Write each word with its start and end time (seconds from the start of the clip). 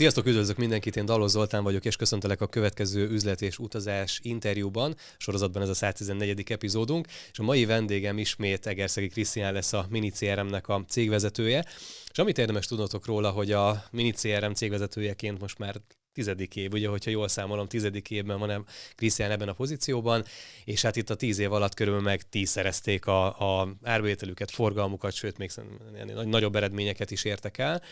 Sziasztok, 0.00 0.26
üdvözlök 0.26 0.56
mindenkit, 0.56 0.96
én 0.96 1.04
Dalos 1.04 1.30
Zoltán 1.30 1.62
vagyok, 1.62 1.84
és 1.84 1.96
köszöntelek 1.96 2.40
a 2.40 2.46
következő 2.46 3.08
üzlet 3.08 3.42
és 3.42 3.58
utazás 3.58 4.20
interjúban. 4.22 4.96
Sorozatban 5.18 5.62
ez 5.62 5.68
a 5.68 5.74
114. 5.74 6.50
epizódunk, 6.50 7.06
és 7.32 7.38
a 7.38 7.42
mai 7.42 7.64
vendégem 7.64 8.18
ismét 8.18 8.66
Egerszegi 8.66 9.08
Krisztián 9.08 9.52
lesz 9.52 9.72
a 9.72 9.86
Mini 9.90 10.10
CRM-nek 10.10 10.68
a 10.68 10.84
cégvezetője. 10.88 11.64
És 12.10 12.18
amit 12.18 12.38
érdemes 12.38 12.66
tudnotok 12.66 13.06
róla, 13.06 13.30
hogy 13.30 13.52
a 13.52 13.84
Mini 13.90 14.10
CRM 14.10 14.52
cégvezetőjeként 14.52 15.40
most 15.40 15.58
már 15.58 15.80
tizedik 16.12 16.56
év, 16.56 16.72
ugye, 16.72 16.88
hogyha 16.88 17.10
jól 17.10 17.28
számolom, 17.28 17.66
tizedik 17.66 18.10
évben 18.10 18.38
van 18.38 18.66
Krisztián 18.94 19.30
ebben 19.30 19.48
a 19.48 19.52
pozícióban, 19.52 20.24
és 20.64 20.82
hát 20.82 20.96
itt 20.96 21.10
a 21.10 21.14
tíz 21.14 21.38
év 21.38 21.52
alatt 21.52 21.74
körülbelül 21.74 22.08
meg 22.08 22.22
tízszerezték 22.22 23.06
a, 23.06 23.26
a 23.60 23.76
árbevételüket, 23.82 24.50
forgalmukat, 24.50 25.12
sőt, 25.12 25.38
még 25.38 25.50
nagyobb 26.24 26.56
eredményeket 26.56 27.10
is 27.10 27.24
értek 27.24 27.58
el. 27.58 27.82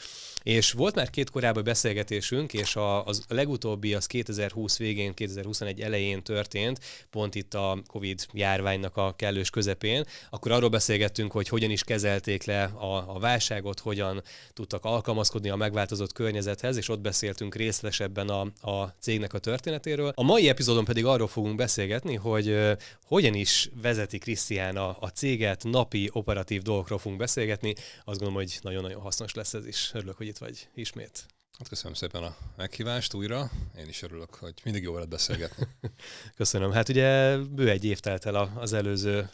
És 0.43 0.73
volt 0.73 0.95
már 0.95 1.11
két 1.11 1.31
korábbi 1.31 1.63
beszélgetésünk, 1.63 2.53
és 2.53 2.77
a, 2.77 3.05
az 3.05 3.25
legutóbbi 3.29 3.95
az 3.95 4.07
2020 4.07 4.79
végén, 4.79 5.15
2021 5.15 5.81
elején 5.81 6.23
történt, 6.23 6.81
pont 7.11 7.35
itt 7.35 7.55
a 7.55 7.83
Covid 7.87 8.27
járványnak 8.33 8.97
a 8.97 9.15
kellős 9.17 9.51
közepén. 9.51 10.05
Akkor 10.31 10.53
arról 10.53 10.69
beszélgettünk, 10.69 11.33
hogy 11.33 11.49
hogyan 11.49 11.71
is 11.71 11.85
kezelték 11.85 12.45
le 12.45 12.63
a, 12.65 13.15
a 13.15 13.19
válságot, 13.19 13.81
hogyan 13.81 14.23
tudtak 14.53 14.85
alkalmazkodni 14.85 15.49
a 15.51 15.57
megváltozott 15.57 16.13
környezethez, 16.13 16.77
és 16.77 16.89
ott 16.89 17.01
beszéltünk 17.01 17.55
részletesebben 17.55 18.29
a, 18.29 18.41
a 18.71 18.95
cégnek 19.01 19.33
a 19.33 19.39
történetéről. 19.39 20.13
A 20.15 20.23
mai 20.23 20.49
epizódon 20.49 20.85
pedig 20.85 21.05
arról 21.05 21.29
fogunk 21.29 21.57
beszélgetni, 21.57 22.15
hogy 22.15 22.59
hogyan 23.03 23.35
is 23.35 23.71
vezeti 23.83 24.19
Krisztián 24.19 24.77
a, 24.77 24.97
a 25.01 25.09
céget, 25.09 25.65
napi 25.65 26.11
operatív 26.13 26.63
dolgokról 26.63 26.99
fogunk 26.99 27.21
beszélgetni. 27.21 27.75
Azt 28.05 28.19
gondolom, 28.19 28.35
hogy 28.35 28.59
nagyon-nagyon 28.63 29.01
hasznos 29.01 29.35
lesz 29.35 29.55
ez 29.55 29.67
is. 29.67 29.91
Örülök, 29.95 30.17
hogy 30.17 30.28
itt 30.29 30.39
vagy 30.39 30.69
ismét. 30.75 31.27
Hát 31.59 31.69
köszönöm 31.69 31.95
szépen 31.95 32.23
a 32.23 32.37
meghívást 32.57 33.15
újra. 33.15 33.51
Én 33.79 33.89
is 33.89 34.03
örülök, 34.03 34.35
hogy 34.35 34.55
mindig 34.65 34.83
jó 34.83 34.93
veled 34.93 35.09
beszélgetni. 35.09 35.67
köszönöm. 36.37 36.73
Hát 36.73 36.89
ugye 36.89 37.37
bő 37.37 37.71
egy 37.71 37.85
év 37.85 38.01
telt 38.01 38.25
el 38.25 38.35
az 38.35 38.73
előző 38.73 39.31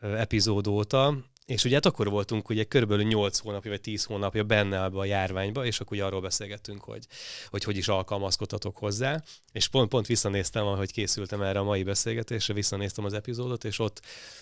epizód 0.00 0.66
óta, 0.66 1.24
és 1.50 1.64
ugye 1.64 1.74
hát 1.74 1.86
akkor 1.86 2.10
voltunk 2.10 2.48
ugye 2.48 2.64
körülbelül 2.64 3.04
8 3.04 3.38
hónapja 3.38 3.70
vagy 3.70 3.80
10 3.80 4.04
hónapja 4.04 4.44
benne 4.44 4.82
ebbe 4.82 4.98
a 4.98 5.04
járványba, 5.04 5.64
és 5.64 5.80
akkor 5.80 5.96
ugye 5.96 6.06
arról 6.06 6.20
beszélgettünk, 6.20 6.84
hogy, 6.84 7.06
hogy 7.48 7.64
hogy 7.64 7.76
is 7.76 7.88
alkalmazkodhatok 7.88 8.76
hozzá. 8.76 9.22
És 9.52 9.68
pont, 9.68 9.88
pont 9.88 10.06
visszanéztem, 10.06 10.66
ahogy 10.66 10.92
készültem 10.92 11.42
erre 11.42 11.58
a 11.58 11.62
mai 11.62 11.82
beszélgetésre, 11.82 12.54
visszanéztem 12.54 13.04
az 13.04 13.12
epizódot, 13.12 13.64
és 13.64 13.78
ott 13.78 14.00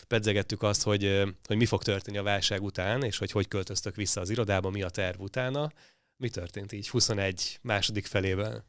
pedzegettük 0.09 0.62
azt, 0.62 0.83
hogy, 0.83 1.23
hogy 1.45 1.56
mi 1.56 1.67
fog 1.67 1.83
történni 1.83 2.19
a 2.19 2.23
válság 2.23 2.62
után, 2.62 3.03
és 3.03 3.19
hogy 3.19 3.31
hogy 3.31 3.48
költöztök 3.48 3.97
vissza 3.97 4.20
az 4.20 4.31
irodába, 4.31 4.70
mi 4.70 4.83
a 4.83 4.91
terv 4.91 5.20
utána. 5.20 5.72
Mi 6.17 6.28
történt 6.28 6.72
így 6.72 6.89
21 6.89 7.59
második 7.62 8.06
felében? 8.06 8.65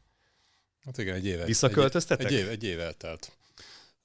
Hát 0.84 0.98
igen, 0.98 1.14
egy 1.14 1.26
éve. 1.26 1.44
Visszaköltöztetek? 1.44 2.26
Egy, 2.26 2.34
egy, 2.34 2.40
év, 2.40 2.48
egy 2.48 2.64
év 2.64 2.80
eltelt. 2.80 3.32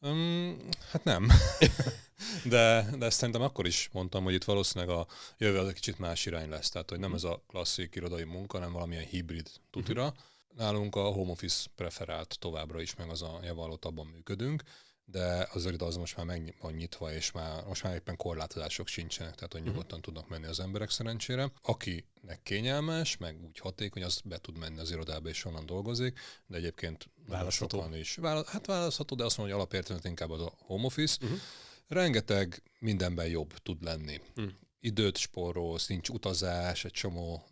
Um, 0.05 0.57
hát 0.91 1.03
nem. 1.03 1.27
de, 2.53 2.89
de 2.97 3.05
ezt 3.05 3.17
szerintem 3.17 3.43
akkor 3.43 3.65
is 3.67 3.89
mondtam, 3.91 4.23
hogy 4.23 4.33
itt 4.33 4.43
valószínűleg 4.43 4.95
a 4.95 5.07
jövő 5.37 5.57
az 5.57 5.67
egy 5.67 5.73
kicsit 5.73 5.99
más 5.99 6.25
irány 6.25 6.49
lesz. 6.49 6.69
Tehát, 6.69 6.89
hogy 6.89 6.99
nem 6.99 7.13
ez 7.13 7.23
a 7.23 7.43
klasszik 7.47 7.95
irodai 7.95 8.23
munka, 8.23 8.57
hanem 8.57 8.73
valamilyen 8.73 9.03
hibrid 9.03 9.49
tutira. 9.71 10.03
Uh-huh. 10.03 10.17
Nálunk 10.55 10.95
a 10.95 11.01
home 11.01 11.31
office 11.31 11.69
preferált 11.75 12.37
továbbra 12.39 12.81
is, 12.81 12.95
meg 12.95 13.09
az 13.09 13.21
a 13.21 13.39
javallott 13.43 13.85
abban 13.85 14.05
működünk 14.05 14.63
de 15.05 15.47
az 15.77 15.95
most 15.95 16.17
már 16.17 16.25
meg 16.25 16.55
van 16.61 16.73
nyitva, 16.73 17.13
és 17.13 17.31
már, 17.31 17.63
most 17.63 17.83
már 17.83 17.93
éppen 17.93 18.17
korlátozások 18.17 18.87
sincsenek, 18.87 19.35
tehát 19.35 19.51
hogy 19.51 19.61
mhm. 19.61 19.69
nyugodtan 19.69 20.01
tudnak 20.01 20.29
menni 20.29 20.45
az 20.45 20.59
emberek 20.59 20.89
szerencsére. 20.89 21.51
Akinek 21.61 22.39
kényelmes, 22.43 23.17
meg 23.17 23.43
úgy 23.43 23.59
hatékony, 23.59 24.03
az 24.03 24.21
be 24.25 24.37
tud 24.37 24.57
menni 24.57 24.79
az 24.79 24.91
irodába, 24.91 25.29
és 25.29 25.45
onnan 25.45 25.65
dolgozik, 25.65 26.19
de 26.47 26.57
egyébként 26.57 27.09
választható 27.27 27.93
is. 27.93 28.15
Vála, 28.15 28.43
hát 28.47 28.65
választható, 28.65 29.15
de 29.15 29.23
azt 29.23 29.37
mondom, 29.37 29.55
hogy 29.55 29.63
alapértelmet 29.63 30.05
inkább 30.05 30.29
az 30.29 30.41
a 30.41 30.53
home 30.57 30.85
office. 30.85 31.17
Uh-huh. 31.21 31.39
Rengeteg 31.87 32.63
mindenben 32.79 33.27
jobb 33.27 33.53
tud 33.57 33.83
lenni. 33.83 34.21
Uh-huh 34.35 34.53
időt 34.85 35.17
spórolsz, 35.17 35.87
nincs 35.87 36.09
utazás, 36.09 36.85
egy 36.85 36.91
csomó 36.91 37.43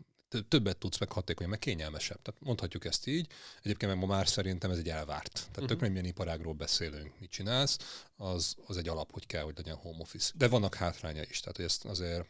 többet 0.47 0.77
tudsz 0.77 0.97
meg 0.97 1.11
hatékony, 1.11 1.47
meg 1.47 1.59
kényelmesebb. 1.59 2.21
Tehát 2.21 2.41
mondhatjuk 2.41 2.85
ezt 2.85 3.07
így. 3.07 3.27
Egyébként 3.61 3.91
meg 3.91 4.01
ma 4.01 4.07
már 4.07 4.27
szerintem 4.27 4.71
ez 4.71 4.77
egy 4.77 4.89
elvárt. 4.89 5.33
Tehát 5.33 5.49
uh-huh. 5.49 5.67
tök 5.67 5.89
milyen 5.89 6.05
iparágról 6.05 6.53
beszélünk, 6.53 7.19
mit 7.19 7.29
csinálsz, 7.29 7.77
az, 8.15 8.55
az 8.65 8.77
egy 8.77 8.87
alap, 8.87 9.11
hogy 9.11 9.25
kell, 9.25 9.43
hogy 9.43 9.57
legyen 9.57 9.75
home 9.75 9.99
office. 9.99 10.31
De 10.35 10.47
vannak 10.47 10.75
hátránya 10.75 11.21
is, 11.29 11.39
tehát 11.39 11.55
hogy 11.55 11.65
ezt 11.65 11.85
azért 11.85 12.25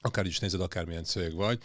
akár 0.00 0.26
is 0.26 0.38
nézed, 0.38 0.60
akármilyen 0.60 1.04
cég 1.04 1.34
vagy, 1.34 1.62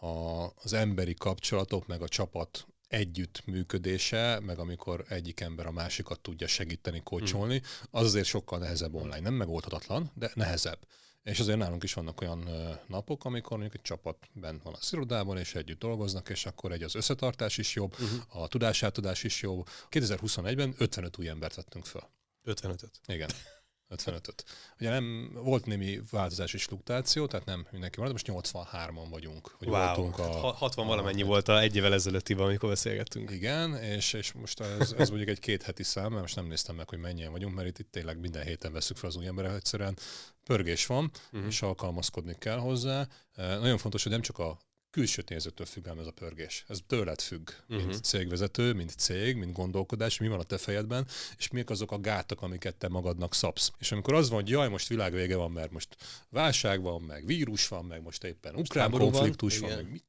a, 0.00 0.46
az 0.62 0.72
emberi 0.72 1.14
kapcsolatok, 1.14 1.86
meg 1.86 2.02
a 2.02 2.08
csapat 2.08 2.66
együttműködése, 2.88 4.40
meg 4.40 4.58
amikor 4.58 5.04
egyik 5.08 5.40
ember 5.40 5.66
a 5.66 5.70
másikat 5.70 6.20
tudja 6.20 6.46
segíteni, 6.46 7.00
kócsolni, 7.04 7.62
az 7.90 8.04
azért 8.04 8.26
sokkal 8.26 8.58
nehezebb 8.58 8.94
online. 8.94 9.20
Nem 9.20 9.34
megoldhatatlan, 9.34 10.10
de 10.14 10.30
nehezebb. 10.34 10.78
És 11.22 11.40
azért 11.40 11.58
nálunk 11.58 11.82
is 11.82 11.94
vannak 11.94 12.20
olyan 12.20 12.48
napok, 12.86 13.24
amikor 13.24 13.50
mondjuk 13.50 13.74
egy 13.74 13.82
csapat 13.82 14.16
bent 14.32 14.62
van 14.62 14.74
a 14.74 14.78
irodában, 14.90 15.38
és 15.38 15.54
együtt 15.54 15.78
dolgoznak, 15.78 16.28
és 16.28 16.46
akkor 16.46 16.72
egy 16.72 16.82
az 16.82 16.94
összetartás 16.94 17.58
is 17.58 17.74
jobb, 17.74 17.92
uh-huh. 17.92 18.42
a 18.42 18.48
tudásátadás 18.48 19.24
is 19.24 19.42
jobb. 19.42 19.68
2021-ben 19.90 20.74
55 20.78 21.18
új 21.18 21.28
embert 21.28 21.54
vettünk 21.54 21.84
fel. 21.84 22.10
55-öt? 22.44 22.90
Igen. 23.06 23.30
55-öt. 23.90 24.44
Ugye 24.80 24.90
nem, 24.90 25.30
volt 25.34 25.66
némi 25.66 26.00
változás 26.10 26.54
és 26.54 26.64
fluktuáció, 26.64 27.26
tehát 27.26 27.46
nem 27.46 27.66
mindenki 27.70 28.00
maradt, 28.00 28.26
most 28.26 28.46
83-an 28.46 29.06
vagyunk. 29.10 29.54
Hogy 29.58 29.68
wow, 29.68 29.84
voltunk 29.84 30.18
a, 30.18 30.52
60 30.52 30.84
a, 30.84 30.88
valamennyi 30.88 31.22
a, 31.22 31.26
volt 31.26 31.48
a 31.48 31.60
egy 31.60 31.76
évvel 31.76 31.92
ezelőttiben, 31.92 32.44
amikor 32.44 32.68
beszélgettünk. 32.68 33.30
Igen, 33.30 33.76
és, 33.76 34.12
és 34.12 34.32
most 34.32 34.60
ez, 34.60 34.94
ez 34.98 35.08
mondjuk 35.08 35.30
egy 35.30 35.40
két 35.40 35.62
heti 35.62 35.82
szám, 35.82 36.10
mert 36.10 36.20
most 36.20 36.36
nem 36.36 36.46
néztem 36.46 36.76
meg, 36.76 36.88
hogy 36.88 36.98
mennyien 36.98 37.30
vagyunk, 37.30 37.54
mert 37.54 37.68
itt, 37.68 37.78
itt 37.78 37.90
tényleg 37.90 38.18
minden 38.18 38.44
héten 38.44 38.72
veszük 38.72 38.96
fel 38.96 39.08
az 39.08 39.16
új 39.16 39.26
emberek, 39.26 39.54
egyszerűen 39.54 39.96
pörgés 40.44 40.86
van, 40.86 41.10
uh-huh. 41.32 41.48
és 41.48 41.62
alkalmazkodni 41.62 42.36
kell 42.38 42.58
hozzá. 42.58 43.08
Nagyon 43.36 43.78
fontos, 43.78 44.02
hogy 44.02 44.12
nem 44.12 44.20
csak 44.20 44.38
a 44.38 44.58
külső 44.90 45.22
tényezőtől 45.22 45.66
függ 45.66 45.86
ez 45.86 46.06
a 46.06 46.10
pörgés. 46.10 46.64
Ez 46.68 46.78
tőled 46.86 47.20
függ, 47.20 47.50
uh-huh. 47.68 47.86
mint 47.86 48.04
cégvezető, 48.04 48.72
mint 48.72 48.90
cég, 48.90 49.36
mint 49.36 49.52
gondolkodás, 49.52 50.18
mi 50.18 50.28
van 50.28 50.38
a 50.38 50.42
te 50.42 50.58
fejedben, 50.58 51.06
és 51.38 51.48
mik 51.48 51.70
azok 51.70 51.92
a 51.92 52.00
gátak, 52.00 52.42
amiket 52.42 52.76
te 52.76 52.88
magadnak 52.88 53.34
szabsz. 53.34 53.72
És 53.78 53.92
amikor 53.92 54.14
az 54.14 54.28
van, 54.28 54.40
hogy 54.40 54.50
jaj, 54.50 54.68
most 54.68 54.88
világvége 54.88 55.36
van, 55.36 55.50
mert 55.50 55.70
most 55.70 55.96
válság 56.28 56.82
van, 56.82 57.02
meg 57.02 57.26
vírus 57.26 57.68
van, 57.68 57.84
meg 57.84 58.02
most 58.02 58.24
éppen 58.24 58.54
ukrán 58.54 58.90
konfliktus 58.90 59.58
van, 59.58 59.68
van 59.68 59.78
meg 59.78 59.90
mi... 59.90 60.02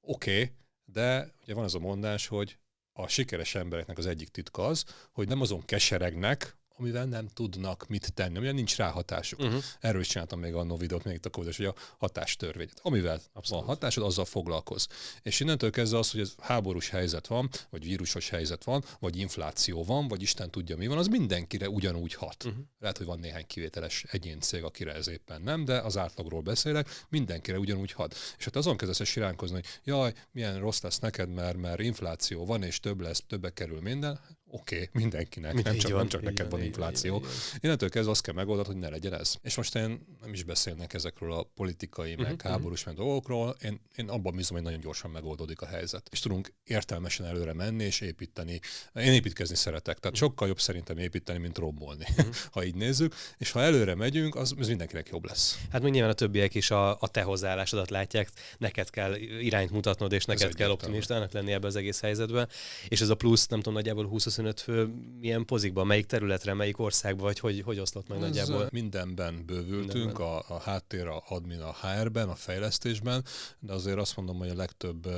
Oké, 0.00 0.42
okay, 0.42 0.52
de 0.84 1.34
ugye 1.42 1.54
van 1.54 1.64
az 1.64 1.74
a 1.74 1.78
mondás, 1.78 2.26
hogy 2.26 2.58
a 2.92 3.08
sikeres 3.08 3.54
embereknek 3.54 3.98
az 3.98 4.06
egyik 4.06 4.28
titka 4.28 4.66
az, 4.66 4.84
hogy 5.12 5.28
nem 5.28 5.40
azon 5.40 5.64
keseregnek, 5.64 6.56
amivel 6.76 7.04
nem 7.04 7.28
tudnak 7.28 7.86
mit 7.88 8.12
tenni, 8.14 8.36
amivel 8.36 8.54
nincs 8.54 8.76
ráhatásuk. 8.76 9.40
Uh-huh. 9.40 9.62
Erről 9.80 10.00
is 10.00 10.08
csináltam 10.08 10.40
még 10.40 10.54
annó 10.54 10.76
videót, 10.76 11.04
még 11.04 11.14
itt 11.14 11.26
a 11.26 11.30
covid 11.30 11.54
hogy 11.54 11.66
a 11.66 11.74
hatástörvény. 11.98 12.68
Amivel 12.82 13.20
Abszolút. 13.32 13.64
van 13.64 13.74
hatásod, 13.74 14.04
azzal 14.04 14.24
foglalkoz. 14.24 14.88
És 15.22 15.40
innentől 15.40 15.70
kezdve 15.70 15.98
az, 15.98 16.10
hogy 16.10 16.20
ez 16.20 16.34
háborús 16.38 16.88
helyzet 16.88 17.26
van, 17.26 17.50
vagy 17.70 17.84
vírusos 17.84 18.28
helyzet 18.28 18.64
van, 18.64 18.84
vagy 18.98 19.16
infláció 19.16 19.84
van, 19.84 20.08
vagy 20.08 20.22
Isten 20.22 20.50
tudja 20.50 20.76
mi 20.76 20.86
van, 20.86 20.98
az 20.98 21.06
mindenkire 21.06 21.68
ugyanúgy 21.68 22.14
hat. 22.14 22.44
Uh-huh. 22.44 22.62
Lehet, 22.78 22.96
hogy 22.96 23.06
van 23.06 23.18
néhány 23.18 23.46
kivételes 23.46 24.04
egyén 24.10 24.40
cég, 24.40 24.62
akire 24.62 24.94
ez 24.94 25.08
éppen 25.08 25.42
nem, 25.42 25.64
de 25.64 25.78
az 25.78 25.96
átlagról 25.96 26.40
beszélek, 26.40 26.88
mindenkire 27.08 27.58
ugyanúgy 27.58 27.92
hat. 27.92 28.14
És 28.38 28.44
hát 28.44 28.56
azon 28.56 28.76
kezdesz 28.76 29.04
siránkozni, 29.04 29.54
hogy 29.54 29.66
jaj, 29.84 30.12
milyen 30.32 30.58
rossz 30.58 30.80
lesz 30.80 30.98
neked, 30.98 31.28
mert, 31.28 31.56
mert 31.56 31.80
infláció 31.80 32.46
van, 32.46 32.62
és 32.62 32.80
több 32.80 33.00
lesz, 33.00 33.22
többe 33.26 33.50
kerül 33.50 33.80
minden 33.80 34.20
oké, 34.54 34.74
okay, 34.74 34.88
mindenkinek, 34.92 35.62
nem 35.62 35.76
csak, 35.76 35.90
van, 35.90 35.98
nem 35.98 36.08
csak 36.08 36.22
neked 36.22 36.50
van 36.50 36.62
infláció. 36.62 37.16
Így, 37.16 37.30
Innentől 37.60 37.88
kezdve 37.88 38.10
azt 38.10 38.22
kell 38.22 38.34
megoldani, 38.34 38.68
hogy 38.68 38.76
ne 38.76 38.88
legyen 38.88 39.14
ez. 39.14 39.34
És 39.42 39.56
most 39.56 39.74
én 39.74 40.06
nem 40.20 40.32
is 40.32 40.42
beszélnek 40.42 40.94
ezekről 40.94 41.32
a 41.32 41.42
politikai, 41.54 42.14
meg 42.14 42.32
uh-huh. 42.32 42.50
háborús, 42.50 42.84
meg 42.84 42.94
dolgokról, 42.94 43.56
én, 43.62 43.80
én 43.96 44.08
abban 44.08 44.36
bízom, 44.36 44.56
hogy 44.56 44.64
nagyon 44.64 44.80
gyorsan 44.80 45.10
megoldódik 45.10 45.60
a 45.60 45.66
helyzet. 45.66 46.08
És 46.10 46.20
tudunk 46.20 46.52
értelmesen 46.64 47.26
előre 47.26 47.52
menni 47.52 47.84
és 47.84 48.00
építeni. 48.00 48.60
Én 48.94 49.12
építkezni 49.12 49.56
szeretek, 49.56 49.98
tehát 49.98 50.16
uh-huh. 50.16 50.28
sokkal 50.28 50.48
jobb 50.48 50.60
szerintem 50.60 50.98
építeni, 50.98 51.38
mint 51.38 51.58
rombolni, 51.58 52.04
uh-huh. 52.10 52.34
ha 52.54 52.64
így 52.64 52.74
nézzük. 52.74 53.14
És 53.38 53.50
ha 53.50 53.60
előre 53.60 53.94
megyünk, 53.94 54.34
az, 54.34 54.54
az 54.58 54.68
mindenkinek 54.68 55.08
jobb 55.08 55.24
lesz. 55.24 55.58
Hát 55.70 55.82
még 55.82 55.92
nyilván 55.92 56.10
a 56.10 56.14
többiek 56.14 56.54
is 56.54 56.70
a, 56.70 57.00
a 57.00 57.08
te 57.08 57.22
hozzáállásodat 57.22 57.90
látják, 57.90 58.30
neked 58.58 58.90
kell 58.90 59.14
irányt 59.16 59.70
mutatnod, 59.70 60.12
és 60.12 60.24
neked 60.24 60.48
ez 60.48 60.54
kell 60.54 60.70
optimistának 60.70 61.32
lenni 61.32 61.52
ebbe 61.52 61.66
az 61.66 61.76
egész 61.76 62.00
helyzetben. 62.00 62.48
És 62.88 63.00
ez 63.00 63.08
a 63.08 63.14
plusz, 63.14 63.46
nem 63.46 63.58
tudom, 63.58 63.74
nagyjából 63.74 64.06
20 64.06 64.42
25 64.44 64.60
fő 64.60 64.94
milyen 65.20 65.44
pozikban, 65.44 65.86
melyik 65.86 66.06
területre, 66.06 66.54
melyik 66.54 66.78
országban, 66.78 67.24
vagy 67.24 67.38
hogy, 67.38 67.60
hogy 67.60 67.78
oszlott 67.78 68.08
meg 68.08 68.18
Ez 68.18 68.24
nagyjából? 68.24 68.68
Mindenben 68.72 69.46
bővültünk, 69.46 69.92
mindenben. 69.92 70.26
A, 70.26 70.54
a 70.54 70.58
háttér, 70.58 71.06
a 71.06 71.22
admin, 71.28 71.60
a 71.60 71.72
HR-ben, 71.72 72.28
a 72.28 72.34
fejlesztésben, 72.34 73.24
de 73.58 73.72
azért 73.72 73.98
azt 73.98 74.16
mondom, 74.16 74.38
hogy 74.38 74.48
a 74.48 74.54
legtöbb 74.54 75.08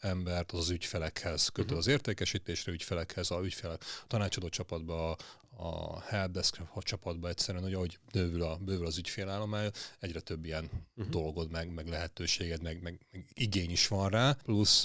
embert 0.00 0.52
az, 0.52 0.58
az 0.58 0.70
ügyfelekhez 0.70 1.48
kötő, 1.48 1.64
uh-huh. 1.64 1.78
az 1.78 1.86
értékesítésre 1.86 2.72
ügyfelekhez, 2.72 3.30
a 3.30 3.40
ügyfelek 3.44 3.82
a 4.02 4.06
tanácsadó 4.06 4.48
csapatba, 4.48 5.10
a, 5.10 5.16
a 5.56 6.00
helpdesk 6.00 6.60
csapatba 6.78 7.28
egyszerűen, 7.28 7.64
hogy 7.64 7.74
ahogy 7.74 7.98
bővül, 8.12 8.42
a, 8.42 8.56
bővül 8.56 8.86
az 8.86 8.98
ügyfélállomány, 8.98 9.70
egyre 9.98 10.20
több 10.20 10.44
ilyen 10.44 10.64
uh-huh. 10.64 11.12
dolgod, 11.12 11.50
meg, 11.50 11.72
meg 11.72 11.88
lehetőséged, 11.88 12.62
meg, 12.62 12.82
meg, 12.82 13.06
meg 13.10 13.26
igény 13.34 13.70
is 13.70 13.88
van 13.88 14.08
rá. 14.08 14.32
Plusz 14.32 14.84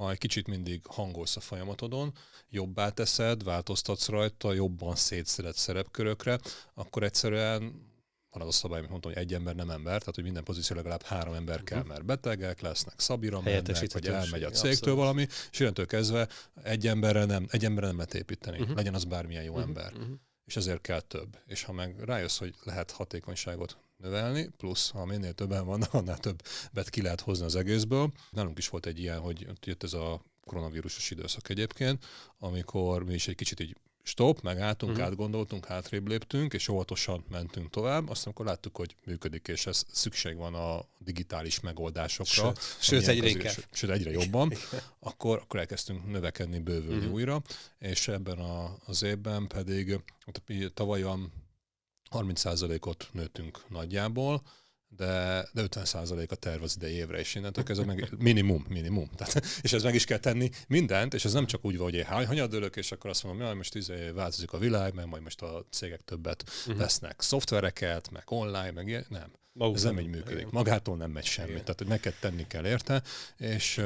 ha 0.00 0.10
egy 0.10 0.18
kicsit 0.18 0.46
mindig 0.46 0.80
hangolsz 0.86 1.36
a 1.36 1.40
folyamatodon, 1.40 2.14
jobbá 2.48 2.88
teszed, 2.88 3.44
változtatsz 3.44 4.08
rajta, 4.08 4.52
jobban 4.52 4.96
szétszeded 4.96 5.54
szerepkörökre, 5.54 6.38
akkor 6.74 7.02
egyszerűen 7.02 7.88
van 8.30 8.42
az 8.42 8.48
a 8.48 8.52
szabály, 8.52 8.78
amit 8.78 8.90
mondtam, 8.90 9.12
hogy 9.12 9.22
egy 9.22 9.34
ember 9.34 9.54
nem 9.54 9.70
ember, 9.70 9.98
tehát 9.98 10.14
hogy 10.14 10.24
minden 10.24 10.44
pozíció 10.44 10.76
legalább 10.76 11.02
három 11.02 11.34
ember 11.34 11.62
kell, 11.62 11.82
mert 11.82 12.04
betegek 12.04 12.60
lesznek, 12.60 13.00
szabira 13.00 13.40
mennek, 13.40 13.92
vagy 13.92 14.06
elmegy 14.06 14.42
a 14.42 14.50
cégtől 14.50 14.70
abszolút. 14.70 14.98
valami, 14.98 15.26
és 15.50 15.60
innentől 15.60 15.86
kezdve 15.86 16.28
egy 16.62 16.86
emberre 16.86 17.24
nem, 17.24 17.46
egy 17.50 17.64
emberre 17.64 17.86
nem 17.86 17.96
lehet 17.96 18.14
építeni, 18.14 18.60
uh-huh. 18.60 18.76
legyen 18.76 18.94
az 18.94 19.04
bármilyen 19.04 19.44
jó 19.44 19.52
uh-huh. 19.52 19.68
ember. 19.68 19.92
Uh-huh. 19.92 20.16
És 20.44 20.56
ezért 20.56 20.80
kell 20.80 21.00
több. 21.00 21.38
És 21.46 21.62
ha 21.62 21.72
meg 21.72 22.00
rájössz, 22.04 22.38
hogy 22.38 22.54
lehet 22.62 22.90
hatékonyságot 22.90 23.78
növelni, 24.00 24.50
plusz 24.56 24.90
ha 24.90 25.04
minél 25.04 25.32
többen 25.32 25.66
vannak, 25.66 25.94
annál 26.00 26.18
többet 26.18 26.90
ki 26.90 27.02
lehet 27.02 27.20
hozni 27.20 27.44
az 27.44 27.56
egészből. 27.56 28.12
Nálunk 28.30 28.58
is 28.58 28.68
volt 28.68 28.86
egy 28.86 28.98
ilyen, 28.98 29.18
hogy 29.18 29.46
jött 29.60 29.82
ez 29.82 29.92
a 29.92 30.22
koronavírusos 30.44 31.10
időszak 31.10 31.48
egyébként, 31.48 32.04
amikor 32.38 33.04
mi 33.04 33.14
is 33.14 33.28
egy 33.28 33.34
kicsit 33.34 33.60
így 33.60 33.76
stop, 34.02 34.40
megálltunk, 34.40 34.92
uh-huh. 34.92 35.06
átgondoltunk, 35.06 35.66
hátrébb 35.66 36.08
léptünk, 36.08 36.52
és 36.52 36.68
óvatosan 36.68 37.24
mentünk 37.30 37.70
tovább. 37.70 38.08
Aztán 38.08 38.32
akkor 38.32 38.46
láttuk, 38.46 38.76
hogy 38.76 38.96
működik, 39.04 39.48
és 39.48 39.66
ez 39.66 39.84
szükség 39.92 40.36
van 40.36 40.54
a 40.54 40.84
digitális 40.98 41.60
megoldásokra. 41.60 42.52
Sőt, 42.54 42.60
sőt 42.80 43.06
egyre 43.06 43.28
inkább. 43.28 43.54
Sőt, 43.72 43.90
egyre 43.90 44.10
jobban. 44.10 44.52
akkor, 44.98 45.38
akkor 45.38 45.60
elkezdtünk 45.60 46.10
növekedni, 46.10 46.58
bővülni 46.58 46.98
uh-huh. 46.98 47.12
újra, 47.12 47.42
és 47.78 48.08
ebben 48.08 48.38
a, 48.38 48.76
az 48.84 49.02
évben 49.02 49.46
pedig 49.46 50.00
tavaly 50.74 51.02
30%-ot 52.10 53.08
nőttünk 53.12 53.64
nagyjából, 53.68 54.42
de, 54.96 55.48
de 55.52 55.62
50% 55.68 56.28
a 56.28 56.34
terv 56.34 56.62
az 56.62 56.76
idei 56.76 56.94
évre, 56.94 57.18
és 57.18 57.34
innentől 57.34 57.64
kezdve 57.64 57.86
meg 57.86 58.12
minimum, 58.18 58.64
minimum. 58.68 59.10
Tehát, 59.16 59.44
és 59.62 59.72
ez 59.72 59.82
meg 59.82 59.94
is 59.94 60.04
kell 60.04 60.18
tenni 60.18 60.50
mindent, 60.68 61.14
és 61.14 61.24
ez 61.24 61.32
nem 61.32 61.46
csak 61.46 61.64
úgy 61.64 61.76
van, 61.76 61.84
hogy 61.84 61.94
én 61.94 62.04
hanyadölök, 62.04 62.76
és 62.76 62.92
akkor 62.92 63.10
azt 63.10 63.24
mondom, 63.24 63.46
hogy 63.46 63.56
most 63.56 63.74
izé 63.74 64.10
változik 64.10 64.52
a 64.52 64.58
világ, 64.58 64.94
mert 64.94 65.08
majd 65.08 65.22
most 65.22 65.42
a 65.42 65.66
cégek 65.70 66.00
többet 66.00 66.44
uh-huh. 66.48 66.76
vesznek 66.76 67.20
szoftvereket, 67.20 68.10
meg 68.10 68.22
online, 68.26 68.70
meg 68.70 68.88
ilyen. 68.88 69.06
Nem. 69.08 69.32
Maguk 69.52 69.76
ez 69.76 69.82
nem 69.82 69.98
így 69.98 70.08
működik. 70.08 70.50
Magától 70.50 70.96
nem 70.96 71.10
megy 71.10 71.24
semmi. 71.24 71.50
Igen. 71.50 71.60
Tehát, 71.62 71.78
hogy 71.78 71.88
neked 71.88 72.14
tenni 72.20 72.46
kell 72.46 72.66
érte, 72.66 73.02
és, 73.36 73.82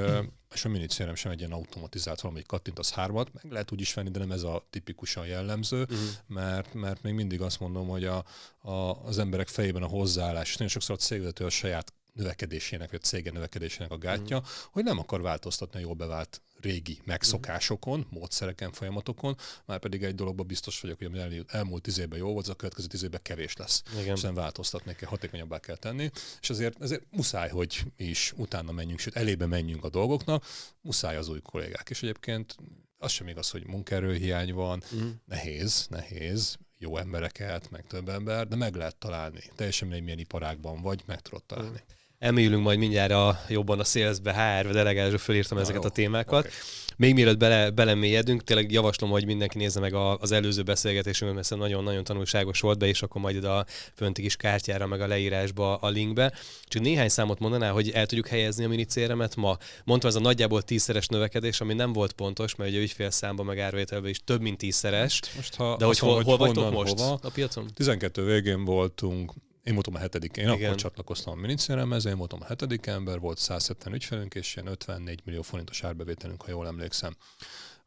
és 0.54 0.64
a 0.64 0.68
minicérem 0.68 1.14
sem 1.14 1.30
egy 1.30 1.38
ilyen 1.38 1.52
automatizált 1.52 2.20
valami, 2.20 2.40
hogy 2.40 2.48
kattintasz 2.48 2.92
hármat, 2.92 3.32
meg 3.32 3.52
lehet 3.52 3.72
úgy 3.72 3.80
is 3.80 3.94
venni, 3.94 4.10
de 4.10 4.18
nem 4.18 4.30
ez 4.30 4.42
a 4.42 4.66
tipikusan 4.70 5.26
jellemző, 5.26 5.82
uh-huh. 5.82 5.98
mert, 6.26 6.74
mert 6.74 7.02
még 7.02 7.12
mindig 7.14 7.40
azt 7.40 7.60
mondom, 7.60 7.88
hogy 7.88 8.04
a, 8.04 8.24
a, 8.58 9.04
az 9.04 9.18
emberek 9.18 9.48
fejében 9.48 9.82
a 9.82 9.86
hozzáállás, 9.86 10.48
és 10.48 10.54
nagyon 10.54 10.68
sokszor 10.68 10.94
a 10.94 10.98
cégvezető 10.98 11.44
a 11.44 11.50
saját 11.50 11.92
növekedésének, 12.12 12.90
vagy 12.90 13.00
a 13.02 13.06
cége 13.06 13.30
növekedésének 13.30 13.90
a 13.90 13.98
gátja, 13.98 14.38
mm. 14.38 14.42
hogy 14.70 14.84
nem 14.84 14.98
akar 14.98 15.20
változtatni 15.20 15.78
a 15.78 15.82
jól 15.82 15.94
bevált 15.94 16.42
régi 16.64 17.00
megszokásokon, 17.04 18.06
módszereken, 18.10 18.72
folyamatokon, 18.72 19.36
már 19.64 19.78
pedig 19.78 20.02
egy 20.02 20.14
dologban 20.14 20.46
biztos 20.46 20.80
vagyok, 20.80 20.98
hogy 20.98 21.06
ami 21.06 21.44
elmúlt 21.46 21.82
tíz 21.82 21.98
évben 21.98 22.18
jó 22.18 22.32
volt, 22.32 22.44
az 22.44 22.50
a 22.50 22.54
következő 22.54 22.86
tíz 22.86 23.02
évben 23.02 23.20
kevés 23.22 23.56
lesz. 23.56 23.82
Igen. 24.00 24.16
És 24.16 24.20
nem 24.20 24.34
változtatni 24.34 24.94
kell, 24.94 25.08
hatékonyabbá 25.08 25.58
kell 25.58 25.76
tenni. 25.76 26.10
És 26.40 26.50
azért, 26.50 26.82
ezért 26.82 27.02
muszáj, 27.10 27.48
hogy 27.48 27.84
is 27.96 28.32
utána 28.36 28.72
menjünk, 28.72 28.98
sőt 28.98 29.16
elébe 29.16 29.46
menjünk 29.46 29.84
a 29.84 29.88
dolgoknak, 29.88 30.44
muszáj 30.80 31.16
az 31.16 31.28
új 31.28 31.40
kollégák. 31.40 31.90
És 31.90 32.02
egyébként 32.02 32.56
az 32.98 33.10
sem 33.12 33.28
igaz, 33.28 33.50
hogy 33.50 33.66
munkaerőhiány 33.66 34.52
van, 34.52 34.82
mm. 34.94 35.10
nehéz, 35.24 35.86
nehéz, 35.90 36.56
jó 36.78 36.96
embereket, 36.96 37.70
meg 37.70 37.86
több 37.86 38.08
ember, 38.08 38.48
de 38.48 38.56
meg 38.56 38.74
lehet 38.74 38.96
találni. 38.96 39.40
Teljesen 39.54 39.88
mindegy, 39.88 40.04
milyen 40.04 40.18
iparágban 40.18 40.82
vagy, 40.82 41.02
meg 41.06 41.20
tudod 41.20 41.44
találni. 41.44 41.82
Mm 41.84 42.02
elmélyülünk 42.24 42.62
majd 42.62 42.78
mindjárt 42.78 43.12
a, 43.12 43.40
jobban 43.48 43.80
a 43.80 43.84
salesbe, 43.84 44.32
HR-be, 44.32 44.72
delegálásra 44.72 45.18
fölírtam 45.18 45.58
ezeket 45.58 45.82
jó. 45.82 45.88
a 45.88 45.92
témákat. 45.92 46.38
Okay. 46.38 46.50
Még 46.96 47.14
mielőtt 47.14 47.38
bele, 47.38 47.70
belemélyedünk, 47.70 48.44
tényleg 48.44 48.72
javaslom, 48.72 49.10
hogy 49.10 49.26
mindenki 49.26 49.58
nézze 49.58 49.80
meg 49.80 49.94
a, 49.94 50.16
az 50.16 50.32
előző 50.32 50.62
beszélgetésünket, 50.62 51.34
mert 51.34 51.56
nagyon-nagyon 51.56 52.04
tanulságos 52.04 52.60
volt 52.60 52.78
be, 52.78 52.86
és 52.86 53.02
akkor 53.02 53.20
majd 53.20 53.36
ide 53.36 53.48
a 53.48 53.66
fönti 53.94 54.22
kis 54.22 54.36
kártyára, 54.36 54.86
meg 54.86 55.00
a 55.00 55.06
leírásba, 55.06 55.76
a 55.76 55.88
linkbe. 55.88 56.32
Csak 56.64 56.82
néhány 56.82 57.08
számot 57.08 57.38
mondaná, 57.38 57.70
hogy 57.70 57.90
el 57.90 58.06
tudjuk 58.06 58.28
helyezni 58.28 58.64
a 58.64 58.68
minicéremet 58.68 59.36
ma. 59.36 59.56
Mondtam, 59.84 60.10
ez 60.10 60.16
a 60.16 60.20
nagyjából 60.20 60.62
tízszeres 60.62 61.06
növekedés, 61.06 61.60
ami 61.60 61.74
nem 61.74 61.92
volt 61.92 62.12
pontos, 62.12 62.54
mert 62.54 62.70
ugye 62.70 62.80
ügyfélszámban 62.80 63.46
meg 63.46 63.58
árvételben 63.58 64.10
is 64.10 64.20
több 64.24 64.40
mint 64.40 64.58
tízszeres. 64.58 65.20
Most, 65.36 65.54
ha 65.54 65.76
de 65.76 65.84
hogy 65.84 65.98
hol, 65.98 66.22
hol 66.22 66.36
vagytok 66.36 66.72
most 66.72 66.98
hova, 66.98 67.18
a 67.22 67.30
piacon? 67.30 67.70
12 67.74 68.24
végén 68.24 68.64
voltunk 68.64 69.32
én 69.64 69.74
voltam 69.74 69.94
a 69.94 69.98
hetedik, 69.98 70.36
én 70.36 70.48
Igen. 70.48 70.64
akkor 70.64 70.74
csatlakoztam 70.74 71.32
a 71.32 71.40
minicéremhez, 71.40 72.04
én 72.04 72.16
voltam 72.16 72.40
a 72.42 72.44
hetedik 72.44 72.86
ember, 72.86 73.20
volt 73.20 73.38
170 73.38 73.94
ügyfelünk, 73.94 74.34
és 74.34 74.56
ilyen 74.56 74.68
54 74.68 75.20
millió 75.24 75.42
forintos 75.42 75.84
árbevételünk, 75.84 76.42
ha 76.42 76.50
jól 76.50 76.66
emlékszem. 76.66 77.16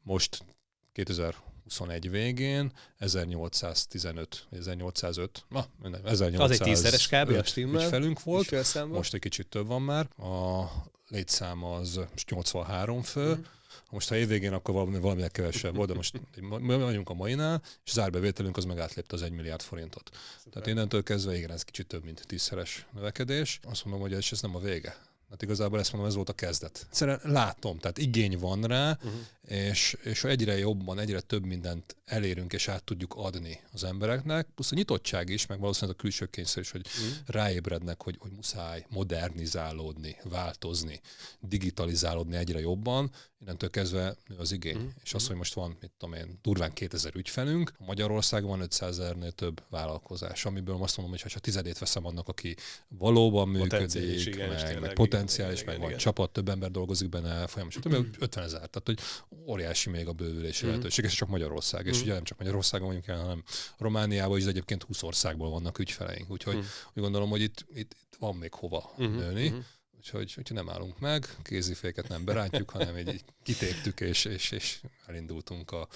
Most 0.01 0.43
2021 0.91 2.09
végén 2.09 2.71
1815, 2.97 4.47
1805, 4.51 5.45
na, 5.49 5.65
1805 6.03 6.39
Az 6.39 6.51
egy 6.51 6.59
tízszeres 6.59 7.07
kb. 7.07 7.29
ügyfelünk 7.57 8.23
volt, 8.23 8.51
most 8.87 9.13
egy 9.13 9.19
kicsit 9.19 9.47
több 9.47 9.67
van 9.67 9.81
már. 9.81 10.09
A 10.17 10.65
létszám 11.07 11.63
az 11.63 11.99
83 12.27 13.01
fő, 13.01 13.35
mm 13.35 13.41
most 13.89 14.09
ha 14.09 14.15
évvégén, 14.15 14.53
akkor 14.53 14.73
valami, 14.73 14.99
valaminek 14.99 15.31
kevesebb 15.31 15.75
volt, 15.75 15.89
de 15.89 15.95
most 15.95 16.21
mi 16.39 16.77
vagyunk 16.77 17.09
a 17.09 17.13
mainál, 17.13 17.61
és 17.85 17.91
az 17.91 17.99
árbevételünk 17.99 18.57
az 18.57 18.65
meg 18.65 18.79
átlépte 18.79 19.15
az 19.15 19.21
1 19.21 19.31
milliárd 19.31 19.61
forintot. 19.61 20.09
Szuper. 20.37 20.51
Tehát 20.53 20.67
innentől 20.67 21.03
kezdve 21.03 21.37
igen, 21.37 21.51
ez 21.51 21.63
kicsit 21.63 21.87
több, 21.87 22.03
mint 22.03 22.23
tízszeres 22.27 22.85
növekedés. 22.93 23.59
Azt 23.63 23.85
mondom, 23.85 24.01
hogy 24.01 24.13
ez, 24.13 24.27
ez 24.31 24.41
nem 24.41 24.55
a 24.55 24.59
vége. 24.59 24.97
Hát 25.29 25.41
igazából 25.41 25.79
ezt 25.79 25.91
mondom, 25.91 26.09
ez 26.09 26.15
volt 26.15 26.29
a 26.29 26.33
kezdet. 26.33 26.85
Egyszerűen 26.89 27.19
látom, 27.23 27.77
tehát 27.77 27.97
igény 27.97 28.37
van 28.37 28.63
rá, 28.63 28.91
uh-huh. 28.91 29.11
És, 29.47 29.97
és 30.03 30.23
egyre 30.23 30.57
jobban, 30.57 30.99
egyre 30.99 31.19
több 31.19 31.45
mindent 31.45 31.95
elérünk 32.05 32.53
és 32.53 32.67
át 32.67 32.83
tudjuk 32.83 33.13
adni 33.15 33.59
az 33.71 33.83
embereknek, 33.83 34.47
plusz 34.55 34.71
a 34.71 34.75
nyitottság 34.75 35.29
is, 35.29 35.45
meg 35.45 35.59
valószínűleg 35.59 35.95
a 35.97 36.01
külső 36.01 36.25
kényszer 36.25 36.61
is, 36.61 36.71
hogy 36.71 36.85
uh-huh. 36.85 37.17
ráébrednek, 37.25 38.01
hogy, 38.01 38.15
hogy 38.19 38.31
muszáj 38.31 38.85
modernizálódni, 38.89 40.17
változni, 40.23 41.01
digitalizálódni 41.39 42.35
egyre 42.35 42.59
jobban, 42.59 43.11
innentől 43.41 43.69
kezdve 43.69 44.15
nő 44.27 44.35
az 44.37 44.51
igény. 44.51 44.75
Uh-huh. 44.75 44.91
És 45.03 45.13
az, 45.13 45.27
hogy 45.27 45.35
most 45.35 45.53
van, 45.53 45.77
mit 45.79 45.91
tudom 45.97 46.15
én, 46.15 46.39
durván 46.41 46.73
2000 46.73 47.15
ügyfelünk, 47.15 47.73
Magyarországon 47.77 48.49
van 48.49 48.61
500 48.61 48.99
ezernél 48.99 49.31
több 49.31 49.63
vállalkozás, 49.69 50.45
amiből 50.45 50.81
azt 50.81 50.97
mondom, 50.97 51.17
hogy 51.21 51.33
ha 51.33 51.39
tizedét 51.39 51.77
veszem 51.77 52.05
annak, 52.05 52.27
aki 52.27 52.55
valóban 52.87 53.47
működik, 53.49 54.37
meg, 54.37 54.79
meg 54.79 54.93
potenciális, 54.93 55.63
meg 55.63 55.79
van 55.79 55.97
csapat, 55.97 56.31
több 56.31 56.49
ember 56.49 56.71
dolgozik 56.71 57.09
benne 57.09 57.47
folyamatosan, 57.47 57.91
több 57.91 58.15
50 58.19 58.43
ezer, 58.47 58.67
tehát 58.67 58.81
hogy 58.85 58.99
óriási 59.45 59.89
még 59.89 60.07
a 60.07 60.13
bővülési 60.13 60.65
mm. 60.65 60.69
lehetőség, 60.69 61.05
és 61.05 61.13
csak 61.13 61.29
Magyarország, 61.29 61.85
és 61.85 61.97
mm. 61.97 62.01
ugye 62.01 62.13
nem 62.13 62.23
csak 62.23 62.37
Magyarországon 62.37 62.87
vagyunk 62.87 63.07
el, 63.07 63.21
hanem 63.21 63.43
Romániában 63.77 64.37
is, 64.37 64.43
de 64.43 64.49
egyébként 64.49 64.83
20 64.83 65.03
országból 65.03 65.49
vannak 65.49 65.79
ügyfeleink, 65.79 66.29
úgyhogy 66.29 66.55
mm. 66.55 66.59
úgy 66.93 67.03
gondolom, 67.03 67.29
hogy 67.29 67.41
itt, 67.41 67.65
itt 67.73 67.95
van 68.19 68.35
még 68.35 68.53
hova 68.53 68.93
mm-hmm. 69.01 69.15
nőni. 69.15 69.49
Mm-hmm. 69.49 69.59
Úgyhogy, 69.97 70.33
úgyhogy 70.37 70.55
nem 70.55 70.69
állunk 70.69 70.99
meg, 70.99 71.35
kéziféket 71.43 72.07
nem 72.07 72.25
berántjuk, 72.25 72.69
hanem 72.69 72.97
így, 72.97 73.13
így 73.13 73.23
kitéptük, 73.43 73.99
és, 73.99 74.25
és, 74.25 74.51
és 74.51 74.79
elindultunk 75.05 75.71
a, 75.71 75.87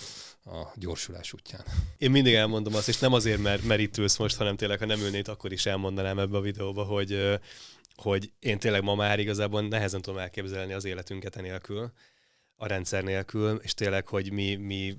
a 0.43 0.71
gyorsulás 0.75 1.33
útján. 1.33 1.63
Én 1.98 2.12
mindig 2.12 2.33
elmondom 2.33 2.75
azt, 2.75 2.88
és 2.88 3.00
nem 3.00 3.13
azért, 3.13 3.41
mert, 3.41 3.63
mert 3.63 3.79
itt 3.79 3.98
ülsz 3.98 4.17
most, 4.17 4.36
hanem 4.36 4.55
tényleg, 4.55 4.79
ha 4.79 4.86
nem 4.86 5.00
ülnéd, 5.00 5.27
akkor 5.27 5.51
is 5.51 5.65
elmondanám 5.65 6.19
ebbe 6.19 6.38
a 6.38 6.41
videóba, 6.41 6.83
hogy 6.83 7.39
hogy 7.95 8.31
én 8.39 8.60
tényleg 8.60 8.83
ma 8.83 8.95
már 8.95 9.19
igazából 9.19 9.62
nehezen 9.62 10.01
tudom 10.01 10.19
elképzelni 10.19 10.74
az 10.74 10.86
életünket 10.86 11.36
enélkül, 11.36 11.91
a 12.62 12.68
rendszer 12.68 13.03
nélkül, 13.03 13.60
és 13.63 13.74
tényleg, 13.74 14.08
hogy 14.08 14.32
mi, 14.32 14.56
mi 14.56 14.98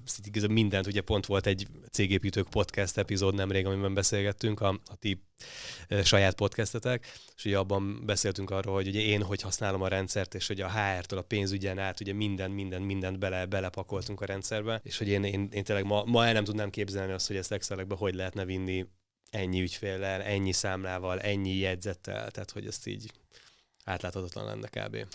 mindent, 0.49 0.87
ugye 0.87 1.01
pont 1.01 1.27
volt 1.27 1.47
egy 1.47 1.67
cégépítők 1.91 2.49
podcast 2.49 2.99
epizód 2.99 3.35
nemrég, 3.35 3.67
amiben 3.67 3.95
beszélgettünk, 3.95 4.61
a, 4.61 4.69
a 4.69 4.97
ti 4.97 5.23
e, 5.89 6.05
saját 6.05 6.35
podcastetek, 6.35 7.13
és 7.37 7.45
ugye 7.45 7.59
abban 7.59 8.03
beszéltünk 8.07 8.51
arról, 8.51 8.75
hogy 8.75 8.89
ugye 8.89 9.01
én 9.01 9.23
hogy 9.23 9.43
használom 9.43 9.83
a 9.83 9.89
rendszert, 9.89 10.35
és 10.35 10.47
hogy 10.47 10.61
a 10.61 10.71
HR-től 10.71 11.19
a 11.19 11.23
pénzügyen 11.23 11.79
át, 11.79 12.01
ugye 12.01 12.13
minden, 12.13 12.51
minden, 12.51 12.83
mindent 12.83 13.19
bele, 13.19 13.47
belepakoltunk 13.47 14.21
a 14.21 14.25
rendszerbe, 14.25 14.81
és 14.85 14.99
hogy 14.99 15.09
én, 15.09 15.25
én, 15.25 15.49
én 15.53 15.65
tényleg 15.65 15.85
ma, 15.85 16.05
ma 16.05 16.27
el 16.27 16.33
nem 16.33 16.45
tudnám 16.45 16.71
képzelni 16.71 17.13
azt, 17.13 17.27
hogy 17.27 17.37
ezt 17.37 17.53
excel 17.53 17.87
hogy 17.89 18.15
lehetne 18.15 18.45
vinni 18.45 18.87
ennyi 19.31 19.61
ügyféllel, 19.61 20.23
ennyi 20.23 20.53
számlával, 20.53 21.21
ennyi 21.21 21.57
jegyzettel, 21.57 22.31
tehát 22.31 22.51
hogy 22.51 22.67
ezt 22.67 22.87
így 22.87 23.11
átláthatatlan 23.85 24.45
lenne 24.45 24.69
kb. 24.69 25.07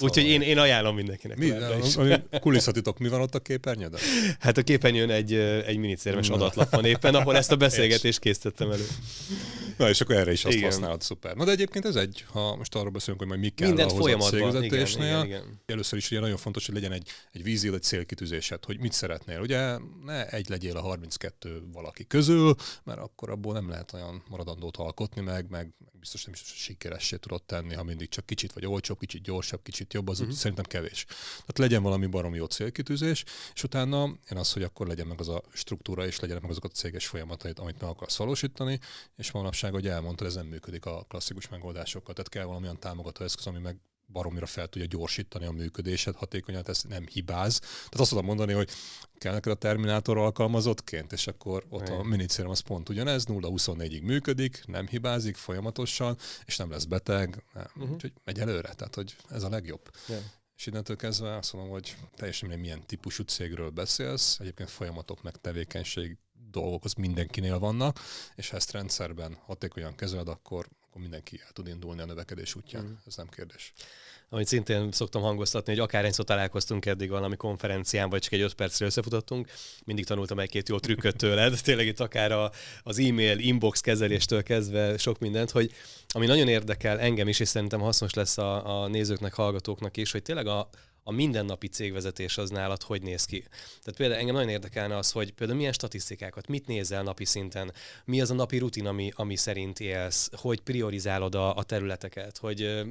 Úgyhogy 0.00 0.24
én, 0.24 0.40
én 0.40 0.58
ajánlom 0.58 0.94
mindenkinek. 0.94 1.36
Mi, 1.36 1.52
kulisszatitok, 2.40 2.98
mi 2.98 3.08
van 3.08 3.20
ott 3.20 3.34
a 3.34 3.38
képernyőden? 3.38 4.00
Hát 4.38 4.56
a 4.56 4.62
képernyőn 4.62 5.10
egy, 5.10 5.34
egy 5.66 5.76
minicérmes 5.76 6.28
adatlap 6.28 6.70
van 6.70 6.84
éppen, 6.84 7.14
ahol 7.14 7.36
ezt 7.36 7.52
a 7.52 7.56
beszélgetést 7.66 8.18
készítettem 8.18 8.70
elő. 8.70 8.86
Na 9.76 9.88
és 9.88 10.00
akkor 10.00 10.14
erre 10.14 10.32
is 10.32 10.44
azt 10.44 10.56
igen. 10.56 10.70
használod, 10.70 11.02
szuper. 11.02 11.36
Na 11.36 11.44
de 11.44 11.50
egyébként 11.50 11.84
ez 11.84 11.96
egy, 11.96 12.24
ha 12.28 12.56
most 12.56 12.74
arról 12.74 12.90
beszélünk, 12.90 13.18
hogy 13.18 13.28
majd 13.28 13.40
mi 13.40 13.48
kell 13.48 13.68
Mindent 13.68 13.90
ahhoz 13.90 14.12
a 14.12 14.18
cégvezetésnél, 14.18 15.06
igen, 15.06 15.24
igen, 15.24 15.42
igen. 15.42 15.60
először 15.66 15.98
is 15.98 16.10
ugye 16.10 16.20
nagyon 16.20 16.36
fontos, 16.36 16.66
hogy 16.66 16.74
legyen 16.74 16.92
egy, 16.92 17.08
egy 17.32 17.42
vízió, 17.42 17.74
egy 17.74 17.82
célkitűzésed, 17.82 18.64
hogy 18.64 18.80
mit 18.80 18.92
szeretnél. 18.92 19.40
Ugye 19.40 19.78
ne 20.04 20.26
egy 20.26 20.48
legyél 20.48 20.76
a 20.76 20.80
32 20.80 21.62
valaki 21.72 22.06
közül, 22.06 22.54
mert 22.84 22.98
akkor 22.98 23.30
abból 23.30 23.52
nem 23.52 23.68
lehet 23.68 23.92
olyan 23.92 24.22
maradandót 24.28 24.76
alkotni, 24.76 25.20
meg, 25.20 25.46
meg 25.50 25.72
biztos 26.00 26.24
nem 26.24 26.34
is 26.34 26.42
sikeressé 26.54 27.16
tudod 27.16 27.42
tenni, 27.42 27.74
ha 27.74 27.82
mindig 27.82 28.08
csak 28.08 28.26
kicsit 28.26 28.52
vagy 28.52 28.66
olcsóbb, 28.66 28.98
kicsit 28.98 29.22
gyorsabb, 29.48 29.62
kicsit 29.62 29.94
jobb, 29.94 30.08
az 30.08 30.20
uh-huh. 30.20 30.34
szerintem 30.34 30.64
kevés. 30.64 31.04
Tehát 31.30 31.58
legyen 31.58 31.82
valami 31.82 32.06
barom 32.06 32.34
jó 32.34 32.44
célkitűzés, 32.44 33.24
és 33.54 33.62
utána 33.62 34.04
én 34.30 34.38
az, 34.38 34.52
hogy 34.52 34.62
akkor 34.62 34.86
legyen 34.86 35.06
meg 35.06 35.20
az 35.20 35.28
a 35.28 35.42
struktúra, 35.52 36.06
és 36.06 36.20
legyen 36.20 36.38
meg 36.40 36.50
azok 36.50 36.64
a 36.64 36.68
céges 36.68 37.06
folyamatait, 37.06 37.58
amit 37.58 37.80
meg 37.80 37.90
akarsz 37.90 38.16
valósítani, 38.16 38.78
és 39.16 39.30
manapság, 39.30 39.72
hogy 39.72 39.86
elmondtad, 39.86 40.26
ez 40.26 40.34
nem 40.34 40.46
működik 40.46 40.86
a 40.86 41.04
klasszikus 41.08 41.48
megoldásokkal. 41.48 42.14
Tehát 42.14 42.30
kell 42.30 42.44
valamilyen 42.44 42.80
támogató 42.80 43.24
eszköz, 43.24 43.46
ami 43.46 43.58
meg 43.58 43.76
baromira 44.12 44.46
fel 44.46 44.68
tudja 44.68 44.86
gyorsítani 44.86 45.44
a 45.44 45.50
működésed 45.50 46.14
hatékonyan, 46.14 46.62
ez 46.66 46.82
nem 46.82 47.06
hibáz. 47.06 47.58
Tehát 47.58 48.00
azt 48.00 48.10
tudom 48.10 48.24
mondani, 48.24 48.52
hogy 48.52 48.70
kell 49.18 49.32
neked 49.32 49.52
a 49.52 49.54
Terminátor 49.54 50.18
alkalmazottként, 50.18 51.12
és 51.12 51.26
akkor 51.26 51.64
ott 51.68 51.88
a 51.88 52.02
minicérem 52.02 52.50
az 52.50 52.60
pont 52.60 52.88
ugyanez, 52.88 53.24
0-24-ig 53.28 54.02
működik, 54.02 54.62
nem 54.66 54.86
hibázik 54.86 55.36
folyamatosan, 55.36 56.16
és 56.44 56.56
nem 56.56 56.70
lesz 56.70 56.84
beteg, 56.84 57.44
nem. 57.54 57.66
Uh-huh. 57.76 57.92
úgyhogy 57.92 58.12
megy 58.24 58.38
előre, 58.38 58.74
tehát 58.74 58.94
hogy 58.94 59.16
ez 59.28 59.42
a 59.42 59.48
legjobb. 59.48 59.90
Yeah. 60.08 60.22
És 60.56 60.66
innentől 60.66 60.96
kezdve 60.96 61.36
azt 61.36 61.52
mondom, 61.52 61.72
hogy 61.72 61.96
teljesen 62.16 62.48
mindegy, 62.48 62.66
milyen 62.66 62.86
típusú 62.86 63.22
cégről 63.22 63.70
beszélsz, 63.70 64.36
egyébként 64.40 64.70
folyamatok 64.70 65.22
meg 65.22 65.36
tevékenység 65.36 66.18
dolgok 66.50 66.84
az 66.84 66.92
mindenkinél 66.92 67.58
vannak, 67.58 68.00
és 68.34 68.50
ha 68.50 68.56
ezt 68.56 68.72
rendszerben 68.72 69.38
hatékonyan 69.44 69.94
kezeled, 69.94 70.28
akkor, 70.28 70.68
akkor 70.88 71.00
mindenki 71.00 71.40
el 71.44 71.52
tud 71.52 71.68
indulni 71.68 72.00
a 72.00 72.06
növekedés 72.06 72.54
útján. 72.54 72.84
Mm. 72.84 72.92
Ez 73.06 73.16
nem 73.16 73.28
kérdés 73.28 73.72
amit 74.30 74.46
szintén 74.46 74.92
szoktam 74.92 75.22
hangoztatni, 75.22 75.72
hogy 75.72 75.82
akár 75.82 76.04
egyszer 76.04 76.24
találkoztunk 76.24 76.86
eddig 76.86 77.10
valami 77.10 77.36
konferencián, 77.36 78.10
vagy 78.10 78.22
csak 78.22 78.32
egy 78.32 78.40
öt 78.40 78.54
percre 78.54 78.86
összefutottunk, 78.86 79.48
mindig 79.84 80.06
tanultam 80.06 80.38
egy-két 80.38 80.68
jó 80.68 80.78
trükköt 80.78 81.16
tőled, 81.16 81.60
tényleg 81.62 81.86
itt 81.86 82.00
akár 82.00 82.32
a, 82.32 82.50
az 82.82 82.98
e-mail 82.98 83.38
inbox 83.38 83.80
kezeléstől 83.80 84.42
kezdve 84.42 84.98
sok 84.98 85.18
mindent, 85.18 85.50
hogy 85.50 85.72
ami 86.08 86.26
nagyon 86.26 86.48
érdekel 86.48 87.00
engem 87.00 87.28
is, 87.28 87.40
és 87.40 87.48
szerintem 87.48 87.80
hasznos 87.80 88.14
lesz 88.14 88.38
a, 88.38 88.82
a 88.82 88.88
nézőknek, 88.88 89.34
hallgatóknak 89.34 89.96
is, 89.96 90.12
hogy 90.12 90.22
tényleg 90.22 90.46
a, 90.46 90.68
a 91.08 91.12
mindennapi 91.12 91.66
cégvezetés 91.66 92.38
az 92.38 92.50
nálad 92.50 92.82
hogy 92.82 93.02
néz 93.02 93.24
ki? 93.24 93.40
Tehát 93.82 93.96
például 93.96 94.20
engem 94.20 94.34
nagyon 94.34 94.48
érdekelne 94.48 94.96
az, 94.96 95.10
hogy 95.10 95.32
például 95.32 95.58
milyen 95.58 95.72
statisztikákat, 95.72 96.48
mit 96.48 96.66
nézel 96.66 97.02
napi 97.02 97.24
szinten, 97.24 97.72
mi 98.04 98.20
az 98.20 98.30
a 98.30 98.34
napi 98.34 98.58
rutin, 98.58 98.86
ami, 98.86 99.12
ami 99.14 99.36
szerint 99.36 99.80
élsz, 99.80 100.30
hogy 100.32 100.60
priorizálod 100.60 101.34
a, 101.34 101.56
a 101.56 101.62
területeket, 101.62 102.38
hogy 102.38 102.82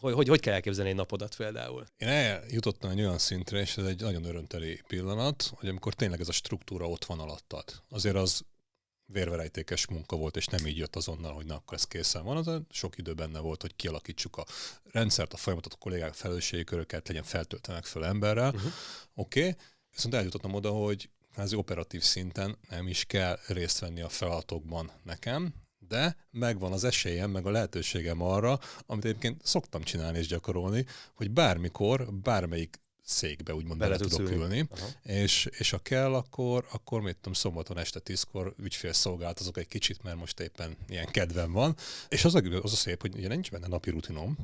hogy, 0.00 0.12
hogy, 0.12 0.28
hogy 0.28 0.40
kell 0.40 0.54
elképzelni 0.54 0.90
egy 0.90 0.96
napodat 0.96 1.36
például? 1.36 1.84
Én 1.96 2.08
eljutottam 2.08 2.90
egy 2.90 2.98
olyan 2.98 3.18
szintre, 3.18 3.60
és 3.60 3.76
ez 3.76 3.84
egy 3.84 4.00
nagyon 4.00 4.24
örömteli 4.24 4.80
pillanat, 4.86 5.52
hogy 5.54 5.68
amikor 5.68 5.94
tényleg 5.94 6.20
ez 6.20 6.28
a 6.28 6.32
struktúra 6.32 6.88
ott 6.88 7.04
van 7.04 7.20
alattad. 7.20 7.64
Azért 7.88 8.16
az 8.16 8.42
vérverejtékes 9.12 9.86
munka 9.86 10.16
volt, 10.16 10.36
és 10.36 10.46
nem 10.46 10.66
így 10.66 10.76
jött 10.76 10.96
azonnal, 10.96 11.32
hogy 11.32 11.46
na, 11.46 11.54
akkor 11.54 11.76
ez 11.76 11.84
készen 11.84 12.24
van. 12.24 12.36
Az 12.36 12.60
sok 12.70 12.98
idő 12.98 13.14
benne 13.14 13.38
volt, 13.38 13.60
hogy 13.60 13.76
kialakítsuk 13.76 14.36
a 14.36 14.44
rendszert, 14.84 15.32
a 15.32 15.36
folyamatot, 15.36 15.72
a 15.72 15.76
kollégák 15.76 16.14
felelősségi 16.14 16.64
köröket, 16.64 17.08
legyen 17.08 17.22
feltöltenek 17.22 17.84
föl 17.84 18.04
emberrel. 18.04 18.54
Uh-huh. 18.54 18.72
Oké, 19.14 19.40
okay. 19.40 19.56
viszont 19.90 20.14
eljutottam 20.14 20.54
oda, 20.54 20.70
hogy 20.70 21.10
az 21.36 21.54
operatív 21.54 22.02
szinten 22.02 22.58
nem 22.68 22.88
is 22.88 23.04
kell 23.04 23.38
részt 23.46 23.78
venni 23.78 24.00
a 24.00 24.08
feladatokban 24.08 24.90
nekem, 25.04 25.54
de 25.78 26.16
megvan 26.30 26.72
az 26.72 26.84
esélyem, 26.84 27.30
meg 27.30 27.46
a 27.46 27.50
lehetőségem 27.50 28.22
arra, 28.22 28.58
amit 28.86 29.04
egyébként 29.04 29.46
szoktam 29.46 29.82
csinálni 29.82 30.18
és 30.18 30.26
gyakorolni, 30.26 30.86
hogy 31.14 31.30
bármikor, 31.30 32.12
bármelyik 32.12 32.80
székbe 33.08 33.54
úgymond 33.54 33.78
bele, 33.78 33.96
bele 33.96 34.10
tudok 34.10 34.30
ülni, 34.30 34.68
és, 35.02 35.48
és 35.58 35.70
ha 35.70 35.78
kell, 35.78 36.14
akkor, 36.14 36.66
akkor 36.70 37.00
mit 37.00 37.16
tudom, 37.16 37.32
szombaton 37.32 37.78
este 37.78 38.00
tízkor 38.00 38.54
ügyfélszolgáltazok 38.58 39.58
egy 39.58 39.68
kicsit, 39.68 40.02
mert 40.02 40.16
most 40.16 40.40
éppen 40.40 40.76
ilyen 40.88 41.06
kedvem 41.06 41.52
van, 41.52 41.76
és 42.08 42.24
az 42.24 42.34
a, 42.34 42.42
az 42.62 42.72
a 42.72 42.76
szép, 42.76 43.00
hogy 43.00 43.14
ugye 43.16 43.28
nincs 43.28 43.50
benne 43.50 43.66
napi 43.66 43.90
rutinom, 43.90 44.36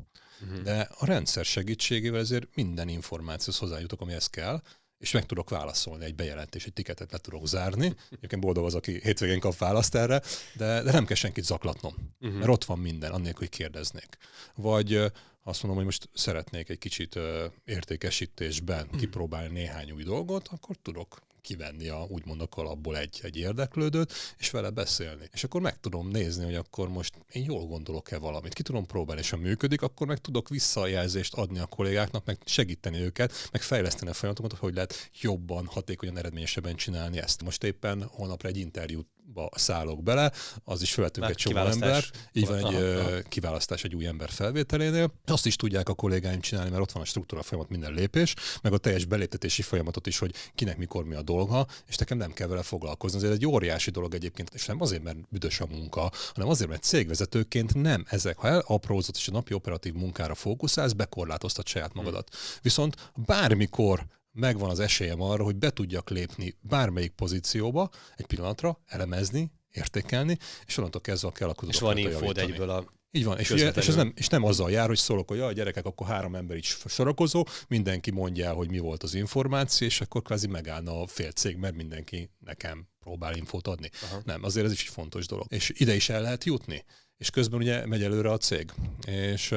uh-huh. 0.43 0.63
de 0.63 0.89
a 0.99 1.07
rendszer 1.07 1.45
segítségével 1.45 2.21
ezért 2.21 2.55
minden 2.55 2.89
információhoz 2.89 3.59
hozzájutok, 3.59 4.01
amihez 4.01 4.27
kell, 4.27 4.63
és 4.99 5.11
meg 5.11 5.27
tudok 5.27 5.51
válaszolni 5.51 6.05
egy 6.05 6.15
bejelentés, 6.15 6.65
egy 6.65 6.73
tiketet 6.73 7.13
le 7.13 7.19
tudok 7.19 7.47
zárni. 7.47 7.95
Egyébként 8.11 8.43
boldog 8.43 8.65
az, 8.65 8.75
aki 8.75 9.01
hétvégén 9.03 9.41
kap 9.41 9.59
választ 9.59 9.95
erre, 9.95 10.23
de, 10.55 10.83
de 10.83 10.93
nem 10.93 11.05
kell 11.05 11.17
senkit 11.17 11.45
zaklatnom, 11.45 11.95
uh-huh. 12.21 12.39
mert 12.39 12.51
ott 12.51 12.65
van 12.65 12.79
minden, 12.79 13.11
annélkül, 13.11 13.39
hogy 13.39 13.57
kérdeznék. 13.57 14.17
Vagy 14.55 14.95
azt 15.43 15.63
mondom, 15.63 15.75
hogy 15.75 15.85
most 15.85 16.09
szeretnék 16.15 16.69
egy 16.69 16.79
kicsit 16.79 17.19
értékesítésben 17.65 18.85
uh-huh. 18.85 19.01
kipróbálni 19.01 19.53
néhány 19.53 19.91
új 19.91 20.03
dolgot, 20.03 20.49
akkor 20.49 20.77
tudok 20.83 21.19
kivenni 21.45 21.89
a, 21.89 22.07
úgymond 22.09 22.41
a 22.41 22.47
kalapból 22.47 22.99
egy, 22.99 23.21
egy 23.23 23.37
érdeklődőt, 23.37 24.13
és 24.39 24.51
vele 24.51 24.71
beszélni. 24.71 25.29
És 25.33 25.45
akkor 25.45 25.61
meg 25.61 25.81
tudom 25.81 26.09
nézni, 26.09 26.45
hogy 26.45 26.55
akkor 26.55 26.89
most 26.89 27.15
én 27.33 27.45
jól 27.45 27.67
gondolok-e 27.67 28.19
valamit, 28.19 28.55
ki 28.55 28.63
tudom 28.63 28.87
próbálni, 28.87 29.21
és 29.21 29.31
ha 29.31 29.37
működik, 29.37 29.83
akkor 29.83 30.07
meg 30.07 30.19
tudok 30.19 30.49
visszajelzést 30.49 31.35
adni 31.35 31.59
a 31.59 31.67
kollégáknak, 31.67 32.25
meg 32.25 32.39
segíteni 32.45 32.99
őket, 32.99 33.49
meg 33.53 33.63
fejleszteni 33.63 34.11
a 34.11 34.15
folyamatokat, 34.15 34.59
hogy 34.59 34.75
lehet 34.75 35.11
jobban, 35.21 35.67
hatékonyan, 35.67 36.19
eredményesebben 36.19 36.75
csinálni 36.77 37.19
ezt. 37.19 37.43
Most 37.43 37.65
éppen 37.65 38.03
holnapra 38.03 38.49
egy 38.49 38.59
interjút 38.59 39.07
ba 39.33 39.49
szállok 39.55 40.03
bele, 40.03 40.33
az 40.65 40.83
is 40.83 40.93
felvettünk 40.93 41.29
egy 41.29 41.37
csomó 41.37 41.57
ember. 41.57 42.05
Így 42.33 42.47
van 42.47 42.57
egy 42.57 42.65
aha, 42.65 43.01
aha. 43.01 43.21
kiválasztás 43.29 43.85
egy 43.85 43.95
új 43.95 44.07
ember 44.07 44.31
felvételénél. 44.31 45.13
Azt 45.25 45.47
is 45.47 45.57
tudják 45.57 45.89
a 45.89 45.95
kollégáim 45.95 46.41
csinálni, 46.41 46.71
mert 46.71 46.83
ott 46.83 46.93
van 46.93 47.03
a 47.03 47.07
struktúra 47.07 47.43
folyamat 47.43 47.71
minden 47.71 47.93
lépés, 47.93 48.35
meg 48.63 48.73
a 48.73 48.79
teljes 48.79 49.05
beléptetési 49.05 49.63
folyamatot 49.63 50.07
is, 50.07 50.19
hogy 50.19 50.35
kinek 50.55 50.77
mikor 50.77 51.05
mi 51.05 51.15
a 51.15 51.23
dolga, 51.23 51.67
és 51.89 51.97
nekem 51.97 52.19
nem 52.19 52.33
kell 52.33 52.49
vele 52.49 52.63
foglalkozni. 52.63 53.27
Ez 53.27 53.33
egy 53.33 53.47
óriási 53.47 53.91
dolog 53.91 54.15
egyébként, 54.15 54.51
és 54.55 54.67
nem 54.67 54.81
azért, 54.81 55.03
mert 55.03 55.29
büdös 55.29 55.61
a 55.61 55.67
munka, 55.67 56.11
hanem 56.35 56.49
azért, 56.49 56.71
mert 56.71 56.83
cégvezetőként 56.83 57.75
nem 57.75 58.05
ezek. 58.09 58.37
Ha 58.37 58.49
elaprózott 58.49 59.17
és 59.17 59.29
a 59.29 59.33
napi 59.33 59.55
operatív 59.55 59.93
munkára 59.93 60.35
fókuszálsz, 60.35 60.93
bekorlátoztat 60.93 61.67
saját 61.67 61.95
magadat. 61.95 62.29
Hmm. 62.31 62.59
Viszont 62.63 63.13
bármikor 63.15 64.07
megvan 64.35 64.71
az 64.71 64.81
esélyem 64.81 65.21
arra, 65.21 65.45
hogy 65.45 65.57
be 65.57 65.71
tudjak 65.71 66.11
lépni 66.11 66.57
bármelyik 66.61 67.13
pozícióba 67.13 67.91
egy 68.17 68.27
pillanatra, 68.27 68.81
elemezni, 68.87 69.51
értékelni, 69.71 70.39
és 70.67 70.77
onnantól 70.77 71.01
kezdve 71.01 71.31
kell 71.31 71.49
a 71.49 71.55
És 71.67 71.79
van 71.79 71.99
infód 71.99 72.39
egyből 72.39 72.71
a 72.71 72.93
így 73.17 73.25
van, 73.25 73.39
és, 73.39 73.51
ugye, 73.51 73.71
és, 73.71 73.89
ez 73.89 73.95
nem, 73.95 74.13
és 74.17 74.29
nem 74.29 74.45
azzal 74.45 74.71
jár, 74.71 74.87
hogy 74.87 74.97
szólok, 74.97 75.29
hogy 75.29 75.41
a 75.41 75.53
gyerekek, 75.53 75.85
akkor 75.85 76.07
három 76.07 76.35
ember 76.35 76.57
is 76.57 76.77
sorakozó, 76.87 77.47
mindenki 77.69 78.11
mondja 78.11 78.47
el, 78.47 78.55
hogy 78.55 78.71
mi 78.71 78.79
volt 78.79 79.03
az 79.03 79.15
információ, 79.15 79.87
és 79.87 80.01
akkor 80.01 80.23
kvázi 80.23 80.47
megállna 80.47 81.01
a 81.01 81.07
fél 81.07 81.31
cég, 81.31 81.57
mert 81.57 81.75
mindenki 81.75 82.31
nekem 82.39 82.89
próbál 83.01 83.37
infót 83.37 83.67
adni. 83.67 83.91
Aha. 84.03 84.21
Nem, 84.25 84.45
azért 84.45 84.67
ez 84.67 84.73
is 84.73 84.81
egy 84.81 84.93
fontos 84.93 85.27
dolog. 85.27 85.47
És 85.49 85.73
ide 85.77 85.95
is 85.95 86.09
el 86.09 86.23
lehet 86.23 86.45
jutni. 86.45 86.85
És 87.17 87.31
közben 87.31 87.61
ugye 87.61 87.87
megy 87.87 88.03
előre 88.03 88.31
a 88.31 88.39
cég. 88.39 88.73
És 89.07 89.55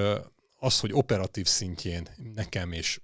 az, 0.60 0.80
hogy 0.80 0.94
operatív 0.94 1.46
szintjén 1.46 2.08
nekem 2.36 2.72
és 2.72 3.00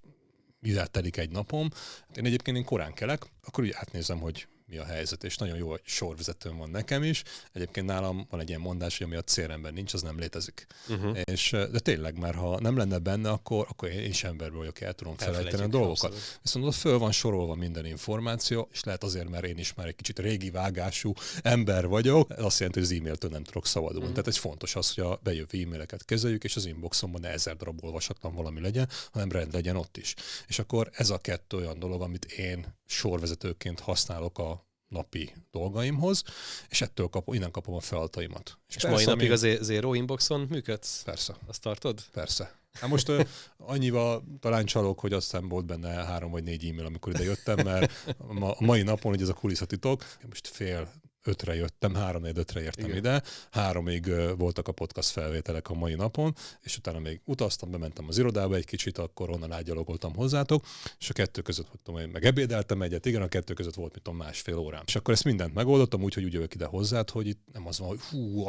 mivel 0.64 0.88
telik 0.88 1.18
egy 1.18 1.30
napom. 1.30 1.70
Hát 2.08 2.18
én 2.18 2.26
egyébként 2.26 2.58
én 2.58 2.64
korán 2.64 2.94
kelek, 2.94 3.26
akkor 3.44 3.64
úgy 3.64 3.74
átnézem, 3.76 4.20
hogy 4.20 4.48
mi 4.74 4.80
a 4.80 4.86
helyzet, 4.86 5.24
és 5.24 5.38
nagyon 5.38 5.58
jó, 5.58 5.74
sorvezetőm 5.84 6.58
van 6.58 6.70
nekem 6.70 7.04
is. 7.04 7.24
Egyébként 7.52 7.86
nálam 7.86 8.28
van 8.30 8.40
egy 8.40 8.50
ilyen 8.50 8.62
mondás, 8.62 8.98
hogy 8.98 9.08
ami 9.08 9.16
a 9.16 9.22
célrendben 9.22 9.74
nincs, 9.74 9.94
az 9.94 10.02
nem 10.02 10.20
létezik. 10.20 10.68
Uh-huh. 10.90 11.18
És, 11.24 11.50
de 11.50 11.80
tényleg, 11.80 12.18
mert 12.18 12.36
ha 12.36 12.60
nem 12.60 12.78
lenne 12.78 12.98
benne, 12.98 13.30
akkor, 13.30 13.66
akkor 13.70 13.90
én 13.90 14.10
is 14.10 14.24
emberből 14.24 14.58
vagyok, 14.58 14.82
el 14.82 14.94
tudom 14.94 15.16
felejteni 15.18 15.64
a 15.64 15.68
dolgokat. 15.68 16.12
Abszolút. 16.12 16.40
Viszont 16.42 16.66
ott 16.66 16.74
föl 16.74 16.98
van 16.98 17.12
sorolva 17.12 17.56
minden 17.56 17.86
információ, 17.86 18.70
és 18.72 18.84
lehet 18.84 19.04
azért, 19.04 19.30
mert 19.30 19.46
én 19.46 19.58
is 19.58 19.74
már 19.74 19.88
egy 19.88 19.96
kicsit 19.96 20.20
régi 20.20 20.50
vágású 20.50 21.14
ember 21.42 21.88
vagyok, 21.88 22.32
ez 22.32 22.44
azt 22.44 22.60
jelenti, 22.60 22.80
hogy 22.80 22.90
az 22.90 22.98
e-mailtől 22.98 23.32
nem 23.32 23.44
tudok 23.44 23.68
szabadulni. 23.68 24.00
Uh-huh. 24.00 24.14
Tehát 24.14 24.30
egy 24.30 24.38
fontos 24.38 24.76
az, 24.76 24.94
hogy 24.94 25.04
a 25.04 25.20
bejövő 25.24 25.62
e-maileket 25.64 26.06
kezeljük, 26.06 26.44
és 26.44 26.56
az 26.56 26.66
inboxomban 26.66 27.22
ne 27.22 27.30
ezer 27.30 27.56
darab 27.56 27.84
olvasatlan 27.84 28.36
valami 28.36 28.62
legyen, 28.62 28.90
hanem 29.12 29.32
rend 29.32 29.54
legyen 29.54 29.76
ott 29.76 29.98
is. 29.98 30.14
És 30.48 30.60
akkor 30.60 30.90
ez 30.94 31.10
a 31.10 31.18
kettő 31.18 31.58
olyan 31.58 31.80
dolog, 31.80 32.02
amit 32.02 32.26
én 32.26 32.66
sorvezetőként 32.86 33.80
használok 33.80 34.40
a 34.40 34.63
napi 34.94 35.34
dolgaimhoz, 35.52 36.24
és 36.70 36.82
ettől 36.82 37.08
kapom, 37.08 37.36
innen 37.36 37.52
kapom 37.52 37.76
a 37.76 37.80
feladataimat. 37.80 38.58
És, 38.68 38.76
és 38.76 38.84
mai 38.84 39.06
napig 39.06 39.32
az 39.32 39.48
Zero 39.62 39.94
Inboxon 39.94 40.48
működsz? 40.50 41.04
Persze. 41.04 41.36
Azt 41.48 41.62
tartod? 41.62 42.02
Persze. 42.12 42.62
Hát 42.74 42.90
most 42.90 43.10
uh, 43.10 43.28
annyival 43.58 44.24
talán 44.40 44.66
csalok, 44.66 45.00
hogy 45.00 45.14
aztán 45.14 45.48
volt 45.48 45.66
benne 45.66 45.90
három 45.90 46.32
vagy 46.32 46.44
négy 46.44 46.66
e-mail, 46.66 46.86
amikor 46.86 47.14
ide 47.14 47.24
jöttem, 47.24 47.66
mert 47.66 48.14
a 48.40 48.64
mai 48.64 48.82
napon, 48.82 49.12
hogy 49.12 49.22
ez 49.22 49.30
a 49.30 49.34
kulisszatitok, 49.34 50.06
most 50.30 50.48
fél 50.48 50.92
ötre 51.24 51.56
jöttem, 51.56 51.96
három 51.96 52.24
ötre 52.24 52.62
értem 52.62 52.86
Igen. 52.86 52.98
ide, 52.98 53.22
háromig 53.52 54.12
voltak 54.38 54.68
a 54.68 54.72
podcast 54.72 55.10
felvételek 55.10 55.70
a 55.70 55.74
mai 55.74 55.94
napon, 55.94 56.36
és 56.62 56.78
utána 56.78 57.00
még 57.00 57.22
utaztam, 57.26 57.72
bementem 57.72 58.06
az 58.08 58.18
irodába 58.18 58.56
egy 58.56 58.66
kicsit, 58.66 58.98
akkor 58.98 59.30
onnan 59.30 59.52
ágyalogoltam 59.52 60.16
hozzátok, 60.16 60.66
és 61.00 61.10
a 61.10 61.14
kettő 61.14 61.42
között 61.42 61.68
voltam, 61.68 62.06
én 62.06 62.12
meg 62.12 62.26
ebédeltem 62.26 62.82
egyet, 62.82 63.06
igen, 63.06 63.22
a 63.22 63.28
kettő 63.28 63.54
között 63.54 63.74
volt, 63.74 63.94
mit 63.94 64.04
tudom, 64.04 64.20
másfél 64.20 64.58
órám. 64.58 64.84
És 64.86 64.96
akkor 64.96 65.14
ezt 65.14 65.24
mindent 65.24 65.54
megoldottam 65.54 66.04
úgy, 66.04 66.14
hogy 66.14 66.24
úgy 66.24 66.34
jövök 66.34 66.54
ide 66.54 66.66
hozzád, 66.66 67.10
hogy 67.10 67.28
itt 67.28 67.42
nem 67.54 67.68
az 67.68 67.80
van, 67.80 67.88
hogy 67.88 68.00
hú, 68.00 68.48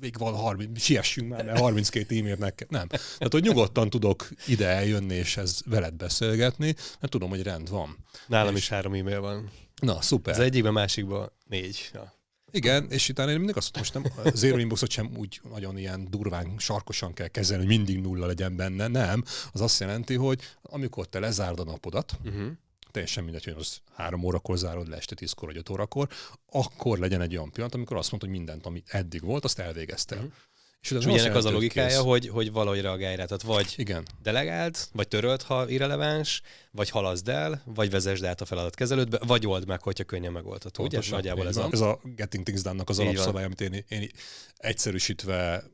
még 0.00 0.18
van 0.18 0.34
30, 0.34 0.80
siessünk 0.80 1.28
már, 1.28 1.44
mert 1.44 1.58
32 1.58 2.18
e-mailt 2.18 2.38
meg 2.38 2.66
Nem. 2.68 2.88
Tehát, 2.88 3.32
hogy 3.32 3.42
nyugodtan 3.42 3.90
tudok 3.90 4.28
ide 4.46 4.66
eljönni, 4.66 5.14
és 5.14 5.36
ez 5.36 5.60
veled 5.64 5.94
beszélgetni, 5.94 6.74
mert 7.00 7.12
tudom, 7.12 7.28
hogy 7.28 7.42
rend 7.42 7.70
van. 7.70 7.96
Nálam 8.26 8.54
és... 8.54 8.60
is 8.60 8.68
három 8.68 8.94
e-mail 8.94 9.20
van. 9.20 9.50
Na, 9.80 10.00
szuper. 10.00 10.34
Az 10.34 10.40
egyikben, 10.40 10.72
másikban 10.72 11.32
négy. 11.48 11.90
Ja. 11.92 12.15
Igen, 12.56 12.90
és 12.90 13.08
utána 13.08 13.30
én 13.30 13.36
mindig 13.36 13.56
azt 13.56 13.74
mondtam, 13.74 14.02
most 14.02 14.16
nem, 14.16 14.26
a 14.26 14.36
Zero 14.36 14.58
Inboxot 14.58 14.90
sem 14.90 15.10
úgy 15.16 15.40
nagyon 15.50 15.78
ilyen 15.78 16.06
durván, 16.10 16.54
sarkosan 16.58 17.12
kell 17.12 17.28
kezelni, 17.28 17.66
hogy 17.66 17.76
mindig 17.76 18.00
nulla 18.00 18.26
legyen 18.26 18.56
benne. 18.56 18.88
Nem. 18.88 19.24
Az 19.52 19.60
azt 19.60 19.80
jelenti, 19.80 20.14
hogy 20.14 20.40
amikor 20.62 21.06
te 21.06 21.18
lezárd 21.18 21.60
a 21.60 21.64
napodat, 21.64 22.12
uh-huh. 22.24 22.46
teljesen 22.90 23.24
mindegy, 23.24 23.44
hogy 23.44 23.54
az 23.58 23.80
három 23.94 24.24
órakor 24.24 24.58
zárod 24.58 24.88
le, 24.88 24.96
este 24.96 25.14
tízkor 25.14 25.48
vagy 25.48 25.56
öt 25.56 25.68
órakor, 25.68 26.08
akkor 26.50 26.98
legyen 26.98 27.20
egy 27.20 27.36
olyan 27.36 27.50
pillanat, 27.50 27.74
amikor 27.74 27.96
azt 27.96 28.10
mondod, 28.10 28.28
hogy 28.28 28.38
mindent, 28.38 28.66
ami 28.66 28.82
eddig 28.86 29.22
volt, 29.22 29.44
azt 29.44 29.58
elvégezte. 29.58 30.14
Uh-huh. 30.14 30.32
És, 30.80 30.90
ugye 30.90 31.20
ennek 31.20 31.34
az 31.34 31.44
a 31.44 31.50
logikája, 31.50 32.02
hogy, 32.02 32.28
hogy 32.28 32.52
valahogy 32.52 32.80
reagálj 32.80 33.16
rá. 33.16 33.24
Tehát 33.24 33.42
vagy 33.42 33.74
Igen. 33.76 34.06
delegáld, 34.22 34.76
vagy 34.92 35.08
töröld, 35.08 35.42
ha 35.42 35.68
irreleváns, 35.68 36.42
vagy 36.70 36.90
halaszd 36.90 37.28
el, 37.28 37.62
vagy 37.64 37.90
vezesd 37.90 38.24
át 38.24 38.40
a 38.40 38.44
feladatkezelődbe, 38.44 39.18
vagy 39.26 39.46
old 39.46 39.66
meg, 39.66 39.82
hogyha 39.82 40.04
könnyen 40.04 40.32
megoldható. 40.32 40.84
Ugye? 40.84 41.00
Nagyjából 41.10 41.48
ez 41.48 41.56
a... 41.56 41.68
ez 41.72 41.80
a 41.80 42.00
Getting 42.02 42.44
Things 42.44 42.62
Done-nak 42.62 42.88
az 42.88 42.98
alapszabály, 42.98 43.44
amit 43.44 43.60
én, 43.60 43.84
én 43.88 44.08
egyszerűsítve 44.56 45.64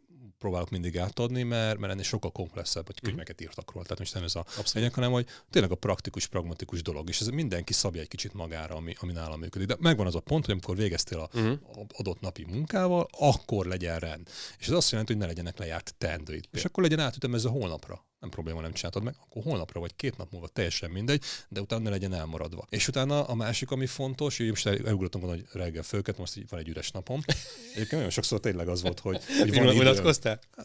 próbálok 0.42 0.70
mindig 0.70 0.98
átadni, 0.98 1.42
mert, 1.42 1.78
mert 1.78 1.92
ennél 1.92 2.04
sokkal 2.04 2.32
komplexebb, 2.32 2.86
hogy 2.86 2.96
mhm. 2.96 3.10
könyveket 3.10 3.40
írtak 3.40 3.72
róla. 3.72 3.82
Tehát 3.84 3.98
most 3.98 4.14
nem 4.14 4.22
ez 4.22 4.34
a 4.34 4.44
lényeg, 4.74 4.94
hanem 4.94 5.12
hogy 5.12 5.26
tényleg 5.50 5.70
a 5.70 5.74
praktikus, 5.74 6.26
pragmatikus 6.26 6.82
dolog. 6.82 7.08
És 7.08 7.20
ez 7.20 7.26
mindenki 7.26 7.72
szabja 7.72 8.00
egy 8.00 8.08
kicsit 8.08 8.32
magára, 8.32 8.74
ami, 8.74 8.94
ami 9.00 9.12
nálam 9.12 9.40
működik. 9.40 9.66
De 9.66 9.76
megvan 9.78 10.06
az 10.06 10.14
a 10.14 10.20
pont, 10.20 10.44
hogy 10.44 10.52
amikor 10.54 10.76
végeztél 10.76 11.18
a, 11.18 11.28
uh-huh. 11.34 11.58
adott 11.92 12.20
napi 12.20 12.44
munkával, 12.44 13.08
akkor 13.18 13.66
legyen 13.66 13.98
rend. 13.98 14.28
És 14.58 14.66
ez 14.66 14.72
azt 14.72 14.90
jelenti, 14.90 15.12
hogy 15.12 15.20
ne 15.20 15.28
legyenek 15.28 15.58
lejárt 15.58 15.94
teendőid. 15.98 16.44
És 16.52 16.64
akkor 16.64 16.82
legyen 16.82 17.00
átütemezve 17.00 17.50
holnapra 17.50 18.04
nem 18.22 18.30
probléma, 18.30 18.60
nem 18.60 18.72
csináltad 18.72 19.02
meg, 19.02 19.14
akkor 19.18 19.42
holnapra 19.42 19.80
vagy 19.80 19.96
két 19.96 20.16
nap 20.16 20.30
múlva 20.30 20.48
teljesen 20.48 20.90
mindegy, 20.90 21.22
de 21.48 21.60
utána 21.60 21.82
ne 21.82 21.90
legyen 21.90 22.14
elmaradva. 22.14 22.66
És 22.68 22.88
utána 22.88 23.24
a 23.24 23.34
másik, 23.34 23.70
ami 23.70 23.86
fontos, 23.86 24.36
hogy 24.36 24.48
most 24.48 24.66
elugrottam 24.66 25.20
volna, 25.20 25.36
hogy 25.36 25.46
reggel 25.52 25.82
fölket, 25.82 26.18
most 26.18 26.36
így 26.36 26.48
van 26.48 26.60
egy 26.60 26.68
üres 26.68 26.90
napom. 26.90 27.20
Egyébként 27.70 27.90
nagyon 27.90 28.10
sokszor 28.10 28.40
tényleg 28.40 28.68
az 28.68 28.82
volt, 28.82 29.00
hogy, 29.00 29.20
hogy 29.38 29.54
van 29.54 29.74
idő. 29.74 29.88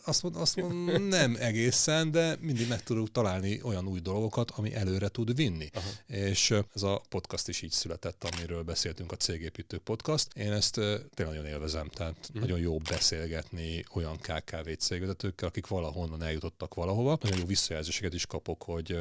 Azt 0.05 0.23
mond, 0.23 0.35
azt 0.35 0.55
mond, 0.55 1.07
nem 1.07 1.35
egészen, 1.39 2.11
de 2.11 2.37
mindig 2.39 2.67
meg 2.67 2.83
tudok 2.83 3.11
találni 3.11 3.59
olyan 3.63 3.87
új 3.87 3.99
dolgokat, 3.99 4.51
ami 4.51 4.73
előre 4.73 5.07
tud 5.07 5.35
vinni. 5.35 5.69
Aha. 5.73 5.89
És 6.07 6.53
ez 6.75 6.83
a 6.83 7.01
podcast 7.09 7.47
is 7.47 7.61
így 7.61 7.71
született, 7.71 8.23
amiről 8.31 8.63
beszéltünk 8.63 9.11
a 9.11 9.15
Cégépítő 9.15 9.77
Podcast. 9.77 10.27
Én 10.33 10.51
ezt 10.51 10.73
tényleg 10.73 11.35
nagyon 11.35 11.45
élvezem, 11.45 11.87
tehát 11.87 12.29
mm. 12.37 12.39
nagyon 12.39 12.59
jó 12.59 12.77
beszélgetni 12.77 13.83
olyan 13.93 14.17
KKV 14.17 14.69
cégvezetőkkel, 14.79 15.47
akik 15.47 15.67
valahonnan 15.67 16.23
eljutottak 16.23 16.73
valahova. 16.73 17.17
Nagyon 17.21 17.39
jó 17.39 17.46
visszajelzéseket 17.47 18.13
is 18.13 18.25
kapok, 18.25 18.63
hogy 18.63 18.97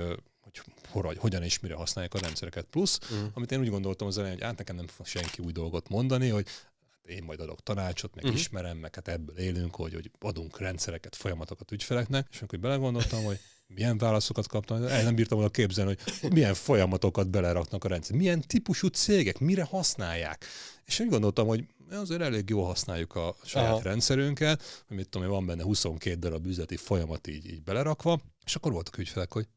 hogy 0.90 1.18
hogyan 1.18 1.42
és 1.42 1.60
mire 1.60 1.74
használják 1.74 2.14
a 2.14 2.18
rendszereket. 2.18 2.64
Plusz, 2.64 2.98
uh-huh. 3.02 3.28
amit 3.34 3.52
én 3.52 3.60
úgy 3.60 3.68
gondoltam 3.68 4.06
az 4.06 4.18
elején, 4.18 4.36
hogy 4.36 4.46
át 4.46 4.58
nekem 4.58 4.76
nem 4.76 4.86
fog 4.86 5.06
senki 5.06 5.42
új 5.42 5.52
dolgot 5.52 5.88
mondani, 5.88 6.28
hogy 6.28 6.46
hát 6.90 7.16
én 7.16 7.22
majd 7.24 7.40
adok 7.40 7.62
tanácsot, 7.62 8.14
meg 8.14 8.24
uh-huh. 8.24 8.40
ismerem, 8.40 8.76
meg 8.76 8.94
hát 8.94 9.08
ebből 9.08 9.38
élünk, 9.38 9.74
hogy, 9.74 9.94
hogy 9.94 10.10
adunk 10.20 10.58
rendszereket, 10.58 11.16
folyamatokat 11.16 11.72
ügyfeleknek, 11.72 12.28
és 12.30 12.42
akkor 12.42 12.58
belegondoltam, 12.58 13.24
hogy 13.24 13.38
milyen 13.66 13.98
válaszokat 13.98 14.48
kaptam, 14.48 14.84
el 14.84 15.02
nem 15.02 15.14
bírtam 15.14 15.38
volna 15.38 15.52
képzelni, 15.52 15.96
hogy 16.20 16.32
milyen 16.32 16.54
folyamatokat 16.54 17.30
beleraknak 17.30 17.84
a 17.84 17.88
rendszer, 17.88 18.16
milyen 18.16 18.40
típusú 18.40 18.86
cégek, 18.86 19.38
mire 19.38 19.64
használják. 19.64 20.44
És 20.84 21.00
úgy 21.00 21.08
gondoltam, 21.08 21.46
hogy 21.46 21.64
azért 21.90 22.20
elég 22.20 22.48
jól 22.48 22.64
használjuk 22.64 23.14
a 23.14 23.36
saját 23.44 23.70
Aha. 23.70 23.82
rendszerünket, 23.82 24.84
hogy 24.86 24.96
mit 24.96 25.08
tudom, 25.08 25.28
van 25.28 25.46
benne 25.46 25.62
22 25.62 26.18
darab 26.18 26.46
üzleti 26.46 26.76
folyamat 26.76 27.26
így, 27.26 27.46
így 27.46 27.62
belerakva, 27.62 28.20
és 28.46 28.56
akkor 28.56 28.72
voltak 28.72 28.98
ügyfelek, 28.98 29.32
hogy 29.32 29.48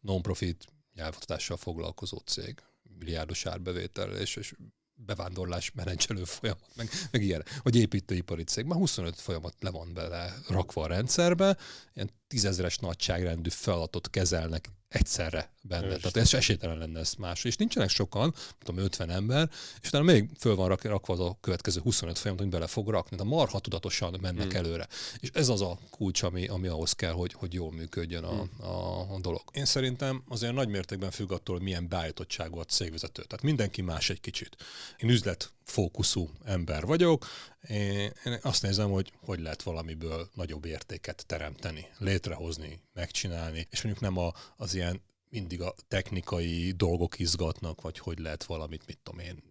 non-profit 0.00 0.64
nyelvoktatással 0.94 1.56
foglalkozó 1.56 2.16
cég, 2.16 2.62
milliárdos 2.98 3.46
árbevétel, 3.46 4.16
és, 4.16 4.36
és 4.36 4.54
bevándorlás 4.94 5.70
menedzselő 5.70 6.24
folyamat, 6.24 6.70
meg, 6.76 6.90
meg 7.10 7.22
ilyen, 7.22 7.44
vagy 7.62 7.76
építőipari 7.76 8.42
cég. 8.42 8.64
Már 8.64 8.78
25 8.78 9.20
folyamat 9.20 9.54
le 9.60 9.70
van 9.70 9.94
bele 9.94 10.34
rakva 10.48 10.82
a 10.82 10.86
rendszerbe, 10.86 11.56
ilyen 11.94 12.10
tízezeres 12.26 12.78
nagyságrendű 12.78 13.50
feladatot 13.50 14.10
kezelnek 14.10 14.70
egyszerre 14.88 15.52
benne. 15.62 15.86
Ős. 15.86 16.00
Tehát 16.00 16.16
ez 16.16 16.34
esélytelen 16.34 16.78
lenne 16.78 17.00
ezt 17.00 17.18
más. 17.18 17.44
És 17.44 17.56
nincsenek 17.56 17.88
sokan, 17.88 18.34
tudom, 18.58 18.84
50 18.84 19.10
ember, 19.10 19.50
és 19.82 19.88
utána 19.88 20.04
még 20.04 20.28
föl 20.38 20.54
van 20.54 20.68
rakva 20.68 21.12
az 21.12 21.20
a 21.20 21.36
következő 21.40 21.80
25 21.80 22.18
folyamat, 22.18 22.42
hogy 22.42 22.52
bele 22.52 22.66
fog 22.66 22.88
rakni. 22.88 23.16
De 23.16 23.22
marha 23.22 23.58
tudatosan 23.58 24.18
mennek 24.20 24.46
hmm. 24.46 24.56
előre. 24.56 24.88
És 25.20 25.30
ez 25.32 25.48
az 25.48 25.60
a 25.60 25.78
kulcs, 25.90 26.22
ami, 26.22 26.46
ami 26.46 26.66
ahhoz 26.66 26.92
kell, 26.92 27.12
hogy, 27.12 27.32
hogy 27.32 27.54
jól 27.54 27.72
működjön 27.72 28.24
a, 28.24 28.30
hmm. 28.32 28.70
a, 28.70 29.00
a 29.14 29.18
dolog. 29.20 29.42
Én 29.52 29.64
szerintem 29.64 30.22
azért 30.28 30.54
nagy 30.54 30.68
mértékben 30.68 31.10
függ 31.10 31.32
attól, 31.32 31.54
hogy 31.54 31.64
milyen 31.64 31.88
beállítottságú 31.88 32.58
a 32.58 32.64
cégvezető. 32.64 33.22
Tehát 33.22 33.44
mindenki 33.44 33.82
más 33.82 34.10
egy 34.10 34.20
kicsit. 34.20 34.56
Én 34.98 35.10
üzlet 35.10 35.52
fókuszú 35.68 36.30
ember 36.44 36.84
vagyok, 36.84 37.26
én, 37.68 38.12
azt 38.42 38.62
nézem, 38.62 38.90
hogy 38.90 39.12
hogy 39.20 39.40
lehet 39.40 39.62
valamiből 39.62 40.28
nagyobb 40.34 40.64
értéket 40.64 41.26
teremteni, 41.26 41.86
létrehozni, 41.98 42.80
megcsinálni, 42.92 43.66
és 43.70 43.82
mondjuk 43.82 44.04
nem 44.04 44.18
a, 44.18 44.32
az 44.56 44.74
ilyen 44.74 45.02
mindig 45.30 45.62
a 45.62 45.74
technikai 45.88 46.72
dolgok 46.76 47.18
izgatnak, 47.18 47.80
vagy 47.80 47.98
hogy 47.98 48.18
lehet 48.18 48.44
valamit, 48.44 48.86
mit 48.86 48.98
tudom 49.02 49.20
én, 49.20 49.42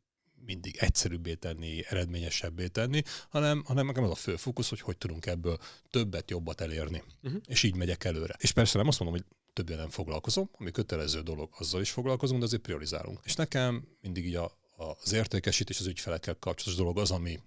mindig 0.45 0.77
egyszerűbbé 0.80 1.34
tenni, 1.34 1.84
eredményesebbé 1.88 2.67
tenni, 2.67 3.01
hanem, 3.30 3.63
hanem 3.65 3.86
nekem 3.86 4.03
az 4.03 4.12
a 4.12 4.15
fő 4.15 4.36
fókusz, 4.36 4.69
hogy 4.69 4.82
hogy 4.82 4.97
tudunk 4.97 5.25
ebből 5.25 5.58
többet, 5.89 6.30
jobbat 6.30 6.62
elérni. 6.62 7.03
Uh-huh. 7.23 7.41
És 7.47 7.63
így 7.63 7.75
megyek 7.75 8.03
előre. 8.03 8.36
És 8.39 8.51
persze 8.51 8.77
nem 8.77 8.88
azt 8.88 8.99
mondom, 8.99 9.19
hogy 9.19 9.27
többet 9.53 9.77
nem 9.77 9.89
foglalkozom, 9.89 10.49
ami 10.51 10.71
kötelező 10.71 11.21
dolog, 11.21 11.49
azzal 11.58 11.82
is 11.82 11.91
foglalkozunk, 11.91 12.39
de 12.39 12.45
azért 12.45 12.62
priorizálunk. 12.62 13.19
És 13.23 13.36
nekem 13.36 13.88
mindig 14.01 14.25
így 14.25 14.36
a, 14.36 14.58
az 14.78 15.13
értékesítés 15.13 15.80
az 15.80 15.86
ügyfelekkel 15.86 16.36
kapcsolatos 16.40 16.76
dolog 16.76 16.98
az, 16.98 17.12
ami 17.12 17.40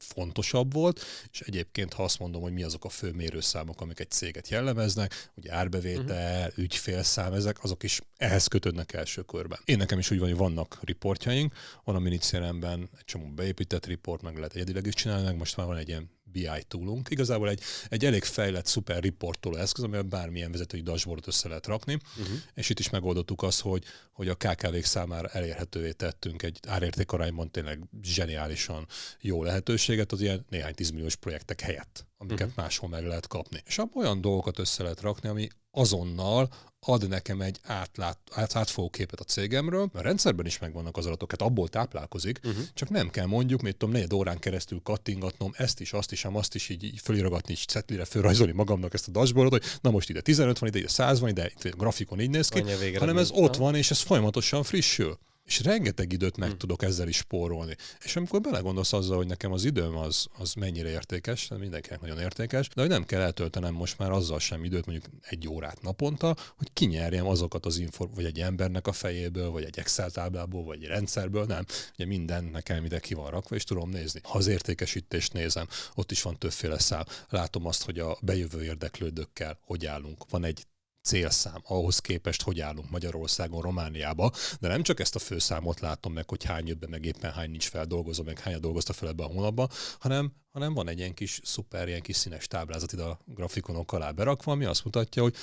fontosabb 0.00 0.72
volt, 0.72 1.00
és 1.32 1.40
egyébként 1.40 1.92
ha 1.92 2.02
azt 2.02 2.18
mondom, 2.18 2.42
hogy 2.42 2.52
mi 2.52 2.62
azok 2.62 2.84
a 2.84 2.88
fő 2.88 3.10
mérőszámok, 3.10 3.80
amik 3.80 4.00
egy 4.00 4.10
céget 4.10 4.48
jellemeznek, 4.48 5.30
hogy 5.34 5.48
árbevétel, 5.48 6.46
uh-huh. 6.46 6.64
ügyfélszám, 6.64 7.32
ezek 7.32 7.64
azok 7.64 7.82
is 7.82 8.00
ehhez 8.16 8.46
kötődnek 8.46 8.92
első 8.92 9.22
körben. 9.22 9.58
Én 9.64 9.76
nekem 9.76 9.98
is 9.98 10.10
úgy 10.10 10.18
van, 10.18 10.28
hogy 10.28 10.38
vannak 10.38 10.78
riportjaink, 10.82 11.54
van 11.84 11.94
a 11.94 11.98
minicéremben 11.98 12.88
egy 12.98 13.04
csomó 13.04 13.26
beépített 13.26 13.86
riport, 13.86 14.22
meg 14.22 14.36
lehet 14.36 14.54
egyedileg 14.54 14.86
is 14.86 14.94
csinálni, 14.94 15.24
meg 15.24 15.36
most 15.36 15.56
már 15.56 15.66
van 15.66 15.76
egy 15.76 15.88
ilyen 15.88 16.10
BI 16.32 16.64
toolunk. 16.68 17.10
Igazából 17.10 17.48
egy, 17.48 17.60
egy 17.88 18.04
elég 18.04 18.24
fejlett, 18.24 18.66
szuper 18.66 19.02
riportoló 19.02 19.56
eszköz, 19.56 19.84
amivel 19.84 20.02
bármilyen 20.02 20.52
vezetői 20.52 20.80
dashboardot 20.80 21.26
össze 21.26 21.48
lehet 21.48 21.66
rakni, 21.66 21.94
uh-huh. 21.94 22.36
és 22.54 22.68
itt 22.68 22.78
is 22.78 22.90
megoldottuk 22.90 23.42
azt, 23.42 23.60
hogy, 23.60 23.84
hogy 24.12 24.28
a 24.28 24.34
KKV-k 24.34 24.84
számára 24.84 25.28
elérhetővé 25.28 25.92
tettünk 25.92 26.42
egy 26.42 26.58
árértékarányban 26.68 27.50
tényleg 27.50 27.80
zseniálisan 28.02 28.86
jó 29.20 29.42
lehetőséget 29.42 30.12
az 30.12 30.20
ilyen 30.20 30.44
néhány 30.48 30.74
tízmilliós 30.74 31.16
projektek 31.16 31.60
helyett, 31.60 32.06
amiket 32.22 32.46
uh-huh. 32.46 32.62
máshol 32.64 32.88
meg 32.88 33.06
lehet 33.06 33.26
kapni. 33.26 33.62
És 33.66 33.78
abban 33.78 34.04
olyan 34.04 34.20
dolgokat 34.20 34.58
össze 34.58 34.82
lehet 34.82 35.00
rakni, 35.00 35.28
ami 35.28 35.48
azonnal 35.70 36.48
ad 36.80 37.08
nekem 37.08 37.40
egy 37.40 37.58
átlát, 37.62 38.18
át, 38.30 38.56
átfogó 38.56 38.90
képet 38.90 39.20
a 39.20 39.24
cégemről, 39.24 39.80
mert 39.80 39.94
a 40.04 40.08
rendszerben 40.08 40.46
is 40.46 40.58
megvannak 40.58 40.96
az 40.96 41.06
adatok, 41.06 41.30
hát 41.30 41.42
abból 41.42 41.68
táplálkozik, 41.68 42.40
uh-huh. 42.44 42.62
csak 42.74 42.88
nem 42.88 43.10
kell 43.10 43.26
mondjuk, 43.26 43.60
mit 43.60 43.76
tudom, 43.76 43.94
negyed 43.94 44.12
órán 44.12 44.38
keresztül 44.38 44.80
kattingatnom 44.82 45.52
ezt 45.56 45.80
is, 45.80 45.92
azt 45.92 46.12
is, 46.12 46.24
azt 46.24 46.54
is 46.54 46.68
így, 46.68 46.84
így 46.84 47.00
föliragatni, 47.00 47.52
és 47.52 47.64
cetlire 47.64 48.04
fölrajzolni 48.04 48.52
magamnak 48.52 48.94
ezt 48.94 49.08
a 49.08 49.10
dashboardot, 49.10 49.62
hogy 49.62 49.78
na 49.80 49.90
most 49.90 50.08
ide 50.08 50.20
15 50.20 50.58
van, 50.58 50.74
ide 50.74 50.88
100 50.88 51.20
van, 51.20 51.28
ide 51.28 51.52
a 51.62 51.68
grafikon 51.76 52.20
így 52.20 52.30
néz 52.30 52.48
ki, 52.48 52.62
hanem 52.98 53.18
ez 53.18 53.30
ott 53.30 53.56
van, 53.56 53.74
és 53.74 53.90
ez 53.90 54.00
folyamatosan 54.00 54.62
frissül 54.62 55.18
és 55.50 55.60
rengeteg 55.60 56.12
időt 56.12 56.36
meg 56.36 56.48
hmm. 56.48 56.58
tudok 56.58 56.82
ezzel 56.82 57.08
is 57.08 57.16
spórolni. 57.16 57.76
És 58.04 58.16
amikor 58.16 58.40
belegondolsz 58.40 58.92
azzal, 58.92 59.16
hogy 59.16 59.26
nekem 59.26 59.52
az 59.52 59.64
időm 59.64 59.96
az, 59.96 60.26
az 60.38 60.54
mennyire 60.54 60.88
értékes, 60.88 61.48
mindenkinek 61.58 62.00
nagyon 62.00 62.18
értékes, 62.18 62.68
de 62.68 62.80
hogy 62.80 62.90
nem 62.90 63.04
kell 63.04 63.20
eltöltenem 63.20 63.74
most 63.74 63.98
már 63.98 64.10
azzal 64.10 64.38
sem 64.38 64.64
időt, 64.64 64.86
mondjuk 64.86 65.14
egy 65.20 65.48
órát 65.48 65.82
naponta, 65.82 66.36
hogy 66.56 66.72
kinyerjem 66.72 67.26
azokat 67.26 67.66
az 67.66 67.78
info, 67.78 68.06
vagy 68.14 68.24
egy 68.24 68.40
embernek 68.40 68.86
a 68.86 68.92
fejéből, 68.92 69.50
vagy 69.50 69.64
egy 69.64 69.78
Excel 69.78 70.10
táblából, 70.10 70.64
vagy 70.64 70.82
egy 70.82 70.88
rendszerből, 70.88 71.44
nem. 71.44 71.64
Ugye 71.94 72.06
minden 72.06 72.44
nekem 72.44 72.84
ide 72.84 73.00
ki 73.00 73.14
van 73.14 73.30
rakva, 73.30 73.56
és 73.56 73.64
tudom 73.64 73.90
nézni. 73.90 74.20
Ha 74.22 74.38
az 74.38 74.46
értékesítést 74.46 75.32
nézem, 75.32 75.68
ott 75.94 76.10
is 76.10 76.22
van 76.22 76.38
többféle 76.38 76.78
szám. 76.78 77.04
Látom 77.28 77.66
azt, 77.66 77.84
hogy 77.84 77.98
a 77.98 78.18
bejövő 78.22 78.64
érdeklődőkkel 78.64 79.58
hogy 79.64 79.86
állunk. 79.86 80.24
Van 80.30 80.44
egy 80.44 80.66
célszám, 81.02 81.60
ahhoz 81.64 81.98
képest, 81.98 82.42
hogy 82.42 82.60
állunk 82.60 82.90
Magyarországon, 82.90 83.62
Romániába, 83.62 84.32
de 84.60 84.68
nem 84.68 84.82
csak 84.82 85.00
ezt 85.00 85.14
a 85.14 85.18
főszámot 85.18 85.80
látom 85.80 86.12
meg, 86.12 86.28
hogy 86.28 86.44
hány 86.44 86.66
jött 86.66 86.78
be, 86.78 86.86
meg 86.86 87.04
éppen 87.04 87.32
hány 87.32 87.50
nincs 87.50 87.68
feldolgozva, 87.68 88.22
meg 88.22 88.38
hány 88.38 88.60
dolgozta 88.60 88.92
fel 88.92 89.08
ebbe 89.08 89.24
a 89.24 89.26
hónapban, 89.26 89.68
hanem, 89.98 90.32
hanem 90.50 90.74
van 90.74 90.88
egy 90.88 90.98
ilyen 90.98 91.14
kis 91.14 91.40
szuper, 91.44 91.88
ilyen 91.88 92.02
kis 92.02 92.16
színes 92.16 92.46
táblázat 92.46 92.92
ide 92.92 93.02
a 93.02 93.20
grafikonok 93.24 93.92
alá 93.92 94.10
berakva, 94.10 94.52
ami 94.52 94.64
azt 94.64 94.84
mutatja, 94.84 95.22
hogy 95.22 95.34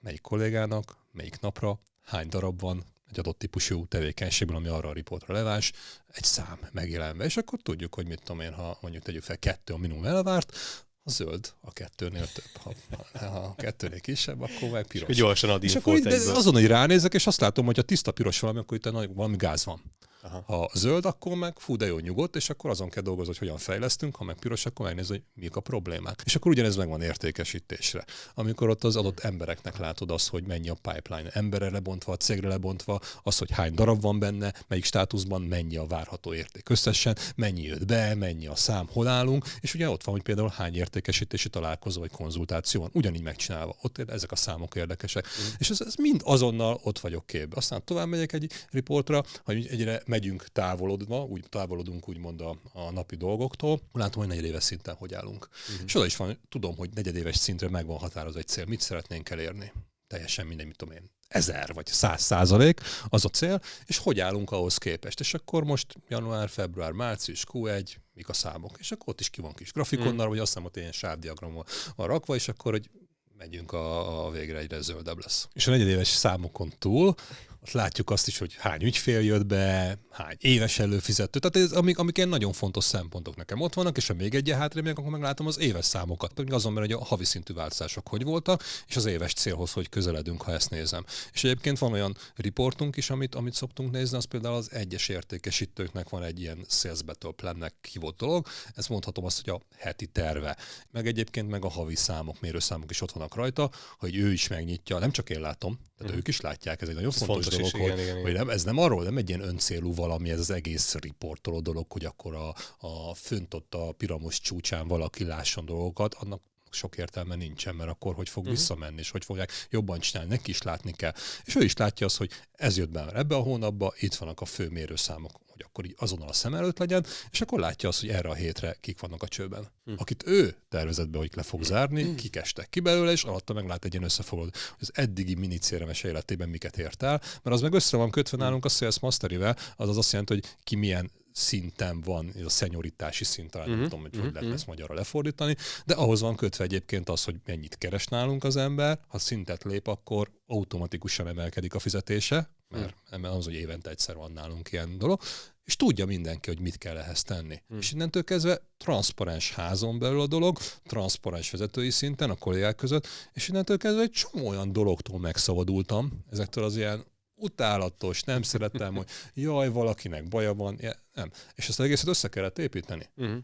melyik 0.00 0.20
kollégának, 0.20 0.96
melyik 1.12 1.40
napra, 1.40 1.80
hány 2.02 2.28
darab 2.28 2.60
van, 2.60 2.84
egy 3.10 3.18
adott 3.18 3.38
típusú 3.38 3.86
tevékenységből, 3.86 4.56
ami 4.56 4.68
arra 4.68 4.88
a 4.88 4.92
riportra 4.92 5.34
levás, 5.34 5.72
egy 6.06 6.24
szám 6.24 6.58
megjelenve, 6.72 7.24
és 7.24 7.36
akkor 7.36 7.60
tudjuk, 7.62 7.94
hogy 7.94 8.06
mit 8.06 8.18
tudom 8.18 8.40
én, 8.40 8.52
ha 8.52 8.78
mondjuk 8.80 9.02
tegyük 9.02 9.22
fel 9.22 9.38
kettő 9.38 9.74
a 9.74 9.76
minimum 9.76 10.04
elvárt, 10.04 10.56
a 11.04 11.10
zöld 11.10 11.52
a 11.60 11.72
kettőnél 11.72 12.26
több. 12.32 12.44
Ha, 12.62 12.72
ha 13.18 13.26
a 13.26 13.54
kettőnél 13.54 14.00
kisebb, 14.00 14.40
akkor 14.40 14.68
meg 14.70 14.86
piros. 14.86 15.08
És 15.08 15.16
gyorsan 15.16 15.50
ad 15.50 15.64
és 15.64 15.74
akkor 15.74 16.00
azon, 16.34 16.52
hogy 16.52 16.66
ránézek, 16.66 17.14
és 17.14 17.26
azt 17.26 17.40
látom, 17.40 17.64
hogy 17.64 17.78
a 17.78 17.82
tiszta 17.82 18.12
piros 18.12 18.40
valami, 18.40 18.58
akkor 18.58 18.76
itt 18.76 18.84
valami 19.14 19.36
gáz 19.36 19.64
van. 19.64 19.82
Aha. 20.24 20.42
Ha 20.46 20.70
zöld, 20.74 21.04
akkor 21.04 21.36
meg 21.36 21.58
fú, 21.58 21.76
de 21.76 21.86
jó 21.86 21.98
nyugodt, 21.98 22.36
és 22.36 22.50
akkor 22.50 22.70
azon 22.70 22.88
kell 22.88 23.02
dolgozni, 23.02 23.32
hogy 23.32 23.38
hogyan 23.38 23.58
fejlesztünk, 23.58 24.16
ha 24.16 24.24
meg 24.24 24.36
piros, 24.38 24.66
akkor 24.66 24.86
megnézni, 24.86 25.14
hogy 25.14 25.42
mik 25.42 25.56
a 25.56 25.60
problémák. 25.60 26.22
És 26.24 26.34
akkor 26.34 26.50
ugyanez 26.50 26.76
meg 26.76 26.88
van 26.88 27.02
értékesítésre. 27.02 28.04
Amikor 28.34 28.68
ott 28.68 28.84
az 28.84 28.96
adott 28.96 29.20
embereknek 29.20 29.78
látod 29.78 30.10
azt, 30.10 30.28
hogy 30.28 30.46
mennyi 30.46 30.68
a 30.68 30.76
pipeline, 30.82 31.30
emberre 31.32 31.70
lebontva, 31.70 32.16
cégre 32.16 32.48
lebontva, 32.48 33.00
az, 33.22 33.38
hogy 33.38 33.50
hány 33.50 33.74
darab 33.74 34.00
van 34.00 34.18
benne, 34.18 34.52
melyik 34.68 34.84
státuszban, 34.84 35.42
mennyi 35.42 35.76
a 35.76 35.86
várható 35.86 36.34
érték 36.34 36.68
összesen, 36.68 37.16
mennyi 37.34 37.62
jött 37.62 37.86
be, 37.86 38.14
mennyi 38.14 38.46
a 38.46 38.56
szám, 38.56 38.88
hol 38.92 39.06
állunk, 39.06 39.44
és 39.60 39.74
ugye 39.74 39.88
ott 39.88 40.04
van, 40.04 40.14
hogy 40.14 40.24
például 40.24 40.52
hány 40.56 40.74
értékesítési 40.74 41.48
találkozó 41.48 42.00
vagy 42.00 42.10
konzultáció 42.10 42.80
van, 42.80 42.90
ugyanígy 42.92 43.22
megcsinálva. 43.22 43.76
Ott 43.82 43.98
ezek 43.98 44.32
a 44.32 44.36
számok 44.36 44.74
érdekesek. 44.74 45.26
Mm. 45.26 45.46
És 45.58 45.70
ez, 45.70 45.80
ez 45.80 45.94
mind 45.94 46.20
azonnal 46.24 46.80
ott 46.82 46.98
vagyok 46.98 47.26
képbe. 47.26 47.56
Aztán 47.56 47.84
tovább 47.84 48.08
megyek 48.08 48.32
egy 48.32 48.52
riportra, 48.70 49.24
hogy 49.44 49.66
egyre 49.70 50.02
megyünk 50.12 50.46
távolodva, 50.52 51.24
úgy 51.24 51.44
távolodunk 51.48 52.08
úgymond 52.08 52.40
a, 52.40 52.56
a 52.72 52.90
napi 52.90 53.16
dolgoktól, 53.16 53.80
látom, 53.92 54.20
hogy 54.20 54.28
negyedéves 54.28 54.64
szinten 54.64 54.94
hogy 54.94 55.14
állunk. 55.14 55.48
Uh-huh. 55.68 55.84
És 55.84 55.94
oda 55.94 56.06
is 56.06 56.16
van, 56.16 56.38
tudom, 56.48 56.76
hogy 56.76 56.90
negyedéves 56.94 57.36
szintre 57.36 57.68
meg 57.68 57.86
van 57.86 57.98
határozva 57.98 58.38
egy 58.38 58.48
cél, 58.48 58.64
mit 58.64 58.80
szeretnénk 58.80 59.30
elérni. 59.30 59.72
Teljesen 60.06 60.46
mindegy, 60.46 60.66
mit 60.66 60.76
tudom 60.76 60.94
én, 60.94 61.10
ezer 61.28 61.72
vagy 61.74 61.86
száz 61.86 62.22
százalék 62.22 62.80
az 63.08 63.24
a 63.24 63.28
cél, 63.28 63.60
és 63.84 63.98
hogy 63.98 64.20
állunk 64.20 64.50
ahhoz 64.50 64.76
képest. 64.78 65.20
És 65.20 65.34
akkor 65.34 65.64
most 65.64 65.94
január, 66.08 66.48
február, 66.48 66.92
március, 66.92 67.44
Q1, 67.52 67.94
mik 68.14 68.28
a 68.28 68.32
számok. 68.32 68.76
És 68.78 68.92
akkor 68.92 69.08
ott 69.08 69.20
is 69.20 69.30
ki 69.30 69.40
van 69.40 69.52
kis 69.52 69.72
grafikonnal, 69.72 70.26
mm. 70.26 70.28
vagy 70.28 70.38
azt 70.38 70.48
hiszem, 70.48 70.64
ott 70.64 70.76
ilyen 70.76 70.92
sávdiagram 70.92 71.54
van 71.96 72.06
rakva, 72.06 72.34
és 72.34 72.48
akkor, 72.48 72.72
hogy 72.72 72.90
megyünk 73.36 73.72
a, 73.72 74.24
a 74.26 74.30
végre 74.30 74.58
egyre 74.58 74.80
zöldebb 74.80 75.18
lesz. 75.20 75.48
És 75.52 75.66
a 75.66 75.70
negyedéves 75.70 76.08
számokon 76.08 76.72
túl 76.78 77.14
ott 77.62 77.70
látjuk 77.70 78.10
azt 78.10 78.26
is, 78.26 78.38
hogy 78.38 78.54
hány 78.58 78.82
ügyfél 78.82 79.20
jött 79.20 79.46
be, 79.46 79.98
hány 80.10 80.36
éves 80.38 80.78
előfizető. 80.78 81.38
Tehát 81.38 81.68
ez, 81.68 81.76
amik, 81.76 81.98
amik 81.98 82.16
ilyen 82.16 82.28
nagyon 82.28 82.52
fontos 82.52 82.84
szempontok 82.84 83.36
nekem 83.36 83.60
ott 83.60 83.74
vannak, 83.74 83.96
és 83.96 84.06
ha 84.06 84.14
még 84.14 84.34
egy 84.34 84.50
hátrébb 84.50 84.86
akkor 84.86 85.04
meglátom 85.10 85.46
az 85.46 85.58
éves 85.58 85.84
számokat. 85.84 86.32
Pedig 86.32 86.52
azon, 86.52 86.72
mert 86.72 86.92
a 86.92 87.04
havi 87.04 87.24
szintű 87.24 87.54
változások 87.54 88.08
hogy 88.08 88.24
voltak, 88.24 88.62
és 88.88 88.96
az 88.96 89.04
éves 89.04 89.32
célhoz 89.32 89.72
hogy 89.72 89.88
közeledünk, 89.88 90.42
ha 90.42 90.52
ezt 90.52 90.70
nézem. 90.70 91.04
És 91.32 91.44
egyébként 91.44 91.78
van 91.78 91.92
olyan 91.92 92.16
riportunk 92.34 92.96
is, 92.96 93.10
amit, 93.10 93.34
amit 93.34 93.54
szoktunk 93.54 93.90
nézni, 93.90 94.16
az 94.16 94.24
például 94.24 94.54
az 94.54 94.72
egyes 94.72 95.08
értékesítőknek 95.08 96.08
van 96.08 96.22
egy 96.22 96.40
ilyen 96.40 96.64
sales 96.68 97.02
battle 97.02 97.30
plannek 97.30 97.74
hívott 97.92 98.16
dolog. 98.18 98.46
Ez 98.74 98.86
mondhatom 98.86 99.24
azt, 99.24 99.44
hogy 99.44 99.54
a 99.54 99.60
heti 99.78 100.06
terve. 100.06 100.56
Meg 100.90 101.06
egyébként 101.06 101.48
meg 101.48 101.64
a 101.64 101.68
havi 101.68 101.96
számok, 101.96 102.40
mérőszámok 102.40 102.90
is 102.90 103.00
ott 103.00 103.12
vannak 103.12 103.34
rajta, 103.34 103.70
hogy 103.98 104.16
ő 104.16 104.32
is 104.32 104.48
megnyitja. 104.48 104.98
Nem 104.98 105.10
csak 105.10 105.30
én 105.30 105.40
látom, 105.40 105.78
tehát 105.98 106.12
mm. 106.12 106.18
ők 106.18 106.28
is 106.28 106.40
látják, 106.40 106.82
ez 106.82 106.88
egy 106.88 106.94
nagyon 106.94 107.10
fontos, 107.10 107.34
fontos 107.36 107.51
dolog, 107.56 107.66
is, 107.66 107.80
hogy, 107.80 108.00
igen, 108.00 108.22
hogy 108.22 108.32
nem, 108.32 108.50
ez 108.50 108.64
nem 108.64 108.78
arról, 108.78 109.02
nem 109.02 109.16
egy 109.16 109.28
ilyen 109.28 109.42
öncélú 109.42 109.94
valami, 109.94 110.30
ez 110.30 110.38
az 110.38 110.50
egész 110.50 110.94
riportoló 110.94 111.60
dolog, 111.60 111.92
hogy 111.92 112.04
akkor 112.04 112.34
a, 112.34 112.54
a 112.86 113.14
fönt 113.14 113.54
ott 113.54 113.74
a 113.74 113.92
piramos 113.92 114.40
csúcsán 114.40 114.88
valaki 114.88 115.24
lásson 115.24 115.64
dolgokat, 115.64 116.14
annak 116.14 116.42
sok 116.74 116.96
értelme 116.96 117.34
nincsen, 117.34 117.74
mert 117.74 117.90
akkor 117.90 118.14
hogy 118.14 118.28
fog 118.28 118.42
uh-huh. 118.42 118.58
visszamenni, 118.58 118.98
és 118.98 119.10
hogy 119.10 119.24
fogják 119.24 119.52
jobban 119.70 120.00
csinálni, 120.00 120.30
neki 120.30 120.50
is 120.50 120.62
látni 120.62 120.92
kell. 120.92 121.12
És 121.44 121.54
ő 121.54 121.62
is 121.62 121.76
látja 121.76 122.06
azt, 122.06 122.16
hogy 122.16 122.30
ez 122.52 122.76
jött 122.76 122.90
be 122.90 123.06
ebbe 123.14 123.34
a 123.34 123.40
hónapba, 123.40 123.94
itt 123.98 124.14
vannak 124.14 124.40
a 124.40 124.44
fő 124.44 124.68
mérőszámok, 124.68 125.40
hogy 125.52 125.64
akkor 125.66 125.84
így 125.84 125.94
azonnal 125.98 126.28
a 126.28 126.32
szem 126.32 126.54
előtt 126.54 126.78
legyen, 126.78 127.06
és 127.30 127.40
akkor 127.40 127.60
látja 127.60 127.88
azt, 127.88 128.00
hogy 128.00 128.08
erre 128.08 128.28
a 128.28 128.34
hétre 128.34 128.76
kik 128.80 129.00
vannak 129.00 129.22
a 129.22 129.28
csőben. 129.28 129.60
Uh-huh. 129.60 130.00
Akit 130.00 130.26
ő 130.26 130.56
tervezett 130.68 131.08
be, 131.08 131.18
hogy 131.18 131.30
le 131.34 131.42
fog 131.42 131.62
zárni, 131.62 132.02
uh-huh. 132.02 132.16
kik 132.16 132.36
estek 132.36 132.68
ki 132.68 132.80
belőle, 132.80 133.12
és 133.12 133.24
alatta 133.24 133.52
meglát 133.52 133.84
egy 133.84 133.92
ilyen 133.92 134.04
összefoglaló, 134.04 134.50
hogy 134.52 134.76
az 134.80 134.90
eddigi 134.94 135.34
minicéremes 135.34 136.02
életében 136.02 136.48
miket 136.48 136.78
ért 136.78 137.02
el, 137.02 137.20
mert 137.42 137.56
az 137.56 137.60
meg 137.60 137.72
össze 137.72 137.96
van 137.96 138.10
kötve 138.10 138.36
nálunk 138.36 138.64
a 138.64 138.68
Sales 138.68 139.00
Masterivel, 139.00 139.56
az 139.76 139.88
az 139.88 139.96
azt 139.96 140.10
jelenti, 140.10 140.32
hogy 140.32 140.44
ki 140.62 140.76
milyen 140.76 141.10
szinten 141.32 142.00
van, 142.00 142.32
ez 142.36 142.44
a 142.44 142.48
szenyoritási 142.48 143.24
szint, 143.24 143.50
talán 143.50 143.68
uh-huh. 143.68 143.80
nem 143.82 143.88
mhm, 143.88 143.96
tudom, 143.96 144.00
hogy 144.00 144.10
uh-huh. 144.10 144.24
hogy 144.24 144.34
lehet 144.34 144.48
mhm. 144.48 144.58
ezt 144.58 144.66
magyarra 144.66 144.94
lefordítani, 144.94 145.56
de 145.86 145.94
ahhoz 145.94 146.20
van 146.20 146.36
kötve 146.36 146.64
egyébként 146.64 147.08
az, 147.08 147.24
hogy 147.24 147.36
mennyit 147.44 147.78
keres 147.78 148.06
nálunk 148.06 148.44
az 148.44 148.56
ember, 148.56 149.00
ha 149.06 149.18
szintet 149.18 149.64
lép, 149.64 149.86
akkor 149.86 150.30
automatikusan 150.46 151.28
emelkedik 151.28 151.74
a 151.74 151.78
fizetése, 151.78 152.50
mert 152.72 152.94
uh-huh. 153.10 153.36
az, 153.36 153.44
hogy 153.44 153.54
évente 153.54 153.90
egyszer 153.90 154.14
van 154.14 154.32
nálunk 154.32 154.72
ilyen 154.72 154.98
dolog, 154.98 155.20
és 155.64 155.76
tudja 155.76 156.06
mindenki, 156.06 156.48
hogy 156.50 156.60
mit 156.60 156.78
kell 156.78 156.96
ehhez 156.96 157.22
tenni. 157.22 157.62
Hmm. 157.68 157.78
És 157.78 157.92
innentől 157.92 158.24
kezdve 158.24 158.60
transzparens 158.76 159.52
házon 159.52 159.98
belül 159.98 160.20
a 160.20 160.26
dolog, 160.26 160.58
transzparens 160.82 161.50
vezetői 161.50 161.90
szinten 161.90 162.30
a 162.30 162.34
kollégák 162.34 162.76
között, 162.76 163.06
és 163.32 163.48
innentől 163.48 163.76
kezdve 163.76 164.02
egy 164.02 164.10
csomó 164.10 164.48
olyan 164.48 164.72
dologtól 164.72 165.18
megszabadultam, 165.18 166.24
ezektől 166.30 166.64
az 166.64 166.76
ilyen 166.76 167.04
utálatos, 167.34 168.22
nem 168.22 168.42
szeretem, 168.42 168.94
hogy 168.94 169.08
jaj, 169.34 169.68
valakinek 169.68 170.28
baja 170.28 170.54
van, 170.54 170.76
ja, 170.80 170.92
nem. 171.12 171.30
És 171.54 171.68
ezt 171.68 171.78
az 171.78 171.84
egészet 171.84 172.08
össze 172.08 172.28
kellett 172.28 172.58
építeni. 172.58 173.08
Uh-huh. 173.16 173.38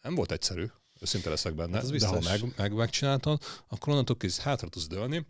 Nem 0.00 0.14
volt 0.14 0.32
egyszerű, 0.32 0.66
őszinte 1.00 1.28
leszek 1.28 1.54
benne, 1.54 1.76
hát 1.76 1.96
de 1.96 2.06
ha 2.06 2.20
meg, 2.20 2.40
meg 2.56 2.72
megcsináltad, 2.74 3.42
akkor 3.68 3.88
onnantól 3.92 4.16
kezdve 4.16 4.42
hátra 4.42 4.68
tudsz 4.68 4.86
dőlni, 4.86 5.26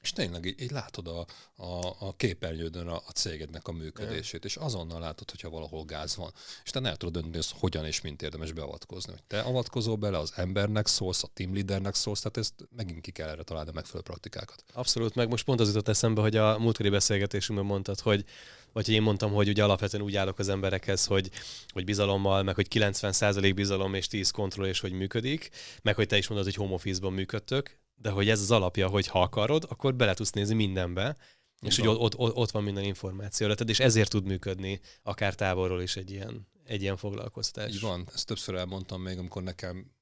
és 0.00 0.12
tényleg 0.12 0.44
így, 0.44 0.60
így 0.60 0.70
látod 0.70 1.06
a, 1.06 1.26
a, 1.62 1.96
a 1.98 2.14
képernyődön 2.16 2.86
a, 2.86 2.96
a 2.96 3.10
cégednek 3.14 3.68
a 3.68 3.72
működését, 3.72 4.44
és 4.44 4.56
azonnal 4.56 5.00
látod, 5.00 5.30
hogyha 5.30 5.50
valahol 5.50 5.84
gáz 5.84 6.16
van. 6.16 6.32
És 6.64 6.70
te 6.70 6.80
el 6.80 6.96
tudod 6.96 7.12
dönteni, 7.12 7.34
hogy 7.34 7.60
hogyan 7.60 7.84
és 7.84 8.00
mint 8.00 8.22
érdemes 8.22 8.52
beavatkozni. 8.52 9.12
Hogy 9.12 9.22
te 9.22 9.40
avatkozol 9.40 9.96
bele, 9.96 10.18
az 10.18 10.32
embernek 10.36 10.86
szólsz, 10.86 11.22
a 11.22 11.28
team 11.34 11.54
leadernek 11.54 11.94
szólsz, 11.94 12.20
tehát 12.20 12.36
ezt 12.36 12.68
megint 12.76 13.00
ki 13.00 13.10
kell 13.10 13.28
erre 13.28 13.42
találni 13.42 13.70
a 13.70 13.72
megfelelő 13.72 14.02
praktikákat. 14.02 14.64
Abszolút, 14.72 15.14
meg 15.14 15.28
most 15.28 15.44
pont 15.44 15.60
az 15.60 15.68
jutott 15.68 15.88
eszembe, 15.88 16.20
hogy 16.20 16.36
a 16.36 16.58
múltkori 16.58 16.88
beszélgetésünkben 16.88 17.68
mondtad, 17.68 18.00
hogy 18.00 18.24
vagy 18.72 18.84
hogy 18.84 18.94
én 18.94 19.02
mondtam, 19.02 19.32
hogy 19.32 19.48
ugye 19.48 19.64
alapvetően 19.64 20.02
úgy 20.02 20.16
állok 20.16 20.38
az 20.38 20.48
emberekhez, 20.48 21.06
hogy, 21.06 21.30
hogy 21.68 21.84
bizalommal, 21.84 22.42
meg 22.42 22.54
hogy 22.54 22.66
90% 22.70 23.52
bizalom 23.54 23.94
és 23.94 24.06
10 24.06 24.30
kontroll, 24.30 24.66
és 24.66 24.80
hogy 24.80 24.92
működik, 24.92 25.50
meg 25.82 25.94
hogy 25.94 26.06
te 26.06 26.16
is 26.16 26.28
mondod, 26.28 26.46
hogy 26.46 26.56
home 26.56 26.74
office-ban 26.74 27.12
működtök, 27.12 27.78
de 28.00 28.10
hogy 28.10 28.28
ez 28.28 28.40
az 28.40 28.50
alapja, 28.50 28.88
hogy 28.88 29.06
ha 29.06 29.22
akarod, 29.22 29.66
akkor 29.68 29.94
bele 29.94 30.14
tudsz 30.14 30.30
nézni 30.30 30.54
mindenbe, 30.54 31.16
és 31.60 31.78
hogy 31.78 31.88
ott, 31.88 32.16
ott, 32.16 32.36
ott 32.36 32.50
van 32.50 32.62
minden 32.62 32.84
információ 32.84 33.46
letted, 33.46 33.68
és 33.68 33.80
ezért 33.80 34.10
tud 34.10 34.24
működni 34.24 34.80
akár 35.02 35.34
távolról 35.34 35.82
is 35.82 35.96
egy 35.96 36.10
ilyen, 36.10 36.48
egy 36.64 36.82
ilyen 36.82 36.96
foglalkoztás. 36.96 37.74
Így 37.74 37.80
van, 37.80 38.08
ezt 38.14 38.26
többször 38.26 38.54
elmondtam 38.54 39.02
még, 39.02 39.18
amikor 39.18 39.42
nekem 39.42 39.92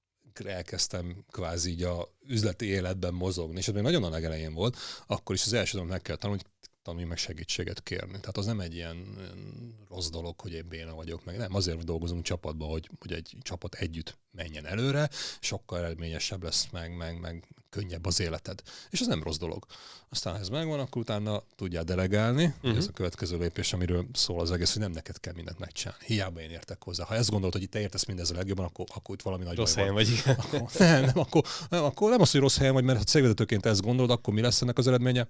elkezdtem 0.45 1.25
kvázi 1.31 1.71
így 1.71 1.83
a 1.83 2.09
üzleti 2.27 2.67
életben 2.67 3.15
mozogni, 3.15 3.59
és 3.59 3.69
ez 3.69 3.75
még 3.75 3.83
nagyon 3.83 4.05
a 4.05 4.09
legelején 4.09 4.55
volt, 4.55 4.77
akkor 5.07 5.35
is 5.35 5.45
az 5.45 5.53
első 5.53 5.81
meg 5.81 6.03
kell 6.03 6.17
tanulni, 6.17 6.43
hogy 6.43 6.58
tanulni, 6.89 7.09
meg 7.09 7.19
segítséget 7.19 7.83
kérni. 7.83 8.21
Tehát 8.21 8.37
az 8.37 8.47
nem 8.47 8.61
egy 8.61 8.75
ilyen, 8.75 9.17
rossz 9.89 10.09
dolog, 10.09 10.41
hogy 10.41 10.53
én 10.53 10.69
béna 10.69 10.95
vagyok, 10.95 11.25
meg 11.25 11.37
nem. 11.37 11.55
Azért 11.55 11.85
dolgozunk 11.85 12.23
csapatban, 12.23 12.69
hogy, 12.69 12.91
hogy 12.99 13.13
egy 13.13 13.37
csapat 13.43 13.75
együtt 13.75 14.19
menjen 14.31 14.67
előre, 14.67 15.09
sokkal 15.41 15.79
eredményesebb 15.79 16.43
lesz, 16.43 16.69
meg, 16.71 16.97
meg, 16.97 17.21
meg 17.21 17.49
könnyebb 17.71 18.07
az 18.07 18.21
életed. 18.21 18.63
És 18.91 19.01
ez 19.01 19.07
nem 19.07 19.23
rossz 19.23 19.37
dolog. 19.37 19.67
Aztán, 20.09 20.35
ha 20.35 20.41
ez 20.41 20.49
megvan, 20.49 20.81
akkor 20.81 21.03
utána 21.03 21.43
tudjál 21.57 21.85
delegálni. 21.85 22.45
Uh-huh. 22.45 22.77
Ez 22.77 22.87
a 22.87 22.93
következő 22.93 23.39
lépés, 23.39 23.73
amiről 23.73 24.07
szól 24.13 24.41
az 24.41 24.51
egész, 24.51 24.73
hogy 24.73 24.83
nem 24.83 24.91
neked 24.91 25.21
kell 25.21 25.35
mindent 25.35 25.59
megcsinálni. 25.59 26.05
Hiába 26.05 26.41
én 26.41 26.51
értek 26.51 26.83
hozzá. 26.83 27.05
Ha 27.05 27.15
ezt 27.15 27.31
gondolod, 27.31 27.55
hogy 27.55 27.63
itt 27.63 27.71
te 27.71 27.81
értesz 27.81 28.05
mindezzel 28.05 28.37
legjobban, 28.37 28.65
akkor, 28.65 28.87
akkor 28.95 29.15
itt 29.15 29.23
valami 29.23 29.45
nagy 29.45 29.57
Rossz 29.57 29.75
helyen 29.75 29.95
vagy, 29.95 30.09
igen. 30.09 30.35
Akkor, 30.35 30.63
nem, 30.79 31.05
nem, 31.05 31.19
akkor, 31.19 31.45
nem, 31.69 31.85
akkor 31.85 32.11
nem 32.11 32.21
az, 32.21 32.31
hogy 32.31 32.41
rossz 32.41 32.59
helyen 32.59 32.75
vagy, 32.75 32.85
mert 32.85 32.99
ha 32.99 33.05
cégvezetőként 33.05 33.67
ezt 33.67 33.83
gondolod, 33.83 34.11
akkor 34.11 34.35
mi 34.35 34.41
lesz 34.41 34.63
ennek 34.63 34.79
az 34.79 34.87
eredménye? 34.87 35.29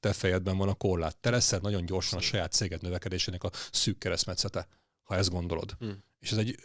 Te 0.00 0.12
fejedben 0.12 0.56
van 0.56 0.68
a 0.68 0.74
korlát. 0.74 1.16
Te 1.16 1.30
leszel 1.30 1.58
nagyon 1.58 1.86
gyorsan 1.86 2.18
a 2.18 2.22
saját 2.22 2.52
céged 2.52 2.82
növekedésének 2.82 3.44
a 3.44 3.50
szűk 3.72 3.98
keresztmetszete, 3.98 4.68
ha 5.02 5.16
ezt 5.16 5.30
gondolod. 5.30 5.76
Hmm. 5.78 6.04
És 6.18 6.32
ez 6.32 6.38
egy 6.38 6.58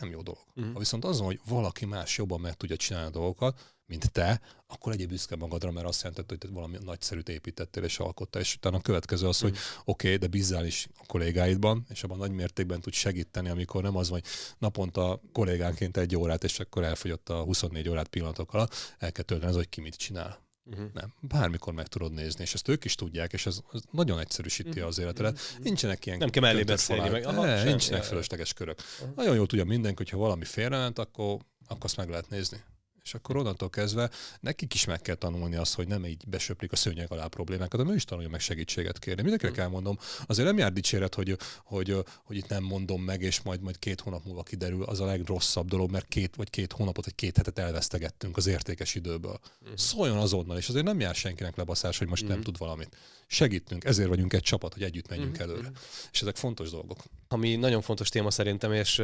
nem 0.00 0.10
jó 0.10 0.22
dolog. 0.22 0.44
Hmm. 0.54 0.72
Ha 0.72 0.78
viszont 0.78 1.04
azon, 1.04 1.26
hogy 1.26 1.40
valaki 1.48 1.84
más 1.84 2.16
jobban 2.16 2.40
meg 2.40 2.54
tudja 2.54 2.76
csinálni 2.76 3.08
a 3.08 3.10
dolgokat, 3.10 3.76
mint 3.86 4.12
te, 4.12 4.40
akkor 4.66 4.92
egyéb 4.92 5.08
büszke 5.08 5.36
magadra, 5.36 5.70
mert 5.70 5.86
azt 5.86 6.02
jelenti, 6.02 6.24
hogy 6.28 6.38
te 6.38 6.48
valami 6.50 6.78
nagyszerűt 6.80 7.28
építettél 7.28 7.82
és 7.82 7.98
alkottál, 7.98 8.42
és 8.42 8.54
utána 8.54 8.76
a 8.76 8.80
következő 8.80 9.26
az, 9.26 9.40
hogy 9.40 9.50
mm. 9.50 9.54
oké, 9.84 10.06
okay, 10.06 10.16
de 10.16 10.26
bízzál 10.26 10.66
is 10.66 10.88
a 10.98 11.06
kollégáidban, 11.06 11.86
és 11.88 12.02
abban 12.02 12.18
nagy 12.18 12.30
mértékben 12.30 12.80
tud 12.80 12.92
segíteni, 12.92 13.48
amikor 13.48 13.82
nem 13.82 13.96
az, 13.96 14.08
hogy 14.08 14.24
naponta 14.58 15.20
kollégánként 15.32 15.96
egy 15.96 16.16
órát, 16.16 16.44
és 16.44 16.60
akkor 16.60 16.84
elfogyott 16.84 17.28
a 17.28 17.42
24 17.42 17.88
órát 17.88 18.08
pillanatok 18.08 18.54
alatt, 18.54 18.74
el 18.98 19.12
kell 19.12 19.24
tölteni 19.24 19.50
az, 19.50 19.56
hogy 19.56 19.68
ki 19.68 19.80
mit 19.80 19.96
csinál. 19.96 20.47
Uh-huh. 20.70 20.86
Nem, 20.94 21.14
bármikor 21.20 21.72
meg 21.72 21.86
tudod 21.86 22.12
nézni, 22.12 22.42
és 22.42 22.54
ezt 22.54 22.68
ők 22.68 22.84
is 22.84 22.94
tudják, 22.94 23.32
és 23.32 23.46
ez, 23.46 23.58
ez 23.72 23.80
nagyon 23.90 24.18
egyszerűsíti 24.18 24.68
uh-huh. 24.68 24.86
az 24.86 24.98
életedet. 24.98 25.32
Uh-huh. 25.32 25.64
Nincsenek 25.64 26.06
ilyen 26.06 26.18
Nem 26.18 26.30
kell 26.30 26.42
mellé 26.42 26.62
beszélni, 26.62 27.08
meg 27.08 27.26
aha, 27.26 27.44
ne, 27.44 27.62
nincsenek 27.62 28.02
fölösleges 28.02 28.52
körök. 28.52 28.78
Uh-huh. 29.00 29.16
Nagyon 29.16 29.34
jól 29.34 29.46
tudja 29.46 29.64
mindenki, 29.64 29.96
hogyha 29.96 30.16
valami 30.18 30.44
félrement, 30.44 30.98
akkor, 30.98 31.38
akkor 31.66 31.84
azt 31.84 31.96
meg 31.96 32.08
lehet 32.08 32.28
nézni 32.28 32.64
és 33.08 33.14
akkor 33.14 33.36
onnantól 33.36 33.70
kezdve 33.70 34.10
nekik 34.40 34.74
is 34.74 34.84
meg 34.84 35.00
kell 35.00 35.14
tanulni 35.14 35.56
azt, 35.56 35.74
hogy 35.74 35.86
nem 35.86 36.04
így 36.04 36.24
besöplik 36.26 36.72
a 36.72 36.76
szőnyeg 36.76 37.12
alá 37.12 37.26
problémákat, 37.26 37.80
hanem 37.80 37.92
ő 37.92 37.94
is 37.96 38.04
tanulja 38.04 38.28
meg 38.28 38.40
segítséget 38.40 38.98
kérni. 38.98 39.22
Mindenkinek 39.22 39.54
hmm. 39.54 39.64
elmondom, 39.64 39.98
azért 40.26 40.48
nem 40.48 40.58
jár 40.58 40.72
dicséret, 40.72 41.14
hogy, 41.14 41.36
hogy, 41.64 41.96
hogy 42.24 42.36
itt 42.36 42.48
nem 42.48 42.62
mondom 42.62 43.02
meg, 43.02 43.22
és 43.22 43.42
majd 43.42 43.60
majd 43.60 43.78
két 43.78 44.00
hónap 44.00 44.24
múlva 44.24 44.42
kiderül, 44.42 44.82
az 44.82 45.00
a 45.00 45.04
legrosszabb 45.04 45.68
dolog, 45.68 45.90
mert 45.90 46.08
két 46.08 46.36
vagy 46.36 46.50
két 46.50 46.72
hónapot, 46.72 47.04
vagy 47.04 47.14
két 47.14 47.36
hetet 47.36 47.58
elvesztegettünk 47.58 48.36
az 48.36 48.46
értékes 48.46 48.94
időből. 48.94 49.38
Hmm. 49.64 49.76
Szóljon 49.76 50.16
azonnal, 50.16 50.56
és 50.56 50.68
azért 50.68 50.84
nem 50.84 51.00
jár 51.00 51.14
senkinek 51.14 51.56
lebaszás, 51.56 51.98
hogy 51.98 52.08
most 52.08 52.22
hmm. 52.22 52.30
nem 52.30 52.40
tud 52.40 52.58
valamit. 52.58 52.96
Segítünk, 53.26 53.84
ezért 53.84 54.08
vagyunk 54.08 54.32
egy 54.32 54.42
csapat, 54.42 54.72
hogy 54.72 54.82
együtt 54.82 55.08
menjünk 55.08 55.36
hmm. 55.36 55.50
előre. 55.50 55.70
És 56.12 56.22
ezek 56.22 56.36
fontos 56.36 56.70
dolgok. 56.70 56.98
Ami 57.28 57.56
nagyon 57.56 57.82
fontos 57.82 58.08
téma 58.08 58.30
szerintem, 58.30 58.72
és 58.72 59.02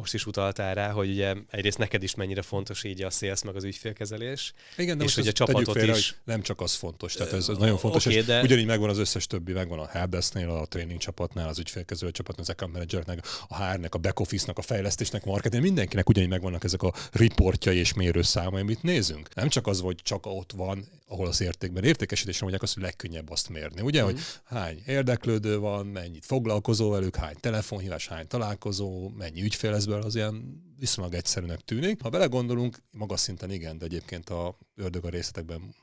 most 0.00 0.14
is 0.14 0.26
utaltál 0.26 0.74
rá, 0.74 0.90
hogy 0.90 1.10
ugye 1.10 1.34
egyrészt 1.50 1.78
neked 1.78 2.02
is 2.02 2.14
mennyire 2.14 2.42
fontos 2.42 2.84
így 2.84 3.02
a 3.02 3.10
sales 3.10 3.42
meg 3.42 3.56
az 3.56 3.64
ügyfélkezelés. 3.64 4.52
Igen, 4.76 4.98
de 4.98 5.04
és 5.04 5.14
hogy 5.14 5.28
a 5.28 5.32
csapatot 5.32 5.76
félre, 5.76 5.96
is... 5.96 6.14
nem 6.24 6.42
csak 6.42 6.60
az 6.60 6.74
fontos, 6.74 7.12
tehát 7.12 7.32
ez, 7.32 7.48
ez 7.48 7.56
nagyon 7.56 7.78
fontos, 7.78 8.06
okay, 8.06 8.18
és 8.18 8.24
de... 8.24 8.42
ugyanígy 8.42 8.66
megvan 8.66 8.88
az 8.88 8.98
összes 8.98 9.26
többi, 9.26 9.52
megvan 9.52 9.78
a 9.78 9.86
helpdesk 9.86 10.36
a 10.36 10.66
training 10.68 10.98
csapatnál, 10.98 11.48
az 11.48 11.58
ügyfélkezelő 11.58 12.10
csapatnál, 12.10 12.46
az 12.48 12.52
account 12.52 12.72
managernek, 12.72 13.26
a 13.48 13.64
HR-nek, 13.64 13.94
a 13.94 13.98
back 13.98 14.20
office-nak, 14.20 14.58
a 14.58 14.62
fejlesztésnek, 14.62 15.24
marketing, 15.24 15.62
mindenkinek 15.62 16.08
ugyanígy 16.08 16.30
megvannak 16.30 16.64
ezek 16.64 16.82
a 16.82 16.94
riportjai 17.12 17.76
és 17.76 17.94
mérőszámai, 17.94 18.60
amit 18.60 18.82
nézünk. 18.82 19.34
Nem 19.34 19.48
csak 19.48 19.66
az, 19.66 19.80
hogy 19.80 19.96
csak 20.02 20.26
ott 20.26 20.52
van, 20.56 20.88
ahol 21.08 21.26
az 21.26 21.40
értékben 21.40 21.84
értékesítésen 21.84 22.40
mondják 22.40 22.62
azt, 22.62 22.74
hogy 22.74 22.82
legkönnyebb 22.82 23.30
azt 23.30 23.48
mérni. 23.48 23.80
Ugye, 23.80 24.02
mm. 24.02 24.04
hogy 24.04 24.20
hány 24.44 24.82
érdeklődő 24.86 25.58
van, 25.58 25.86
mennyit 25.86 26.24
foglalkozó 26.26 26.90
velük, 26.90 27.16
hány 27.16 27.36
telefonhívás, 27.40 28.08
hány 28.08 28.26
találkozó, 28.26 29.08
mennyi 29.08 29.42
ügyfél 29.42 29.70
lesz 29.70 29.84
belőle, 29.90 30.06
az 30.06 30.14
ilyen 30.14 30.62
viszonylag 30.78 31.14
egyszerűnek 31.14 31.60
tűnik. 31.60 32.02
Ha 32.02 32.08
belegondolunk, 32.08 32.76
magas 32.90 33.20
szinten 33.20 33.50
igen, 33.50 33.78
de 33.78 33.84
egyébként 33.84 34.30
a 34.30 34.58
ördög 34.74 35.04
a 35.04 35.08
részletekben 35.08 35.74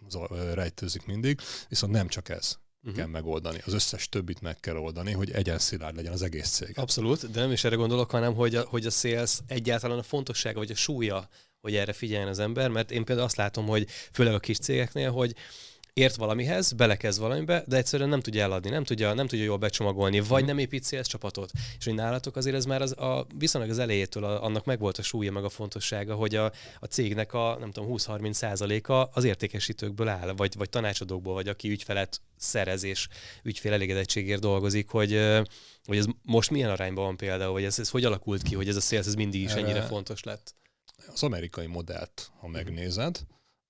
rejtőzik 0.54 1.06
mindig, 1.06 1.40
viszont 1.70 1.92
nem 1.92 2.08
csak 2.08 2.30
ez 2.30 2.58
uh-huh. 2.82 2.96
kell 2.96 3.08
megoldani. 3.08 3.62
Az 3.66 3.74
összes 3.74 4.10
többit 4.10 4.42
meg 4.42 4.60
kell 4.60 4.76
oldani, 4.76 5.12
hogy 5.12 5.32
egyen 5.32 5.60
szilárd 5.60 5.96
legyen 5.96 6.14
az 6.14 6.22
egész 6.22 6.50
cég. 6.50 6.78
Abszolút, 6.78 7.32
de 7.32 7.40
nem 7.40 7.52
is 7.52 7.64
erre 7.64 7.76
gondolok, 7.76 8.12
hanem 8.12 8.34
hogy 8.34 8.56
a, 8.56 8.62
hogy 8.62 8.86
a 8.86 8.90
sales 8.90 9.40
egyáltalán 9.48 9.98
a 9.98 10.04
fontossága 10.04 10.58
vagy 10.58 10.72
a 10.72 10.76
súlya, 10.76 11.30
hogy 11.60 11.76
erre 11.76 11.94
figyeljen 11.94 12.28
az 12.28 12.40
ember, 12.40 12.70
mert 12.70 12.92
én 12.92 13.06
például 13.06 13.28
azt 13.28 13.38
látom, 13.38 13.66
hogy 13.68 13.88
főleg 14.12 14.34
a 14.34 14.40
kis 14.40 14.58
cégeknél, 14.58 15.12
hogy 15.12 15.36
ért 15.98 16.16
valamihez, 16.16 16.72
belekezd 16.72 17.20
valamibe, 17.20 17.64
de 17.68 17.78
egyszerűen 17.78 18.10
nem 18.10 18.20
tudja 18.20 18.44
eladni, 18.44 18.70
nem 18.70 18.84
tudja, 18.84 19.14
nem 19.14 19.28
tudja 19.28 19.46
jól 19.46 19.58
becsomagolni, 19.58 20.20
vagy 20.20 20.40
mhm. 20.40 20.48
nem 20.48 20.58
épít 20.58 20.84
CS 20.84 21.08
csapatot. 21.08 21.52
És 21.78 21.86
hogy 21.86 21.94
nálatok 21.94 22.36
azért 22.36 22.56
ez 22.56 22.66
már 22.66 22.82
az, 22.82 22.92
a, 22.92 23.28
viszonylag 23.38 23.70
az 23.70 23.80
elejétől 23.80 24.24
a, 24.24 24.44
annak 24.44 24.66
megvolt 24.66 24.98
a 24.98 25.02
súlya, 25.02 25.32
meg 25.32 25.44
a 25.44 25.50
fontossága, 25.50 26.16
hogy 26.16 26.36
a, 26.36 26.52
a 26.80 26.86
cégnek 26.86 27.34
a 27.34 27.58
nem 27.60 27.72
tudom, 27.72 27.94
20-30 27.98 28.32
százaléka 28.32 29.10
az 29.14 29.24
értékesítőkből 29.24 30.08
áll, 30.08 30.34
vagy, 30.36 30.54
vagy 30.58 30.70
tanácsadókból, 30.70 31.34
vagy 31.34 31.48
aki 31.48 31.70
ügyfelet 31.70 32.22
szerez 32.38 32.84
és 32.84 33.08
ügyfél 33.44 33.74
elégedettségért 33.74 34.42
dolgozik, 34.42 34.90
hogy, 34.90 35.20
hogy 35.86 35.98
ez 35.98 36.06
most 36.22 36.50
milyen 36.50 36.70
arányban 36.70 37.06
van 37.06 37.18
például, 37.18 37.52
vagy 37.52 37.64
ez, 37.64 37.80
ez 37.80 37.90
hogy 37.90 38.06
alakult 38.06 38.42
ki, 38.42 38.56
hogy 38.56 38.68
ez 38.68 38.76
a 38.76 38.80
sales 38.80 39.06
ez 39.06 39.14
mindig 39.16 39.42
is 39.42 39.52
ennyire 39.52 39.82
fontos 39.82 40.24
lett? 40.24 40.56
Az 41.14 41.24
amerikai 41.24 41.66
modellt, 41.66 42.32
ha 42.40 42.48
megnézed, 42.48 43.20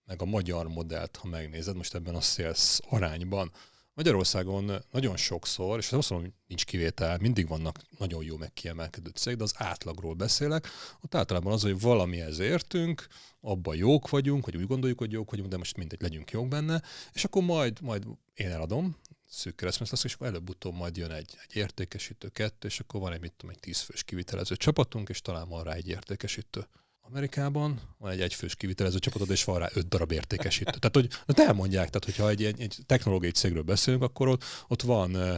meg 0.08 0.22
a 0.22 0.26
magyar 0.26 0.68
modellt, 0.68 1.16
ha 1.16 1.28
megnézed 1.28 1.76
most 1.76 1.96
ebben 1.96 2.16
a 2.16 2.22
sales 2.22 2.80
arányban, 2.90 3.52
Magyarországon 3.94 4.72
nagyon 4.92 5.18
sokszor, 5.18 5.78
és 5.78 5.92
azt 5.92 6.10
mondom, 6.10 6.34
nincs 6.48 6.66
kivétel, 6.66 7.18
mindig 7.18 7.48
vannak 7.48 7.82
nagyon 7.98 8.24
jó 8.24 8.38
meg 8.38 8.54
kiemelkedő 8.54 9.10
cégek, 9.10 9.38
de 9.38 9.44
az 9.44 9.54
átlagról 9.56 10.14
beszélek, 10.14 10.68
ott 11.02 11.16
általában 11.16 11.54
az, 11.54 11.62
hogy 11.62 11.80
valamihez 11.80 12.40
értünk, 12.40 13.08
abban 13.40 13.76
jók 13.76 14.10
vagyunk, 14.10 14.44
hogy 14.44 14.58
úgy 14.58 14.68
gondoljuk, 14.68 15.00
hogy 15.00 15.12
jók 15.12 15.32
vagyunk, 15.32 15.50
de 15.50 15.58
most 15.58 15.78
mindegy, 15.78 16.02
legyünk 16.02 16.32
jók 16.32 16.48
benne, 16.48 16.82
és 17.14 17.24
akkor 17.24 17.44
majd, 17.44 17.82
majd 17.82 18.04
én 18.34 18.50
eladom, 18.50 18.98
szűk 19.30 19.56
keresztmesz 19.56 19.92
lesz, 19.92 20.04
és 20.04 20.14
akkor 20.14 20.28
előbb-utóbb 20.28 20.74
majd 20.74 20.98
jön 20.98 21.12
egy, 21.12 21.38
egy 21.48 21.56
értékesítő 21.56 22.28
kettő, 22.28 22.68
és 22.68 22.80
akkor 22.80 23.02
van 23.02 23.14
egy, 23.14 23.22
mit 23.22 23.34
tudom, 23.34 23.56
egy 23.56 23.62
tízfős 23.62 24.04
kivitelező 24.04 24.56
csapatunk, 24.56 25.10
és 25.10 25.22
talán 25.22 25.50
van 25.50 25.64
rá 25.64 25.74
egy 25.74 25.88
értékesítő. 25.88 26.68
Amerikában 27.10 27.82
van 27.98 28.12
egy 28.12 28.22
egyfős 28.22 28.56
kivitelező 28.56 29.00
csapatod, 29.00 29.30
és 29.30 29.44
van 29.44 29.60
rá 29.60 29.70
öt 29.74 29.88
darab 29.88 30.12
értékesítő. 30.12 30.78
Tehát, 30.80 30.96
hogy 30.96 31.10
hát 31.28 31.40
elmondják, 31.40 31.86
tehát, 31.86 32.06
hogyha 32.06 32.30
egy, 32.30 32.44
egy, 32.44 32.62
egy 32.62 32.78
technológiai 32.86 33.32
cégről 33.32 33.62
beszélünk, 33.62 34.04
akkor 34.04 34.28
ott, 34.28 34.44
ott 34.68 34.82
van, 34.82 35.16
uh, 35.16 35.36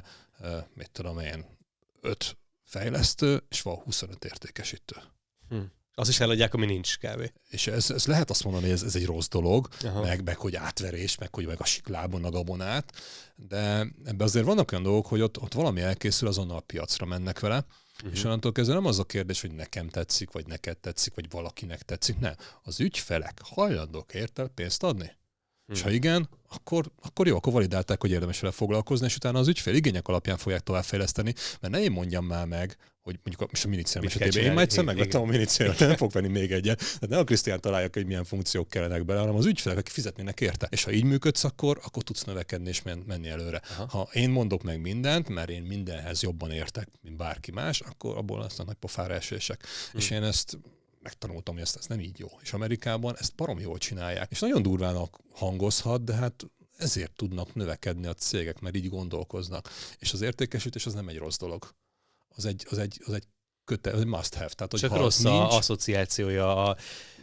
mit 0.73 0.91
tudom 0.91 1.19
én, 1.19 1.45
öt 2.01 2.37
fejlesztő, 2.63 3.43
és 3.49 3.61
van 3.61 3.75
25 3.75 4.25
értékesítő. 4.25 4.95
Hm. 5.49 5.57
Azt 5.93 6.09
is 6.09 6.19
eladják, 6.19 6.53
ami 6.53 6.65
nincs 6.65 6.97
kb. 6.97 7.31
És 7.49 7.67
ez, 7.67 7.91
ez 7.91 8.05
lehet 8.05 8.29
azt 8.29 8.43
mondani, 8.43 8.65
hogy 8.65 8.73
ez, 8.73 8.83
ez 8.83 8.95
egy 8.95 9.05
rossz 9.05 9.27
dolog, 9.27 9.67
meg, 10.01 10.23
meg 10.23 10.37
hogy 10.37 10.55
átverés, 10.55 11.17
meg 11.17 11.35
hogy 11.35 11.45
meg 11.45 11.61
a 11.61 11.65
siklában 11.65 12.23
a 12.23 12.29
gabonát, 12.29 12.93
de 13.35 13.67
ebben 14.05 14.21
azért 14.21 14.45
vannak 14.45 14.71
olyan 14.71 14.83
dolgok, 14.83 15.05
hogy 15.07 15.21
ott, 15.21 15.41
ott 15.41 15.53
valami 15.53 15.81
elkészül, 15.81 16.27
azonnal 16.27 16.57
a 16.57 16.63
piacra 16.65 17.05
mennek 17.05 17.39
vele, 17.39 17.65
Uh-huh. 18.03 18.17
És 18.17 18.23
onnantól 18.23 18.51
kezdve 18.51 18.73
nem 18.73 18.85
az 18.85 18.99
a 18.99 19.03
kérdés, 19.03 19.41
hogy 19.41 19.51
nekem 19.51 19.89
tetszik, 19.89 20.31
vagy 20.31 20.47
neked 20.47 20.77
tetszik, 20.77 21.15
vagy 21.15 21.29
valakinek 21.29 21.81
tetszik. 21.81 22.19
Nem. 22.19 22.33
Az 22.63 22.79
ügyfelek 22.79 23.39
hajlandók 23.43 24.13
érte 24.13 24.47
pénzt 24.47 24.83
adni? 24.83 25.17
Hmm. 25.65 25.75
És 25.75 25.81
ha 25.81 25.89
igen, 25.89 26.29
akkor, 26.49 26.91
akkor 27.01 27.27
jó, 27.27 27.35
akkor 27.35 27.53
validálták, 27.53 28.01
hogy 28.01 28.11
érdemes 28.11 28.39
vele 28.39 28.53
foglalkozni, 28.53 29.05
és 29.05 29.15
utána 29.15 29.39
az 29.39 29.47
ügyfél 29.47 29.73
igények 29.73 30.07
alapján 30.07 30.37
fogják 30.37 30.61
továbbfejleszteni, 30.61 31.33
mert 31.59 31.73
ne 31.73 31.81
én 31.81 31.91
mondjam 31.91 32.25
már 32.25 32.45
meg, 32.45 32.77
hogy 33.09 33.19
mondjuk 33.23 33.63
a 33.63 33.67
minicérem 33.67 34.07
esetében 34.07 34.43
én 34.43 34.53
már 34.53 34.63
egyszer 34.63 34.83
megvettem 34.83 35.21
a 35.21 35.25
minicéret, 35.25 35.79
nem 35.79 35.95
fog 35.95 36.11
venni 36.11 36.27
még 36.27 36.51
egyet. 36.51 36.77
Tehát 36.77 37.09
ne 37.09 37.17
a 37.17 37.23
Krisztián 37.23 37.61
találja 37.61 37.87
hogy 37.93 38.05
milyen 38.05 38.23
funkciók 38.23 38.69
kellenek 38.69 39.05
bele, 39.05 39.19
hanem 39.19 39.35
az 39.35 39.45
ügyfelek, 39.45 39.77
akik 39.77 39.93
fizetnének 39.93 40.41
érte. 40.41 40.67
És 40.71 40.83
ha 40.83 40.91
így 40.91 41.03
működsz, 41.03 41.43
akkor, 41.43 41.79
akkor 41.83 42.03
tudsz 42.03 42.23
növekedni 42.23 42.69
és 42.69 42.81
menni 42.81 43.29
előre. 43.29 43.61
Aha. 43.77 43.85
Ha 43.97 44.09
én 44.13 44.29
mondok 44.29 44.63
meg 44.63 44.81
mindent, 44.81 45.29
mert 45.29 45.49
én 45.49 45.61
mindenhez 45.61 46.21
jobban 46.21 46.51
értek, 46.51 46.87
mint 47.01 47.17
bárki 47.17 47.51
más, 47.51 47.79
akkor 47.79 48.17
abból 48.17 48.39
lesznek 48.39 48.67
nagy 48.67 48.75
pofára 48.75 49.13
esések. 49.13 49.65
Hmm. 49.91 49.99
És 49.99 50.09
én 50.09 50.23
ezt 50.23 50.57
megtanultam, 51.01 51.53
hogy 51.53 51.63
ezt, 51.63 51.75
ez 51.77 51.85
nem 51.85 51.99
így 51.99 52.19
jó. 52.19 52.27
És 52.41 52.53
Amerikában 52.53 53.15
ezt 53.19 53.35
barom 53.35 53.59
jól 53.59 53.77
csinálják. 53.77 54.31
És 54.31 54.39
nagyon 54.39 54.61
durvának 54.61 55.19
hangozhat, 55.31 56.03
de 56.03 56.13
hát 56.13 56.45
ezért 56.77 57.11
tudnak 57.15 57.55
növekedni 57.55 58.07
a 58.07 58.13
cégek, 58.13 58.59
mert 58.59 58.75
így 58.75 58.89
gondolkoznak. 58.89 59.69
És 59.99 60.13
az 60.13 60.21
értékesítés 60.21 60.85
az 60.85 60.93
nem 60.93 61.07
egy 61.07 61.17
rossz 61.17 61.37
dolog. 61.37 61.75
Az 62.35 62.45
egy, 62.45 62.65
az 62.69 62.77
egy, 62.77 63.01
az 63.05 63.13
egy 63.13 63.23
köte, 63.65 63.91
az 63.91 63.99
egy 63.99 64.05
must 64.05 64.33
have. 64.33 64.49
Tehát, 64.49 64.71
hogy 64.71 64.79
Csak 64.79 64.97
rossz 64.97 65.19
nincs, 65.19 65.35
a 65.35 65.55
asszociációja 65.55 66.69
a 66.69 66.77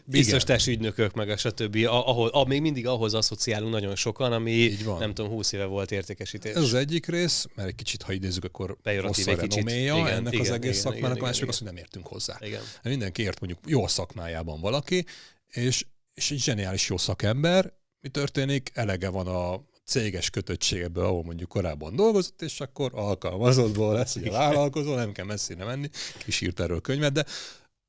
biztosítási 0.06 0.70
ügynökök, 0.72 1.14
meg 1.14 1.28
a 1.28 1.36
stb. 1.36 1.76
Ahol, 1.86 2.28
a, 2.28 2.44
még 2.44 2.60
mindig 2.60 2.86
ahhoz 2.86 3.14
asszociálunk 3.14 3.72
nagyon 3.72 3.96
sokan, 3.96 4.32
ami 4.32 4.76
nem 4.98 5.14
tudom, 5.14 5.30
20 5.30 5.52
éve 5.52 5.64
volt 5.64 5.90
értékesítés. 5.90 6.54
Ez 6.54 6.62
az 6.62 6.74
egyik 6.74 7.06
rész, 7.06 7.46
mert 7.54 7.68
egy 7.68 7.74
kicsit, 7.74 8.02
ha 8.02 8.12
idézzük, 8.12 8.44
akkor 8.44 8.76
rossz 8.82 9.26
a 9.26 9.34
renoméja 9.34 9.96
igen, 9.96 10.08
ennek 10.08 10.32
igen, 10.32 10.46
az 10.46 10.52
egész 10.52 10.80
igen, 10.80 10.92
szakmának, 10.92 11.22
a 11.22 11.24
másik 11.24 11.48
az, 11.48 11.58
hogy 11.58 11.66
nem 11.66 11.76
értünk 11.76 12.06
hozzá. 12.06 12.38
Igen. 12.40 12.62
Mindenki 12.82 13.22
ért 13.22 13.40
mondjuk 13.40 13.62
jó 13.66 13.86
szakmájában 13.86 14.60
valaki, 14.60 15.06
és, 15.48 15.86
és 16.14 16.30
egy 16.30 16.42
zseniális 16.42 16.88
jó 16.88 16.96
szakember, 16.96 17.72
mi 18.00 18.08
történik? 18.08 18.70
Elege 18.74 19.08
van 19.08 19.26
a 19.26 19.60
céges 19.86 20.30
kötöttségeből, 20.30 21.04
ahol 21.04 21.22
mondjuk 21.22 21.48
korábban 21.48 21.96
dolgozott, 21.96 22.42
és 22.42 22.60
akkor 22.60 22.90
alkalmazottból 22.94 23.94
lesz, 23.94 24.12
hogy 24.14 24.26
a 24.26 24.30
vállalkozó, 24.30 24.94
nem 24.94 25.12
kell 25.12 25.24
messzire 25.24 25.64
menni, 25.64 25.90
kísírt 26.18 26.60
erről 26.60 26.80
könyvet, 26.80 27.12
de 27.12 27.24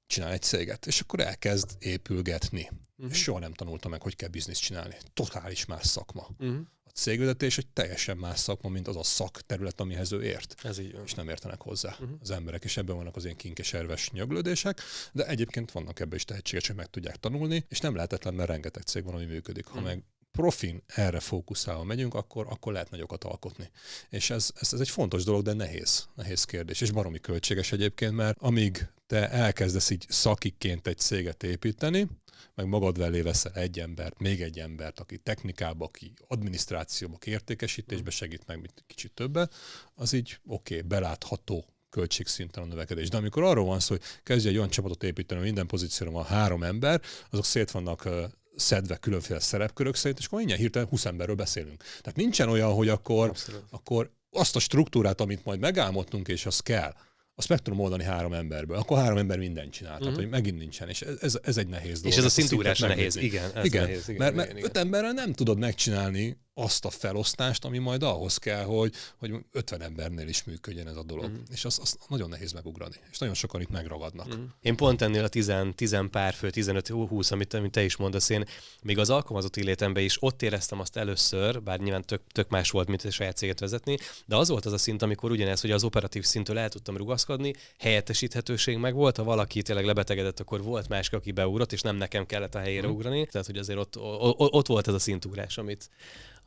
csinál 0.07 0.31
egy 0.31 0.41
céget, 0.41 0.85
és 0.85 0.99
akkor 0.99 1.19
elkezd 1.19 1.69
épülgetni. 1.79 2.69
Uh-huh. 2.97 3.13
És 3.13 3.21
soha 3.21 3.39
nem 3.39 3.53
tanulta 3.53 3.89
meg, 3.89 4.01
hogy 4.01 4.15
kell 4.15 4.29
bizniszt 4.29 4.61
csinálni. 4.61 4.95
Totális 5.13 5.65
más 5.65 5.85
szakma. 5.85 6.27
Uh-huh. 6.39 6.57
A 6.83 6.89
cégvezetés 6.89 7.57
egy 7.57 7.67
teljesen 7.67 8.17
más 8.17 8.39
szakma, 8.39 8.69
mint 8.69 8.87
az 8.87 8.95
a 8.95 9.03
szakterület, 9.03 9.79
amihez 9.79 10.11
ő 10.11 10.23
ért. 10.23 10.55
Ez 10.63 10.79
így. 10.79 10.95
És 11.05 11.13
nem 11.13 11.29
értenek 11.29 11.61
hozzá 11.61 11.89
uh-huh. 11.91 12.09
az 12.21 12.31
emberek, 12.31 12.63
és 12.63 12.77
ebben 12.77 12.95
vannak 12.95 13.15
az 13.15 13.23
ilyen 13.23 13.35
kinkeserves 13.35 14.09
nyöglődések, 14.11 14.81
de 15.11 15.27
egyébként 15.27 15.71
vannak 15.71 15.99
ebben 15.99 16.15
is 16.15 16.25
tehetséges, 16.25 16.67
hogy 16.67 16.75
meg 16.75 16.89
tudják 16.89 17.15
tanulni, 17.15 17.65
és 17.69 17.79
nem 17.79 17.95
lehetetlen, 17.95 18.33
mert 18.33 18.49
rengeteg 18.49 18.83
cég 18.83 19.03
van, 19.03 19.13
ami 19.13 19.25
működik. 19.25 19.65
Ha 19.65 19.71
uh-huh. 19.71 19.87
meg 19.87 20.03
profin 20.37 20.81
erre 20.87 21.19
fókuszálva 21.19 21.83
megyünk, 21.83 22.13
akkor, 22.13 22.45
akkor 22.49 22.73
lehet 22.73 22.89
nagyokat 22.89 23.23
alkotni. 23.23 23.69
És 24.09 24.29
ez, 24.29 24.49
ez, 24.59 24.73
ez 24.73 24.79
egy 24.79 24.89
fontos 24.89 25.23
dolog, 25.23 25.43
de 25.43 25.53
nehéz, 25.53 26.07
nehéz 26.15 26.43
kérdés, 26.43 26.81
és 26.81 26.91
baromi 26.91 27.19
költséges 27.19 27.71
egyébként, 27.71 28.13
mert 28.13 28.37
amíg 28.39 28.87
te 29.07 29.29
elkezdesz 29.29 29.89
így 29.89 30.05
szakikként 30.09 30.87
egy 30.87 30.97
céget 30.97 31.43
építeni, 31.43 32.07
meg 32.55 32.67
magad 32.67 32.97
velé 32.97 33.21
veszel 33.21 33.51
egy 33.51 33.79
embert, 33.79 34.19
még 34.19 34.41
egy 34.41 34.59
embert, 34.59 34.99
aki 34.99 35.17
technikába, 35.17 35.85
aki 35.85 36.13
adminisztrációba, 36.27 37.15
aki 37.15 37.29
értékesítésbe 37.31 38.09
segít 38.09 38.47
meg 38.47 38.61
mit 38.61 38.83
kicsit 38.87 39.11
többet, 39.11 39.53
az 39.95 40.13
így 40.13 40.39
oké, 40.45 40.75
okay, 40.75 40.87
belátható 40.87 41.65
költségszinten 41.89 42.63
a 42.63 42.65
növekedés. 42.65 43.09
De 43.09 43.17
amikor 43.17 43.43
arról 43.43 43.65
van 43.65 43.79
szó, 43.79 43.95
hogy 43.95 44.03
kezdj 44.23 44.47
egy 44.47 44.57
olyan 44.57 44.69
csapatot 44.69 45.03
építeni, 45.03 45.41
minden 45.41 45.67
pozícióra 45.67 46.11
van 46.11 46.25
három 46.25 46.63
ember, 46.63 47.01
azok 47.29 47.45
szét 47.45 47.71
vannak 47.71 48.09
szedve 48.57 48.97
különféle 48.97 49.39
szerepkörök 49.39 49.95
szerint, 49.95 50.19
és 50.19 50.25
akkor 50.25 50.37
mindjárt 50.37 50.61
hirtelen 50.61 50.87
20 50.87 51.05
emberről 51.05 51.35
beszélünk. 51.35 51.83
Tehát 51.83 52.15
nincsen 52.15 52.49
olyan, 52.49 52.73
hogy 52.73 52.89
akkor, 52.89 53.33
akkor 53.69 54.11
azt 54.31 54.55
a 54.55 54.59
struktúrát, 54.59 55.21
amit 55.21 55.45
majd 55.45 55.59
megálmodtunk, 55.59 56.27
és 56.27 56.45
az 56.45 56.59
kell, 56.59 56.93
azt 57.35 57.49
meg 57.49 57.59
tudom 57.59 57.79
oldani 57.79 58.03
három 58.03 58.33
emberből, 58.33 58.77
akkor 58.77 58.97
három 58.97 59.17
ember 59.17 59.37
mindent 59.37 59.73
csinál. 59.73 59.91
Mm-hmm. 59.91 60.01
Tehát, 60.01 60.17
mhm. 60.17 60.23
hogy 60.23 60.31
megint 60.31 60.57
nincsen. 60.57 60.89
És 60.89 61.01
ez, 61.01 61.39
ez 61.43 61.57
egy 61.57 61.67
nehéz 61.67 62.01
dolog. 62.01 62.11
És 62.11 62.17
ez 62.17 62.25
a 62.25 62.29
szintúrás 62.29 62.79
nehéz, 62.79 63.15
igen. 63.15 63.51
Ez 63.55 63.65
igen, 63.65 63.83
nehéz, 63.83 64.09
igen, 64.09 64.21
mert, 64.21 64.35
mert 64.35 64.51
igen, 64.51 64.63
öt 64.63 64.77
emberrel 64.77 65.11
nem 65.11 65.33
tudod 65.33 65.57
megcsinálni 65.57 66.37
azt 66.59 66.85
a 66.85 66.89
felosztást, 66.89 67.65
ami 67.65 67.77
majd 67.77 68.03
ahhoz 68.03 68.37
kell, 68.37 68.63
hogy, 68.63 68.93
hogy 69.17 69.33
50 69.51 69.81
embernél 69.81 70.27
is 70.27 70.43
működjön 70.43 70.87
ez 70.87 70.95
a 70.95 71.03
dolog. 71.03 71.29
Mm. 71.29 71.35
És 71.51 71.65
azt 71.65 71.79
az 71.79 71.97
nagyon 72.07 72.29
nehéz 72.29 72.51
megugrani. 72.51 72.95
És 73.11 73.17
nagyon 73.17 73.35
sokan 73.35 73.61
itt 73.61 73.69
megragadnak. 73.69 74.35
Mm. 74.35 74.43
Én 74.61 74.75
pont 74.75 75.01
ennél 75.01 75.23
a 75.23 75.27
10, 75.27 75.51
10 75.75 75.97
pár 76.11 76.33
fő, 76.33 76.49
15-20, 76.53 77.31
amit, 77.31 77.53
amit 77.53 77.71
te 77.71 77.83
is 77.83 77.95
mondasz, 77.95 78.29
én 78.29 78.45
még 78.81 78.97
az 78.97 79.09
alkalmazott 79.09 79.57
életemben 79.57 80.03
is 80.03 80.17
ott 80.19 80.41
éreztem 80.41 80.79
azt 80.79 80.97
először, 80.97 81.63
bár 81.63 81.79
nyilván 81.79 82.05
tök, 82.05 82.21
tök 82.31 82.49
más 82.49 82.71
volt, 82.71 82.87
mint 82.87 83.03
a 83.03 83.11
saját 83.11 83.37
céget 83.37 83.59
vezetni, 83.59 83.97
de 84.25 84.35
az 84.35 84.49
volt 84.49 84.65
az 84.65 84.73
a 84.73 84.77
szint, 84.77 85.01
amikor 85.01 85.31
ugyanez, 85.31 85.61
hogy 85.61 85.71
az 85.71 85.83
operatív 85.83 86.23
szintől 86.23 86.57
el 86.57 86.69
tudtam 86.69 86.97
rugaszkodni, 86.97 87.53
helyettesíthetőség 87.77 88.77
meg 88.77 88.93
volt, 88.93 89.17
ha 89.17 89.23
valaki 89.23 89.61
tényleg 89.61 89.85
lebetegedett, 89.85 90.39
akkor 90.39 90.63
volt 90.63 90.87
más, 90.87 91.09
aki 91.09 91.31
beugrott, 91.31 91.73
és 91.73 91.81
nem 91.81 91.95
nekem 91.95 92.25
kellett 92.25 92.55
a 92.55 92.59
helyére 92.59 92.87
mm. 92.87 92.91
ugrani. 92.91 93.25
Tehát, 93.25 93.47
hogy 93.47 93.57
azért 93.57 93.79
ott, 93.79 93.97
ott, 93.99 94.53
ott 94.53 94.67
volt 94.67 94.87
ez 94.87 94.93
a 94.93 94.99
szintugrás, 94.99 95.57
amit, 95.57 95.89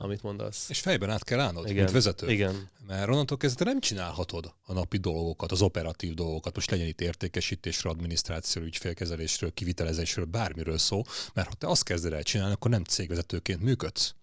amit 0.03 0.23
mondasz. 0.23 0.69
És 0.69 0.81
fejben 0.81 1.11
át 1.11 1.25
kell 1.25 1.41
állnod, 1.41 1.65
Igen. 1.65 1.77
mint 1.77 1.91
vezető. 1.91 2.31
Igen. 2.31 2.69
Mert 2.87 3.09
onnantól 3.09 3.37
kezdve 3.37 3.65
nem 3.65 3.81
csinálhatod 3.81 4.55
a 4.63 4.73
napi 4.73 4.97
dolgokat, 4.97 5.53
az 5.53 5.63
operatív 5.63 6.15
dolgokat, 6.15 6.55
most 6.55 6.71
legyen 6.71 6.87
itt 6.87 7.01
értékesítésről, 7.01 7.93
adminisztrációról, 7.93 8.69
ügyfélkezelésről, 8.69 9.53
kivitelezésről, 9.55 10.25
bármiről 10.25 10.79
szó, 10.79 11.03
mert 11.35 11.49
ha 11.49 11.55
te 11.55 11.67
azt 11.67 11.83
kezded 11.83 12.13
el 12.13 12.23
csinálni, 12.23 12.53
akkor 12.53 12.71
nem 12.71 12.85
cégvezetőként 12.85 13.63
működsz. 13.63 14.15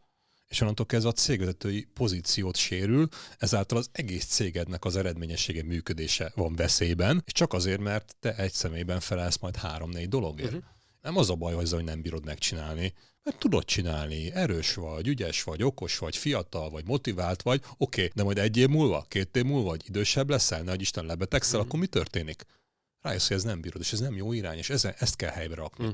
És 0.47 0.61
onnantól 0.61 0.85
kezdve 0.85 1.09
a 1.09 1.13
cégvezetői 1.13 1.87
pozíciót 1.93 2.55
sérül, 2.55 3.07
ezáltal 3.37 3.77
az 3.77 3.89
egész 3.91 4.25
cégednek 4.25 4.85
az 4.85 4.95
eredményessége 4.95 5.63
működése 5.63 6.31
van 6.35 6.55
veszélyben, 6.55 7.21
és 7.25 7.31
csak 7.31 7.53
azért, 7.53 7.79
mert 7.79 8.15
te 8.19 8.35
egy 8.35 8.53
személyben 8.53 8.99
felelsz 8.99 9.37
majd 9.37 9.55
három-négy 9.55 10.09
dologért. 10.09 10.53
Uh-huh. 10.53 10.63
Nem 11.01 11.17
az 11.17 11.29
a 11.29 11.35
baj, 11.35 11.53
hogy 11.53 11.83
nem 11.83 12.01
bírod 12.01 12.25
megcsinálni, 12.25 12.93
mert 13.27 13.39
tudod 13.39 13.65
csinálni, 13.65 14.31
erős 14.33 14.73
vagy, 14.73 15.07
ügyes 15.07 15.43
vagy, 15.43 15.63
okos 15.63 15.97
vagy, 15.97 16.17
fiatal 16.17 16.69
vagy, 16.69 16.85
motivált 16.85 17.41
vagy, 17.41 17.61
oké, 17.77 18.01
okay, 18.01 18.11
de 18.15 18.23
majd 18.23 18.37
egy 18.37 18.57
év 18.57 18.67
múlva, 18.67 19.05
két 19.07 19.35
év 19.35 19.43
múlva, 19.43 19.69
vagy 19.69 19.83
idősebb 19.87 20.29
leszel, 20.29 20.61
ne 20.61 20.73
Isten 20.75 21.05
lebetegszel, 21.05 21.59
mm. 21.59 21.63
akkor 21.63 21.79
mi 21.79 21.87
történik? 21.87 22.45
Rájössz, 23.01 23.27
hogy 23.27 23.37
ez 23.37 23.43
nem 23.43 23.61
bírod, 23.61 23.81
és 23.81 23.93
ez 23.93 23.99
nem 23.99 24.15
jó 24.15 24.33
irány, 24.33 24.57
és 24.57 24.69
ezen, 24.69 24.93
ezt 24.97 25.15
kell 25.15 25.31
helybe 25.31 25.55
rakni. 25.55 25.85
Mm. 25.85 25.91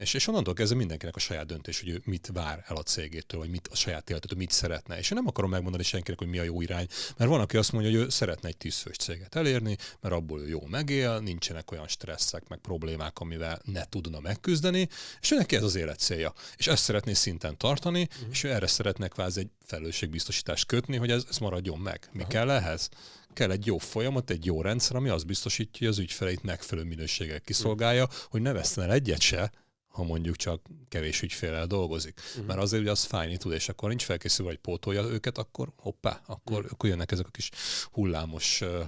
És, 0.00 0.14
és 0.14 0.26
onnantól 0.26 0.54
kezdve 0.54 0.76
mindenkinek 0.76 1.16
a 1.16 1.18
saját 1.18 1.46
döntés, 1.46 1.80
hogy 1.80 1.88
ő 1.88 2.02
mit 2.04 2.30
vár 2.32 2.64
el 2.66 2.76
a 2.76 2.82
cégétől, 2.82 3.40
vagy 3.40 3.50
mit 3.50 3.68
a 3.68 3.76
saját 3.76 4.10
életétől, 4.10 4.38
mit 4.38 4.50
szeretne. 4.50 4.98
És 4.98 5.10
én 5.10 5.16
nem 5.16 5.26
akarom 5.26 5.50
megmondani 5.50 5.82
senkinek, 5.82 6.18
hogy 6.18 6.28
mi 6.28 6.38
a 6.38 6.42
jó 6.42 6.60
irány, 6.60 6.86
mert 7.16 7.30
van, 7.30 7.40
aki 7.40 7.56
azt 7.56 7.72
mondja, 7.72 7.90
hogy 7.90 8.00
ő 8.00 8.08
szeretne 8.08 8.48
egy 8.48 8.56
tízfős 8.56 8.96
céget 8.96 9.34
elérni, 9.34 9.76
mert 10.00 10.14
abból 10.14 10.40
ő 10.40 10.48
jól 10.48 10.68
megél, 10.68 11.18
nincsenek 11.18 11.70
olyan 11.70 11.88
stresszek, 11.88 12.48
meg 12.48 12.58
problémák, 12.58 13.18
amivel 13.18 13.60
ne 13.64 13.84
tudna 13.84 14.20
megküzdeni, 14.20 14.88
és 15.20 15.30
ő 15.30 15.36
neki 15.36 15.56
ez 15.56 15.62
az 15.62 15.74
élet 15.74 15.98
célja. 15.98 16.32
És 16.56 16.66
ezt 16.66 16.82
szeretné 16.82 17.12
szinten 17.12 17.56
tartani, 17.56 18.08
uh-huh. 18.12 18.28
és 18.30 18.42
ő 18.42 18.50
erre 18.50 18.66
szeretne 18.66 19.08
kvázi 19.08 19.40
egy 19.40 19.50
felelősségbiztosítást 19.64 20.66
kötni, 20.66 20.96
hogy 20.96 21.10
ez, 21.10 21.24
ez 21.28 21.38
maradjon 21.38 21.78
meg. 21.78 22.08
Mi 22.12 22.16
uh-huh. 22.16 22.32
kell 22.32 22.50
ehhez? 22.50 22.88
kell 23.32 23.50
egy 23.50 23.66
jó 23.66 23.78
folyamat, 23.78 24.30
egy 24.30 24.44
jó 24.44 24.62
rendszer, 24.62 24.96
ami 24.96 25.08
azt 25.08 25.26
biztosítja, 25.26 25.78
hogy 25.78 25.88
az 25.88 25.98
ügyfeleit 25.98 26.42
megfelelő 26.42 26.88
minőséggel 26.88 27.40
kiszolgálja, 27.40 28.08
hogy 28.30 28.42
ne 28.42 28.52
veszten 28.52 28.90
egyet 28.90 29.20
se, 29.20 29.50
ha 29.90 30.02
mondjuk 30.02 30.36
csak 30.36 30.66
kevés 30.88 31.22
ügyfélel 31.22 31.66
dolgozik. 31.66 32.20
Uh-huh. 32.28 32.46
Mert 32.46 32.60
azért 32.60 32.82
ugye 32.82 32.90
az 32.90 33.04
fájni 33.04 33.36
tud, 33.36 33.52
és 33.52 33.68
akkor 33.68 33.88
nincs 33.88 34.04
felkészülve, 34.04 34.50
hogy 34.50 34.60
pótolja 34.60 35.02
őket, 35.02 35.38
akkor 35.38 35.72
hoppá, 35.76 36.20
akkor, 36.26 36.56
uh-huh. 36.56 36.72
akkor 36.72 36.88
jönnek 36.88 37.12
ezek 37.12 37.26
a 37.26 37.30
kis 37.30 37.50
hullámos 37.92 38.60
uh, 38.60 38.80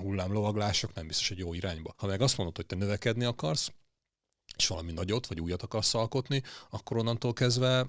hullámlovaglások, 0.00 0.94
nem 0.94 1.06
biztos, 1.06 1.28
hogy 1.28 1.38
jó 1.38 1.54
irányba. 1.54 1.94
Ha 1.96 2.06
meg 2.06 2.20
azt 2.20 2.36
mondod, 2.36 2.56
hogy 2.56 2.66
te 2.66 2.76
növekedni 2.76 3.24
akarsz, 3.24 3.72
és 4.56 4.66
valami 4.66 4.92
nagyot, 4.92 5.26
vagy 5.26 5.40
újat 5.40 5.62
akarsz 5.62 5.94
alkotni, 5.94 6.42
akkor 6.70 6.96
onnantól 6.96 7.32
kezdve 7.32 7.86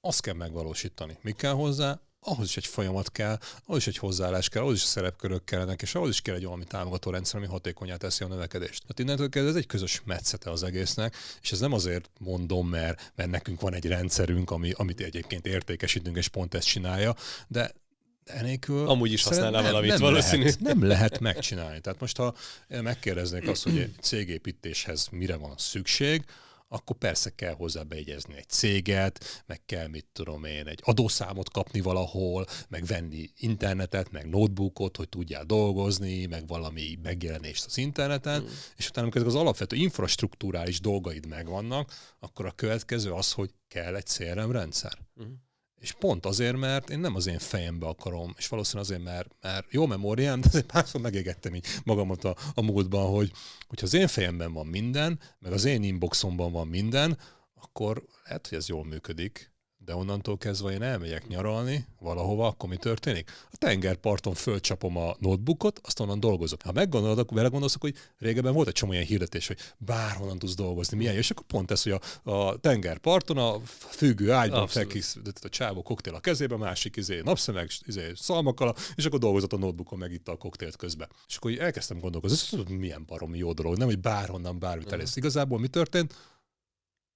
azt 0.00 0.20
kell 0.20 0.34
megvalósítani. 0.34 1.18
Mi 1.20 1.32
kell 1.32 1.52
hozzá? 1.52 2.00
Ahhoz 2.24 2.46
is 2.46 2.56
egy 2.56 2.66
folyamat 2.66 3.12
kell, 3.12 3.38
ahhoz 3.64 3.80
is 3.80 3.86
egy 3.86 3.96
hozzáállás 3.96 4.48
kell, 4.48 4.62
ahhoz 4.62 4.74
is 4.74 4.82
szerepkörök 4.82 5.44
kellenek, 5.44 5.82
és 5.82 5.94
ahhoz 5.94 6.08
is 6.08 6.20
kell 6.20 6.34
egy 6.34 6.44
valami 6.44 6.64
támogató 6.64 7.10
rendszer, 7.10 7.36
ami 7.38 7.46
hatékonyá 7.46 7.96
teszi 7.96 8.24
a 8.24 8.26
növekedést. 8.26 8.80
Tehát 8.80 8.98
innentől 8.98 9.28
kezdve 9.28 9.50
ez 9.50 9.56
egy 9.56 9.66
közös 9.66 10.02
metszete 10.04 10.50
az 10.50 10.62
egésznek, 10.62 11.16
és 11.42 11.52
ez 11.52 11.60
nem 11.60 11.72
azért 11.72 12.10
mondom, 12.18 12.68
mert, 12.68 13.12
mert 13.14 13.30
nekünk 13.30 13.60
van 13.60 13.74
egy 13.74 13.86
rendszerünk, 13.86 14.50
ami, 14.50 14.72
amit 14.76 15.00
egyébként 15.00 15.46
értékesítünk, 15.46 16.16
és 16.16 16.28
pont 16.28 16.54
ezt 16.54 16.66
csinálja, 16.66 17.16
de 17.48 17.74
enélkül... 18.24 18.88
Amúgy 18.88 19.12
is 19.12 19.22
használná 19.22 19.62
valamit 19.62 19.90
nem 19.90 20.00
valószínű. 20.00 20.42
Lehet, 20.42 20.60
nem 20.60 20.84
lehet 20.84 21.18
megcsinálni. 21.18 21.80
Tehát 21.80 22.00
most, 22.00 22.16
ha 22.16 22.34
megkérdeznék 22.68 23.48
azt, 23.48 23.62
hogy 23.62 23.78
egy 23.78 23.94
cégépítéshez 24.00 25.08
mire 25.10 25.36
van 25.36 25.54
szükség, 25.56 26.24
akkor 26.72 26.96
persze 26.96 27.30
kell 27.34 27.54
hozzá 27.54 27.82
beegyezni 27.82 28.36
egy 28.36 28.48
céget, 28.48 29.42
meg 29.46 29.60
kell, 29.66 29.86
mit 29.86 30.06
tudom 30.12 30.44
én, 30.44 30.66
egy 30.66 30.80
adószámot 30.82 31.50
kapni 31.50 31.80
valahol, 31.80 32.46
meg 32.68 32.84
venni 32.84 33.30
internetet, 33.36 34.10
meg 34.10 34.28
notebookot, 34.28 34.96
hogy 34.96 35.08
tudjál 35.08 35.44
dolgozni, 35.44 36.26
meg 36.26 36.46
valami 36.46 36.98
megjelenést 37.02 37.64
az 37.64 37.78
interneten, 37.78 38.42
mm. 38.42 38.46
és 38.76 38.88
utána, 38.88 39.06
amikor 39.06 39.26
az 39.26 39.34
alapvető 39.34 39.76
infrastruktúrális 39.76 40.80
dolgaid 40.80 41.26
megvannak, 41.26 41.92
akkor 42.18 42.46
a 42.46 42.52
következő 42.52 43.12
az, 43.12 43.32
hogy 43.32 43.50
kell 43.68 43.96
egy 43.96 44.06
CRM 44.06 44.50
rendszer. 44.50 44.98
Mm. 45.22 45.32
És 45.82 45.92
pont 45.92 46.26
azért, 46.26 46.56
mert 46.56 46.90
én 46.90 46.98
nem 46.98 47.14
az 47.14 47.26
én 47.26 47.38
fejembe 47.38 47.86
akarom, 47.86 48.34
és 48.36 48.48
valószínűleg 48.48 48.90
azért, 48.90 49.04
mert, 49.04 49.28
mert 49.40 49.72
jó 49.72 49.86
memóriám, 49.86 50.40
de 50.40 50.46
azért 50.48 50.66
párszor 50.66 51.00
megégettem 51.00 51.54
így 51.54 51.66
magamat 51.84 52.24
a, 52.24 52.36
a 52.54 52.62
múltban, 52.62 53.10
hogy 53.10 53.32
hogyha 53.68 53.86
az 53.86 53.94
én 53.94 54.06
fejemben 54.06 54.52
van 54.52 54.66
minden, 54.66 55.20
meg 55.38 55.52
az 55.52 55.64
én 55.64 55.82
inboxomban 55.82 56.52
van 56.52 56.68
minden, 56.68 57.18
akkor 57.54 58.04
lehet, 58.24 58.46
hogy 58.48 58.58
ez 58.58 58.68
jól 58.68 58.84
működik, 58.84 59.51
de 59.84 59.94
onnantól 59.94 60.38
kezdve 60.38 60.72
én 60.72 60.82
elmegyek 60.82 61.28
nyaralni 61.28 61.86
valahova, 62.00 62.46
akkor 62.46 62.68
mi 62.68 62.76
történik? 62.76 63.30
A 63.52 63.56
tengerparton 63.56 64.34
fölcsapom 64.34 64.96
a 64.96 65.16
notebookot, 65.18 65.80
azt 65.82 66.00
onnan 66.00 66.20
dolgozok. 66.20 66.62
Ha 66.62 66.72
meggondolod, 66.72 67.18
akkor 67.18 67.36
belegondolsz, 67.36 67.76
hogy 67.80 67.94
régebben 68.18 68.52
volt 68.52 68.68
egy 68.68 68.74
csomó 68.74 68.92
ilyen 68.92 69.04
hirdetés, 69.04 69.46
hogy 69.46 69.58
bárhonnan 69.78 70.38
tudsz 70.38 70.54
dolgozni, 70.54 70.96
milyen 70.96 71.12
jó, 71.12 71.18
és 71.18 71.30
akkor 71.30 71.44
pont 71.46 71.70
ez, 71.70 71.82
hogy 71.82 71.92
a, 71.92 72.30
a 72.30 72.56
tengerparton 72.56 73.38
a 73.38 73.60
függő 73.88 74.32
ágyban 74.32 74.66
felkészített 74.66 75.44
a 75.44 75.48
csávó 75.48 75.82
koktél 75.82 76.14
a 76.14 76.20
kezébe, 76.20 76.56
másik 76.56 76.96
izé, 76.96 77.20
napszemeg, 77.24 77.70
izé, 77.86 78.12
szalmakkal, 78.14 78.74
és 78.94 79.04
akkor 79.04 79.18
dolgozott 79.18 79.52
a 79.52 79.58
notebookon, 79.58 79.98
meg 79.98 80.12
itt 80.12 80.28
a 80.28 80.36
koktélt 80.36 80.76
közben. 80.76 81.08
És 81.28 81.36
akkor 81.36 81.58
elkezdtem 81.58 81.98
gondolkozni, 81.98 82.58
ez 82.58 82.64
milyen 82.68 83.04
baromi 83.06 83.38
jó 83.38 83.52
dolog, 83.52 83.76
nem, 83.76 83.86
hogy 83.86 83.98
bárhonnan 83.98 84.58
bármit 84.58 84.92
elérsz. 84.92 85.16
Igazából 85.16 85.58
mi 85.58 85.68
történt? 85.68 86.14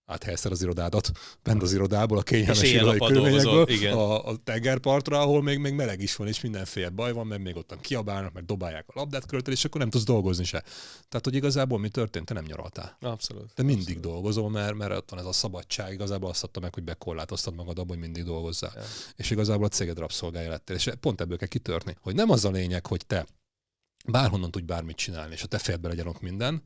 Áthelyezted 0.06 0.52
az 0.52 0.62
irodádat, 0.62 1.10
bent 1.42 1.62
az 1.62 1.72
irodából, 1.72 2.18
a 2.18 2.22
kényelmes 2.22 2.62
irodai 2.62 2.98
körülményekből, 2.98 3.92
a, 3.92 4.28
a 4.28 4.36
tengerpartra, 4.36 5.20
ahol 5.20 5.42
még, 5.42 5.58
még 5.58 5.72
meleg 5.72 6.00
is 6.00 6.16
van, 6.16 6.26
és 6.28 6.40
mindenféle 6.40 6.88
baj 6.88 7.12
van, 7.12 7.26
mert 7.26 7.42
még 7.42 7.56
ottan 7.56 7.80
kiabálnak, 7.80 8.32
mert 8.32 8.46
dobálják 8.46 8.84
a 8.88 8.92
labdát 8.94 9.24
körülötted, 9.24 9.52
és 9.52 9.64
akkor 9.64 9.80
nem 9.80 9.90
tudsz 9.90 10.04
dolgozni 10.04 10.44
se. 10.44 10.62
Tehát, 11.08 11.24
hogy 11.24 11.34
igazából 11.34 11.78
mi 11.78 11.88
történt, 11.88 12.26
te 12.26 12.34
nem 12.34 12.44
nyaraltál. 12.44 12.96
Abszolút. 13.00 13.54
Te 13.54 13.62
mindig 13.62 13.80
abszolút. 13.82 14.02
dolgozol, 14.02 14.50
mert, 14.50 14.74
mert 14.74 14.92
ott 14.92 15.10
van 15.10 15.18
ez 15.18 15.26
a 15.26 15.32
szabadság, 15.32 15.92
igazából 15.92 16.28
azt 16.28 16.44
adta 16.44 16.60
meg, 16.60 16.74
hogy 16.74 16.84
bekorlátoztad 16.84 17.54
magad 17.54 17.78
abban, 17.78 17.88
hogy 17.88 18.04
mindig 18.04 18.24
dolgozzál. 18.24 18.72
Ja. 18.74 18.82
És 19.16 19.30
igazából 19.30 19.64
a 19.64 19.68
céged 19.68 19.98
rabszolgája 19.98 20.50
lettél. 20.50 20.76
És 20.76 20.90
pont 21.00 21.20
ebből 21.20 21.36
kell 21.36 21.48
kitörni, 21.48 21.96
hogy 22.00 22.14
nem 22.14 22.30
az 22.30 22.44
a 22.44 22.50
lényeg, 22.50 22.86
hogy 22.86 23.06
te 23.06 23.26
bárhonnan 24.06 24.50
tudj 24.50 24.66
bármit 24.66 24.96
csinálni, 24.96 25.32
és 25.32 25.42
a 25.42 25.46
te 25.46 25.58
fejedbe 25.58 25.88
legyen 25.88 26.06
ott 26.06 26.20
minden, 26.20 26.62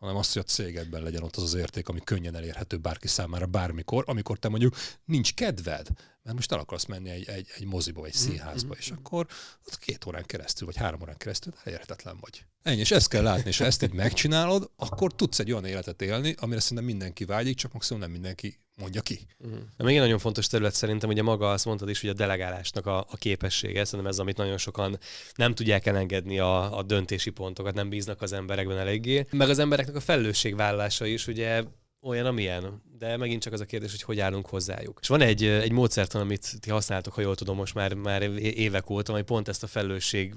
hanem 0.00 0.16
azt, 0.16 0.32
hogy 0.32 0.42
a 0.42 0.50
cégedben 0.50 1.02
legyen 1.02 1.22
ott 1.22 1.36
az 1.36 1.42
az 1.42 1.54
érték, 1.54 1.88
ami 1.88 2.00
könnyen 2.04 2.34
elérhető 2.34 2.76
bárki 2.76 3.08
számára 3.08 3.46
bármikor, 3.46 4.04
amikor 4.06 4.38
te 4.38 4.48
mondjuk 4.48 4.76
nincs 5.04 5.34
kedved, 5.34 5.88
mert 6.22 6.36
most 6.36 6.52
el 6.52 6.58
akarsz 6.58 6.84
menni 6.84 7.10
egy, 7.10 7.28
egy, 7.28 7.48
egy 7.56 7.64
moziba, 7.64 8.04
egy 8.06 8.16
mm-hmm. 8.16 8.28
színházba, 8.28 8.68
mm-hmm. 8.68 8.78
és 8.78 8.90
akkor 8.90 9.26
ott 9.66 9.78
két 9.78 10.06
órán 10.06 10.24
keresztül, 10.26 10.66
vagy 10.66 10.76
három 10.76 11.00
órán 11.00 11.16
keresztül 11.16 11.52
elérhetetlen 11.64 12.16
vagy. 12.20 12.44
Ennyi, 12.62 12.80
és 12.80 12.90
ezt 12.90 13.08
kell 13.08 13.22
látni, 13.22 13.48
és 13.48 13.58
ha 13.58 13.64
ezt 13.64 13.82
így 13.82 13.92
megcsinálod, 13.92 14.70
akkor 14.76 15.14
tudsz 15.14 15.38
egy 15.38 15.52
olyan 15.52 15.64
életet 15.64 16.02
élni, 16.02 16.34
amire 16.38 16.60
szerintem 16.60 16.86
mindenki 16.86 17.24
vágyik, 17.24 17.56
csak 17.56 17.72
maximum 17.72 18.02
nem 18.02 18.10
mindenki 18.10 18.60
mondja 18.76 19.00
ki. 19.00 19.18
Uh-huh. 19.38 19.58
De 19.76 19.84
még 19.84 19.94
egy 19.94 20.00
nagyon 20.00 20.18
fontos 20.18 20.46
terület 20.46 20.74
szerintem, 20.74 21.08
ugye 21.08 21.22
maga 21.22 21.50
azt 21.50 21.64
mondtad 21.64 21.88
is, 21.88 22.00
hogy 22.00 22.10
a 22.10 22.12
delegálásnak 22.12 22.86
a, 22.86 22.98
a 22.98 23.16
képessége, 23.16 23.84
szerintem 23.84 24.10
ez, 24.10 24.18
amit 24.18 24.36
nagyon 24.36 24.58
sokan 24.58 24.98
nem 25.34 25.54
tudják 25.54 25.86
elengedni 25.86 26.38
a, 26.38 26.78
a 26.78 26.82
döntési 26.82 27.30
pontokat, 27.30 27.74
nem 27.74 27.88
bíznak 27.88 28.22
az 28.22 28.32
emberekben 28.32 28.78
eléggé. 28.78 29.26
Meg 29.30 29.48
az 29.48 29.58
embereknek 29.58 29.96
a 29.96 30.00
felelősségvállalása 30.00 31.06
is, 31.06 31.26
ugye 31.26 31.62
olyan, 32.02 32.26
amilyen, 32.26 32.82
de 32.98 33.16
megint 33.16 33.42
csak 33.42 33.52
az 33.52 33.60
a 33.60 33.64
kérdés, 33.64 33.90
hogy 33.90 34.02
hogy 34.02 34.20
állunk 34.20 34.46
hozzájuk. 34.46 34.98
És 35.00 35.08
van 35.08 35.20
egy, 35.20 35.44
egy 35.44 35.72
módszertan, 35.72 36.20
amit 36.20 36.60
ti 36.60 36.70
használtok, 36.70 37.12
ha 37.12 37.20
jól 37.20 37.34
tudom, 37.34 37.56
most 37.56 37.74
már, 37.74 37.94
már 37.94 38.22
évek 38.38 38.90
óta, 38.90 39.12
ami 39.12 39.22
pont 39.22 39.48
ezt 39.48 39.62
a 39.62 39.66
felelősség 39.66 40.34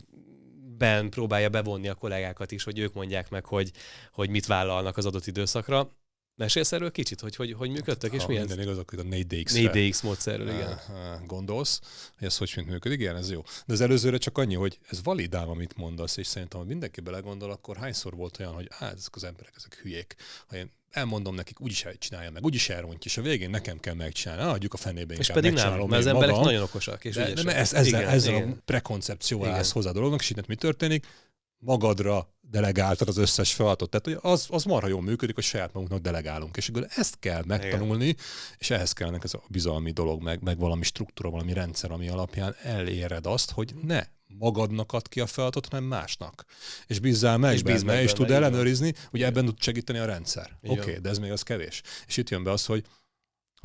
ben 0.83 1.09
próbálja 1.09 1.49
bevonni 1.49 1.87
a 1.87 1.93
kollégákat 1.93 2.51
is, 2.51 2.63
hogy 2.63 2.79
ők 2.79 2.93
mondják 2.93 3.29
meg, 3.29 3.45
hogy, 3.45 3.71
hogy 4.11 4.29
mit 4.29 4.45
vállalnak 4.45 4.97
az 4.97 5.05
adott 5.05 5.27
időszakra 5.27 5.89
Mesélsz 6.35 6.71
erről 6.71 6.91
kicsit, 6.91 7.19
hogy 7.19 7.35
hogy, 7.35 7.53
hogy 7.53 7.69
működtek, 7.69 8.13
és 8.13 8.21
ha 8.21 8.27
mi 8.27 8.35
ez? 8.35 8.47
minden 8.47 8.65
igaz, 8.65 8.77
akkor 8.77 8.99
a 8.99 9.03
4DX. 9.03 9.45
4DX 9.53 10.03
módszerről, 10.03 10.49
igen. 10.49 10.79
Gondolsz, 11.25 11.81
hogy 12.17 12.27
ez 12.27 12.37
hogy 12.37 12.63
működik, 12.65 12.99
igen, 12.99 13.15
ez 13.15 13.31
jó. 13.31 13.41
De 13.65 13.73
az 13.73 13.81
előzőre 13.81 14.17
csak 14.17 14.37
annyi, 14.37 14.55
hogy 14.55 14.79
ez 14.89 15.03
validál, 15.03 15.49
amit 15.49 15.77
mondasz, 15.77 16.17
és 16.17 16.27
szerintem, 16.27 16.59
ha 16.59 16.65
mindenki 16.65 17.01
belegondol, 17.01 17.51
akkor 17.51 17.77
hányszor 17.77 18.15
volt 18.15 18.39
olyan, 18.39 18.53
hogy 18.53 18.67
hát 18.71 18.93
ezek 18.93 19.15
az 19.15 19.23
emberek, 19.23 19.53
ezek 19.55 19.75
hülyék. 19.75 20.15
Ha 20.47 20.55
én 20.55 20.71
elmondom 20.93 21.35
nekik, 21.35 21.61
úgyis 21.61 21.85
csinálja 21.99 22.31
meg, 22.31 22.43
úgyis 22.43 22.69
elrontja, 22.69 23.11
és 23.11 23.17
a 23.17 23.21
végén 23.21 23.49
nekem 23.49 23.79
kell 23.79 23.93
megcsinálni, 23.93 24.41
adjuk 24.41 24.73
a 24.73 24.77
fenébe 24.77 25.13
És 25.13 25.27
pedig 25.27 25.53
nem, 25.53 25.77
mert 25.77 25.91
az 25.91 26.05
emberek 26.05 26.35
nagyon 26.35 26.61
okosak 26.61 27.05
és 27.05 27.15
de, 27.15 27.33
de 27.33 27.55
ez, 27.55 27.73
ezzel, 27.73 27.85
igen, 27.85 28.07
ezzel 28.07 28.33
igen. 28.33 28.49
a 28.49 28.61
prekoncepcióval 28.65 29.51
állsz 29.51 29.71
hozzá 29.71 29.89
a 29.89 29.93
dolognak, 29.93 30.19
és 30.19 30.29
itt 30.29 30.47
mi 30.47 30.55
történik? 30.55 31.05
Magadra 31.57 32.33
delegáltad 32.41 33.07
az 33.07 33.17
összes 33.17 33.53
feladatot. 33.53 33.89
Tehát 33.89 34.05
hogy 34.05 34.31
az, 34.31 34.47
az 34.49 34.63
marha 34.63 34.87
jól 34.87 35.01
működik, 35.01 35.35
hogy 35.35 35.43
saját 35.43 35.73
magunknak 35.73 35.99
delegálunk. 35.99 36.57
És 36.57 36.69
akkor 36.69 36.87
ezt 36.95 37.19
kell 37.19 37.43
megtanulni, 37.45 38.03
Igen. 38.03 38.23
és 38.57 38.69
ehhez 38.69 38.93
kellene 38.93 39.17
ez 39.21 39.33
a 39.33 39.43
bizalmi 39.47 39.91
dolog, 39.91 40.21
meg, 40.21 40.41
meg 40.41 40.57
valami 40.57 40.83
struktúra, 40.83 41.29
valami 41.29 41.53
rendszer, 41.53 41.91
ami 41.91 42.09
alapján 42.09 42.55
eléred 42.63 43.25
azt, 43.25 43.51
hogy 43.51 43.73
ne 43.81 44.03
magadnak 44.39 44.91
ad 44.91 45.07
ki 45.07 45.19
a 45.19 45.25
feladatot, 45.25 45.67
hanem 45.67 45.83
másnak. 45.83 46.45
És 46.87 46.99
bízzál 46.99 47.37
meg 47.37 47.53
és 47.53 47.63
benne, 47.63 47.83
meg 47.83 48.03
és 48.03 48.13
tud 48.13 48.31
ellenőrizni, 48.31 48.93
hogy 49.09 49.21
ebben 49.21 49.45
tud 49.45 49.61
segíteni 49.61 49.99
a 49.99 50.05
rendszer. 50.05 50.57
Oké, 50.61 50.79
okay, 50.79 50.99
de 50.99 51.09
ez 51.09 51.17
még 51.17 51.31
az 51.31 51.41
kevés. 51.41 51.81
És 52.07 52.17
itt 52.17 52.29
jön 52.29 52.43
be 52.43 52.51
az, 52.51 52.65
hogy 52.65 52.85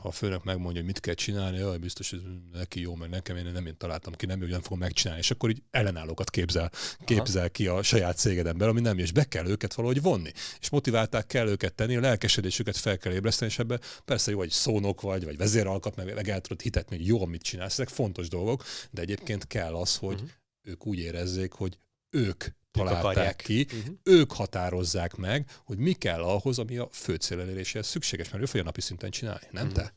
ha 0.03 0.09
a 0.09 0.12
főnök 0.12 0.45
megmondja, 0.45 0.81
hogy 0.81 0.91
mit 0.91 1.01
kell 1.01 1.14
csinálni, 1.14 1.59
jaj, 1.59 1.79
biztos, 1.79 2.11
hogy 2.11 2.23
neki 2.53 2.81
jó, 2.81 2.95
meg 2.95 3.09
nekem 3.09 3.37
én 3.37 3.45
nem 3.53 3.66
én 3.66 3.77
találtam 3.77 4.12
ki, 4.12 4.27
nem, 4.27 4.39
hogy 4.39 4.49
nem 4.49 4.62
fogom 4.62 4.79
megcsinálni, 4.79 5.21
és 5.23 5.31
akkor 5.31 5.51
így 5.51 5.62
ellenállókat 5.71 6.31
képzel, 6.31 6.71
képzel 7.05 7.41
Aha. 7.41 7.49
ki 7.49 7.66
a 7.66 7.83
saját 7.83 8.16
cégeden 8.16 8.59
belül, 8.59 8.73
ami 8.73 8.81
nem 8.81 8.97
jó, 8.97 9.05
és 9.05 9.12
be 9.12 9.25
kell 9.25 9.47
őket 9.47 9.75
valahogy 9.75 10.03
vonni. 10.03 10.33
És 10.61 10.71
motiválták 10.71 11.27
kell 11.27 11.49
őket 11.49 11.75
tenni, 11.75 11.97
a 11.97 12.01
lelkesedésüket 12.01 12.77
fel 12.77 12.99
kell 12.99 13.12
ébreszteni, 13.12 13.51
és 13.51 13.59
ebbe 13.59 13.81
persze 14.05 14.31
jó, 14.31 14.39
hogy 14.39 14.51
szónok 14.51 15.01
vagy, 15.01 15.25
vagy 15.25 15.37
vezéralkat, 15.37 15.97
meg, 15.97 16.14
meg 16.14 16.29
el 16.29 16.41
tudod 16.41 16.61
hitetni, 16.61 16.97
hogy 16.97 17.07
jó, 17.07 17.23
amit 17.23 17.43
csinálsz, 17.43 17.73
ezek 17.73 17.89
fontos 17.89 18.29
dolgok, 18.29 18.64
de 18.91 19.03
egyébként 19.03 19.47
kell 19.47 19.75
az, 19.75 19.97
hogy 19.97 20.14
uh-huh. 20.14 20.31
Ők 20.69 20.87
úgy 20.87 20.99
érezzék, 20.99 21.53
hogy 21.53 21.79
ők 22.11 22.45
találták 22.71 23.37
ki, 23.37 23.66
uh-huh. 23.73 23.95
ők 24.03 24.33
határozzák 24.33 25.16
meg, 25.16 25.51
hogy 25.64 25.79
mi 25.79 25.93
kell 25.93 26.23
ahhoz, 26.23 26.59
ami 26.59 26.77
a 26.77 26.89
fő 26.93 27.14
cél 27.14 27.41
eléréséhez 27.41 27.87
szükséges, 27.87 28.31
mert 28.31 28.43
ő 28.43 28.47
fogja 28.47 28.62
napi 28.62 28.81
szinten 28.81 29.11
csinálni, 29.11 29.47
nem 29.51 29.66
uh-huh. 29.66 29.83
te. 29.83 29.95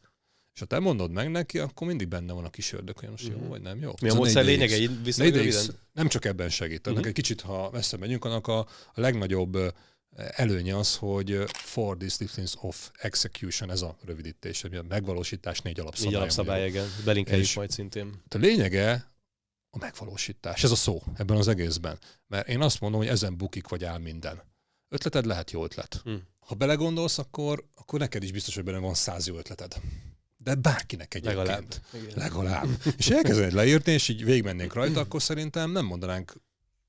És 0.54 0.60
ha 0.60 0.66
te 0.66 0.80
mondod 0.80 1.12
meg 1.12 1.32
neki, 1.32 1.60
akkor 1.60 1.88
mindig 1.88 2.08
benne 2.08 2.34
van 2.34 2.46
a 2.46 2.50
kis 2.50 2.74
ördög, 2.74 2.98
hogy 3.00 3.10
most 3.10 3.28
uh-huh. 3.28 3.42
jó 3.42 3.48
vagy 3.48 3.62
nem 3.62 3.82
jó. 3.82 3.94
Mi 4.02 4.10
a 4.10 4.14
módszer 4.14 4.46
lényege? 4.46 4.90
Nem 5.94 6.08
csak 6.08 6.26
ebben 6.26 6.50
segít. 6.50 6.88
Uh-huh. 6.88 7.06
Egy 7.06 7.14
kicsit, 7.14 7.42
ha 7.42 7.70
messze 7.72 7.98
megyünk, 7.98 8.26
annak 8.26 8.48
a, 8.48 8.60
a 8.94 9.00
legnagyobb 9.02 9.58
előnye 10.16 10.78
az, 10.78 10.96
hogy 10.96 11.44
four 11.48 11.98
disciplines 11.98 12.54
of 12.62 12.92
execution, 12.98 13.72
ez 13.72 13.82
a 13.82 13.98
rövidítés, 14.06 14.64
a 14.64 14.84
megvalósítás 14.88 15.62
négy 15.62 15.80
alapszabály. 15.80 16.12
Négy 16.12 16.22
alapszabály, 16.22 16.68
igen. 16.68 16.88
Belinkeljük 17.06 17.54
majd 17.56 17.72
szintén. 17.72 18.22
A 18.30 18.38
lényege 18.38 19.11
a 19.72 19.78
megvalósítás. 19.78 20.64
Ez 20.64 20.72
a 20.72 20.76
szó 20.76 21.04
ebben 21.16 21.38
az 21.38 21.48
egészben. 21.48 22.00
Mert 22.28 22.48
én 22.48 22.62
azt 22.62 22.80
mondom, 22.80 23.00
hogy 23.00 23.10
ezen 23.10 23.38
bukik 23.38 23.68
vagy 23.68 23.84
áll 23.84 23.98
minden. 23.98 24.42
Ötleted 24.90 25.26
lehet 25.26 25.52
jó 25.52 25.64
ötlet. 25.64 26.02
Hmm. 26.04 26.28
Ha 26.40 26.56
belegondolsz, 26.56 27.18
akkor, 27.18 27.66
akkor 27.76 28.00
neked 28.00 28.24
is 28.24 28.32
biztos, 28.32 28.56
hogy 28.56 28.64
benne 28.64 28.78
van 28.78 28.94
száz 28.94 29.28
jó 29.28 29.38
ötleted. 29.38 29.76
De 30.38 30.56
bárkinek 30.56 31.14
egyébként. 31.14 31.38
Legalább. 31.38 31.74
Igen. 31.94 32.14
Legalább. 32.16 32.68
és 32.98 33.10
elkezdenéd 33.10 33.54
leírni, 33.54 33.92
és 33.92 34.08
így 34.08 34.24
végigmennénk 34.24 34.74
rajta, 34.74 35.00
akkor 35.00 35.22
szerintem 35.22 35.72
nem 35.72 35.86
mondanánk 35.86 36.34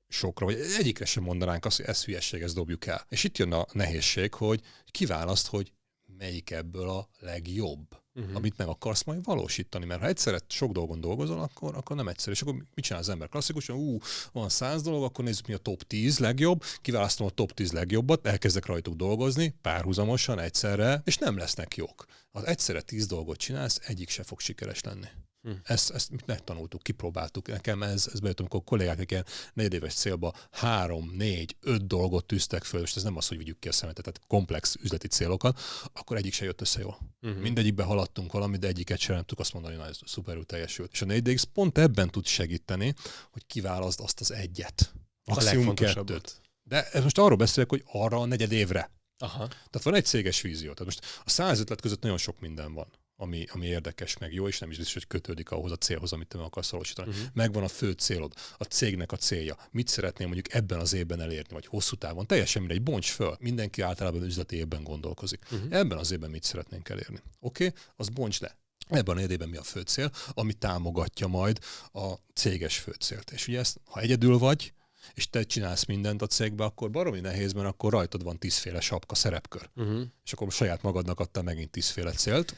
sokra, 0.07 0.45
vagy 0.45 0.59
egyikre 0.77 1.05
sem 1.05 1.23
mondanánk 1.23 1.65
azt, 1.65 1.77
hogy 1.77 1.85
ez 1.85 2.03
hülyeség, 2.03 2.41
ezt 2.41 2.55
dobjuk 2.55 2.85
el. 2.85 3.05
És 3.09 3.23
itt 3.23 3.37
jön 3.37 3.51
a 3.51 3.65
nehézség, 3.71 4.33
hogy 4.33 4.61
kiválaszt, 4.91 5.47
hogy 5.47 5.73
melyik 6.17 6.51
ebből 6.51 6.89
a 6.89 7.09
legjobb 7.19 8.02
uh-huh. 8.15 8.35
amit 8.35 8.57
meg 8.57 8.67
akarsz 8.67 9.03
majd 9.03 9.23
valósítani. 9.23 9.85
Mert 9.85 10.01
ha 10.01 10.07
egyszerre 10.07 10.39
sok 10.47 10.71
dolgon 10.71 11.01
dolgozol, 11.01 11.39
akkor, 11.39 11.75
akkor 11.75 11.95
nem 11.95 12.07
egyszerű. 12.07 12.31
És 12.31 12.41
akkor 12.41 12.53
mit 12.53 12.85
csinál 12.85 13.01
az 13.01 13.09
ember 13.09 13.29
klasszikusan? 13.29 13.75
Ú, 13.75 13.97
van 14.31 14.49
száz 14.49 14.81
dolog, 14.81 15.03
akkor 15.03 15.25
nézzük 15.25 15.47
mi 15.47 15.53
a 15.53 15.57
top 15.57 15.83
10 15.83 16.19
legjobb, 16.19 16.63
kiválasztom 16.81 17.27
a 17.27 17.29
top 17.29 17.51
10 17.51 17.71
legjobbat, 17.71 18.27
elkezdek 18.27 18.65
rajtuk 18.65 18.95
dolgozni, 18.95 19.55
párhuzamosan, 19.61 20.39
egyszerre, 20.39 21.01
és 21.05 21.17
nem 21.17 21.37
lesznek 21.37 21.75
jók. 21.75 22.05
Ha 22.31 22.45
egyszerre 22.45 22.81
10 22.81 23.05
dolgot 23.05 23.37
csinálsz, 23.37 23.79
egyik 23.83 24.09
se 24.09 24.23
fog 24.23 24.39
sikeres 24.39 24.81
lenni. 24.81 25.07
Hm. 25.43 25.51
Ezt, 25.63 25.89
ezt 25.91 26.11
megtanultuk, 26.25 26.83
kipróbáltuk. 26.83 27.47
Nekem 27.47 27.83
ez, 27.83 28.09
ez 28.13 28.19
bejött, 28.19 28.39
amikor 28.39 28.63
kollégák 28.63 29.11
ilyen 29.11 29.25
negyedéves 29.53 29.93
célba 29.93 30.33
három, 30.51 31.11
négy, 31.15 31.55
öt 31.61 31.87
dolgot 31.87 32.25
tűztek 32.25 32.63
föl, 32.63 32.81
és 32.81 32.95
ez 32.95 33.03
nem 33.03 33.17
az, 33.17 33.27
hogy 33.27 33.37
vigyük 33.37 33.59
ki 33.59 33.67
a 33.67 33.71
szemetet, 33.71 34.03
tehát 34.03 34.27
komplex 34.27 34.75
üzleti 34.81 35.07
célokat, 35.07 35.59
akkor 35.93 36.17
egyik 36.17 36.33
se 36.33 36.45
jött 36.45 36.61
össze 36.61 36.79
jól. 36.79 36.97
Uh-huh. 37.21 37.41
Mindegyikbe 37.41 37.83
haladtunk 37.83 38.31
valamit, 38.31 38.59
de 38.59 38.67
egyiket 38.67 38.99
sem 38.99 39.15
nem 39.15 39.23
tudtuk 39.23 39.39
azt 39.39 39.53
mondani, 39.53 39.75
hogy 39.75 39.83
na, 39.83 39.89
ez 39.89 39.99
szuperül 40.05 40.45
teljesült. 40.45 40.91
És 40.91 41.01
a 41.01 41.05
4DX 41.05 41.43
pont 41.53 41.77
ebben 41.77 42.09
tud 42.09 42.25
segíteni, 42.25 42.93
hogy 43.31 43.45
kiválaszd 43.45 43.99
azt 43.99 44.19
az 44.19 44.31
egyet. 44.31 44.93
Maximum 45.25 45.75
kettőt. 45.75 46.41
De 46.63 46.89
ez 46.89 47.03
most 47.03 47.17
arról 47.17 47.37
beszélek, 47.37 47.69
hogy 47.69 47.83
arra 47.91 48.17
a 48.17 48.25
negyed 48.25 48.51
évre. 48.51 48.91
Aha. 49.17 49.47
Tehát 49.47 49.83
van 49.83 49.95
egy 49.95 50.05
céges 50.05 50.41
vízió. 50.41 50.73
Tehát 50.73 50.85
most 50.85 51.21
a 51.25 51.29
száz 51.29 51.59
ötlet 51.59 51.81
között 51.81 52.01
nagyon 52.01 52.17
sok 52.17 52.39
minden 52.39 52.73
van 52.73 52.87
ami, 53.23 53.45
ami 53.51 53.65
érdekes, 53.65 54.17
meg 54.17 54.33
jó, 54.33 54.47
és 54.47 54.59
nem 54.59 54.69
is 54.69 54.77
biztos, 54.77 54.93
hogy 54.93 55.07
kötődik 55.07 55.51
ahhoz 55.51 55.71
a 55.71 55.75
célhoz, 55.75 56.13
amit 56.13 56.27
te 56.27 56.37
meg 56.37 56.45
akarsz 56.45 56.69
valósítani. 56.69 57.09
Uh-huh. 57.09 57.25
Megvan 57.33 57.63
a 57.63 57.67
fő 57.67 57.91
célod, 57.91 58.33
a 58.57 58.63
cégnek 58.63 59.11
a 59.11 59.17
célja. 59.17 59.57
Mit 59.71 59.87
szeretnél 59.87 60.27
mondjuk 60.27 60.53
ebben 60.53 60.79
az 60.79 60.93
évben 60.93 61.21
elérni, 61.21 61.53
vagy 61.53 61.65
hosszú 61.65 61.95
távon? 61.95 62.27
Teljesen 62.27 62.61
mindegy, 62.61 62.81
bonts 62.81 63.11
föl. 63.11 63.37
Mindenki 63.39 63.81
általában 63.81 64.23
üzleti 64.23 64.55
évben 64.55 64.83
gondolkozik. 64.83 65.45
Uh-huh. 65.51 65.75
Ebben 65.75 65.97
az 65.97 66.11
évben 66.11 66.29
mit 66.29 66.43
szeretnénk 66.43 66.89
elérni? 66.89 67.21
Oké, 67.39 67.65
okay? 67.65 67.79
az 67.95 68.09
bonts 68.09 68.39
le. 68.39 68.57
Ebben 68.89 69.17
a 69.17 69.21
évben 69.21 69.49
mi 69.49 69.57
a 69.57 69.63
fő 69.63 69.81
cél, 69.81 70.11
ami 70.33 70.53
támogatja 70.53 71.27
majd 71.27 71.59
a 71.91 72.13
céges 72.33 72.77
főcélt. 72.77 73.31
És 73.31 73.47
ugye 73.47 73.59
ezt, 73.59 73.79
ha 73.85 73.99
egyedül 73.99 74.37
vagy, 74.37 74.73
és 75.13 75.29
te 75.29 75.43
csinálsz 75.43 75.85
mindent 75.85 76.21
a 76.21 76.27
cégbe, 76.27 76.63
akkor 76.63 76.91
baromi 76.91 77.19
nehéz, 77.19 77.53
mert 77.53 77.67
akkor 77.67 77.91
rajtad 77.91 78.23
van 78.23 78.39
tízféle 78.39 78.79
sapka 78.79 79.15
szerepkör. 79.15 79.69
Uh-huh. 79.75 80.01
És 80.23 80.33
akkor 80.33 80.51
saját 80.51 80.81
magadnak 80.81 81.19
adtál 81.19 81.43
megint 81.43 81.71
tízféle 81.71 82.11
célt, 82.11 82.55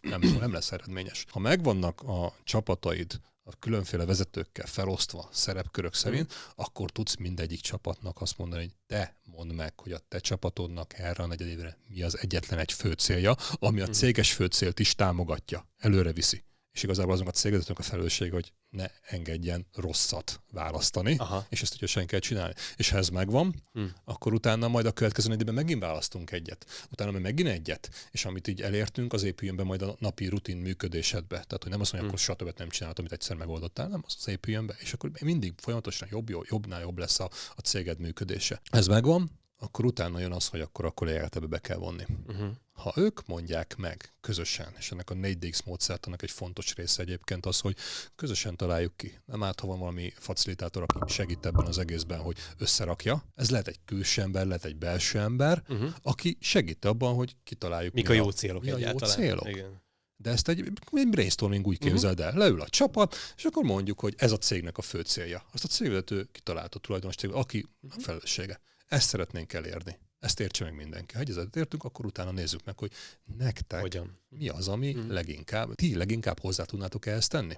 nem, 0.00 0.20
nem 0.20 0.52
lesz 0.52 0.72
eredményes. 0.72 1.24
Ha 1.30 1.38
megvannak 1.38 2.00
a 2.00 2.34
csapataid 2.44 3.20
a 3.48 3.56
különféle 3.58 4.04
vezetőkkel 4.04 4.66
felosztva 4.66 5.28
szerepkörök 5.32 5.94
szerint, 5.94 6.32
mm. 6.32 6.50
akkor 6.54 6.90
tudsz 6.90 7.16
mindegyik 7.16 7.60
csapatnak 7.60 8.20
azt 8.20 8.38
mondani, 8.38 8.62
hogy 8.62 8.74
te 8.86 9.16
mondd 9.24 9.52
meg, 9.52 9.80
hogy 9.80 9.92
a 9.92 9.98
te 10.08 10.18
csapatodnak 10.18 10.98
erre 10.98 11.22
a 11.22 11.26
negyedévre 11.26 11.78
mi 11.88 12.02
az 12.02 12.18
egyetlen 12.18 12.58
egy 12.58 12.72
fő 12.72 12.92
célja, 12.92 13.36
ami 13.52 13.80
a 13.80 13.84
mhm. 13.84 13.92
céges 13.92 14.32
fő 14.32 14.46
célt 14.46 14.78
is 14.78 14.94
támogatja, 14.94 15.68
előre 15.76 16.12
viszi. 16.12 16.44
És 16.76 16.82
igazából 16.82 17.12
azon 17.12 17.26
a 17.26 17.30
cégvezetőnek 17.30 17.78
a 17.78 17.82
felelősség, 17.82 18.32
hogy 18.32 18.52
ne 18.70 18.86
engedjen 19.06 19.66
rosszat 19.74 20.40
választani, 20.50 21.16
Aha. 21.16 21.46
és 21.48 21.62
ezt 21.62 21.74
ügyesen 21.74 22.06
kell 22.06 22.18
csinálni. 22.18 22.54
És 22.76 22.90
ha 22.90 22.96
ez 22.96 23.08
megvan, 23.08 23.62
hmm. 23.72 23.92
akkor 24.04 24.34
utána 24.34 24.68
majd 24.68 24.86
a 24.86 24.92
következő 24.92 25.32
időben 25.32 25.54
megint 25.54 25.80
választunk 25.80 26.30
egyet, 26.30 26.66
utána 26.90 27.10
meg 27.10 27.22
megint 27.22 27.48
egyet, 27.48 27.90
és 28.10 28.24
amit 28.24 28.48
így 28.48 28.62
elértünk, 28.62 29.12
az 29.12 29.22
épüljön 29.22 29.56
be 29.56 29.62
majd 29.62 29.82
a 29.82 29.96
napi 29.98 30.26
rutin 30.26 30.56
működésedbe. 30.56 31.36
Tehát, 31.36 31.62
hogy 31.62 31.72
nem 31.72 31.80
azt 31.80 31.92
mondja, 31.92 32.10
hmm. 32.10 32.18
akkor 32.24 32.36
soha 32.36 32.52
nem 32.56 32.68
csinálod, 32.68 32.98
amit 32.98 33.12
egyszer 33.12 33.36
megoldottál, 33.36 33.88
nem, 33.88 34.02
az, 34.06 34.16
az 34.18 34.28
épüljön 34.28 34.66
be, 34.66 34.76
és 34.78 34.92
akkor 34.92 35.10
mindig 35.20 35.52
folyamatosan 35.56 36.08
jobb, 36.10 36.28
jobb 36.28 36.44
jobbnál 36.48 36.80
jobb 36.80 36.98
lesz 36.98 37.20
a, 37.20 37.30
a 37.54 37.60
céged 37.60 37.98
működése. 37.98 38.60
Ez 38.70 38.86
megvan, 38.86 39.30
akkor 39.58 39.84
utána 39.84 40.18
jön 40.18 40.32
az, 40.32 40.48
hogy 40.48 40.60
akkor 40.60 40.84
a 40.84 40.90
kollégát 40.90 41.36
ebbe 41.36 41.46
be 41.46 41.58
kell 41.58 41.76
vonni. 41.76 42.04
Uh-huh. 42.26 42.48
Ha 42.72 42.92
ők 42.96 43.26
mondják 43.26 43.76
meg 43.76 44.14
közösen, 44.20 44.74
és 44.78 44.90
ennek 44.90 45.10
a 45.10 45.14
4DX 45.14 45.64
módszertanak 45.64 46.22
egy 46.22 46.30
fontos 46.30 46.74
része 46.74 47.02
egyébként 47.02 47.46
az, 47.46 47.60
hogy 47.60 47.76
közösen 48.16 48.56
találjuk 48.56 48.96
ki. 48.96 49.20
Nem 49.24 49.42
állt, 49.42 49.60
ha 49.60 49.66
van 49.66 49.78
valami 49.78 50.12
facilitátor, 50.16 50.82
aki 50.82 51.12
segít 51.12 51.46
ebben 51.46 51.66
az 51.66 51.78
egészben, 51.78 52.20
hogy 52.20 52.36
összerakja. 52.58 53.24
Ez 53.34 53.50
lehet 53.50 53.68
egy 53.68 53.78
külső 53.84 54.22
ember, 54.22 54.46
lehet 54.46 54.64
egy 54.64 54.76
belső 54.76 55.18
ember, 55.18 55.62
uh-huh. 55.68 55.90
aki 56.02 56.36
segít 56.40 56.84
abban, 56.84 57.14
hogy 57.14 57.36
kitaláljuk. 57.44 57.94
Mik 57.94 58.08
mi 58.08 58.14
a 58.14 58.16
jó 58.16 58.30
célok 58.30 58.62
mi 58.62 58.70
a 58.70 58.78
jó 58.78 58.98
célok. 58.98 59.48
Igen. 59.48 59.84
De 60.18 60.30
ezt 60.30 60.48
egy, 60.48 60.72
egy 60.92 61.08
brainstorming 61.08 61.66
úgy 61.66 61.78
képzeld 61.78 62.20
el. 62.20 62.32
Leül 62.34 62.60
a 62.60 62.68
csapat, 62.68 63.16
és 63.36 63.44
akkor 63.44 63.64
mondjuk, 63.64 64.00
hogy 64.00 64.14
ez 64.16 64.32
a 64.32 64.38
cégnek 64.38 64.78
a 64.78 64.82
fő 64.82 65.00
célja. 65.00 65.46
Azt 65.52 65.64
a 65.64 65.68
cégvezető 65.68 66.28
kitalálta 66.32 66.78
tulajdonos 66.78 67.16
aki 67.16 67.66
a 67.88 68.00
felelőssége. 68.00 68.60
Ezt 68.86 69.08
szeretnénk 69.08 69.52
elérni. 69.52 69.98
Ezt 70.18 70.40
értse 70.40 70.64
meg 70.64 70.74
mindenki. 70.74 71.14
Ha 71.14 71.20
egyezet 71.20 71.56
értünk, 71.56 71.84
akkor 71.84 72.06
utána 72.06 72.30
nézzük 72.30 72.64
meg, 72.64 72.78
hogy 72.78 72.92
nektek 73.36 73.80
Hogyan? 73.80 74.18
mi 74.28 74.48
az, 74.48 74.68
ami 74.68 74.94
mm. 74.94 75.10
leginkább, 75.10 75.74
ti 75.74 75.96
leginkább 75.96 76.40
hozzá 76.40 76.64
tudnátok 76.64 77.06
ezt 77.06 77.30
tenni? 77.30 77.54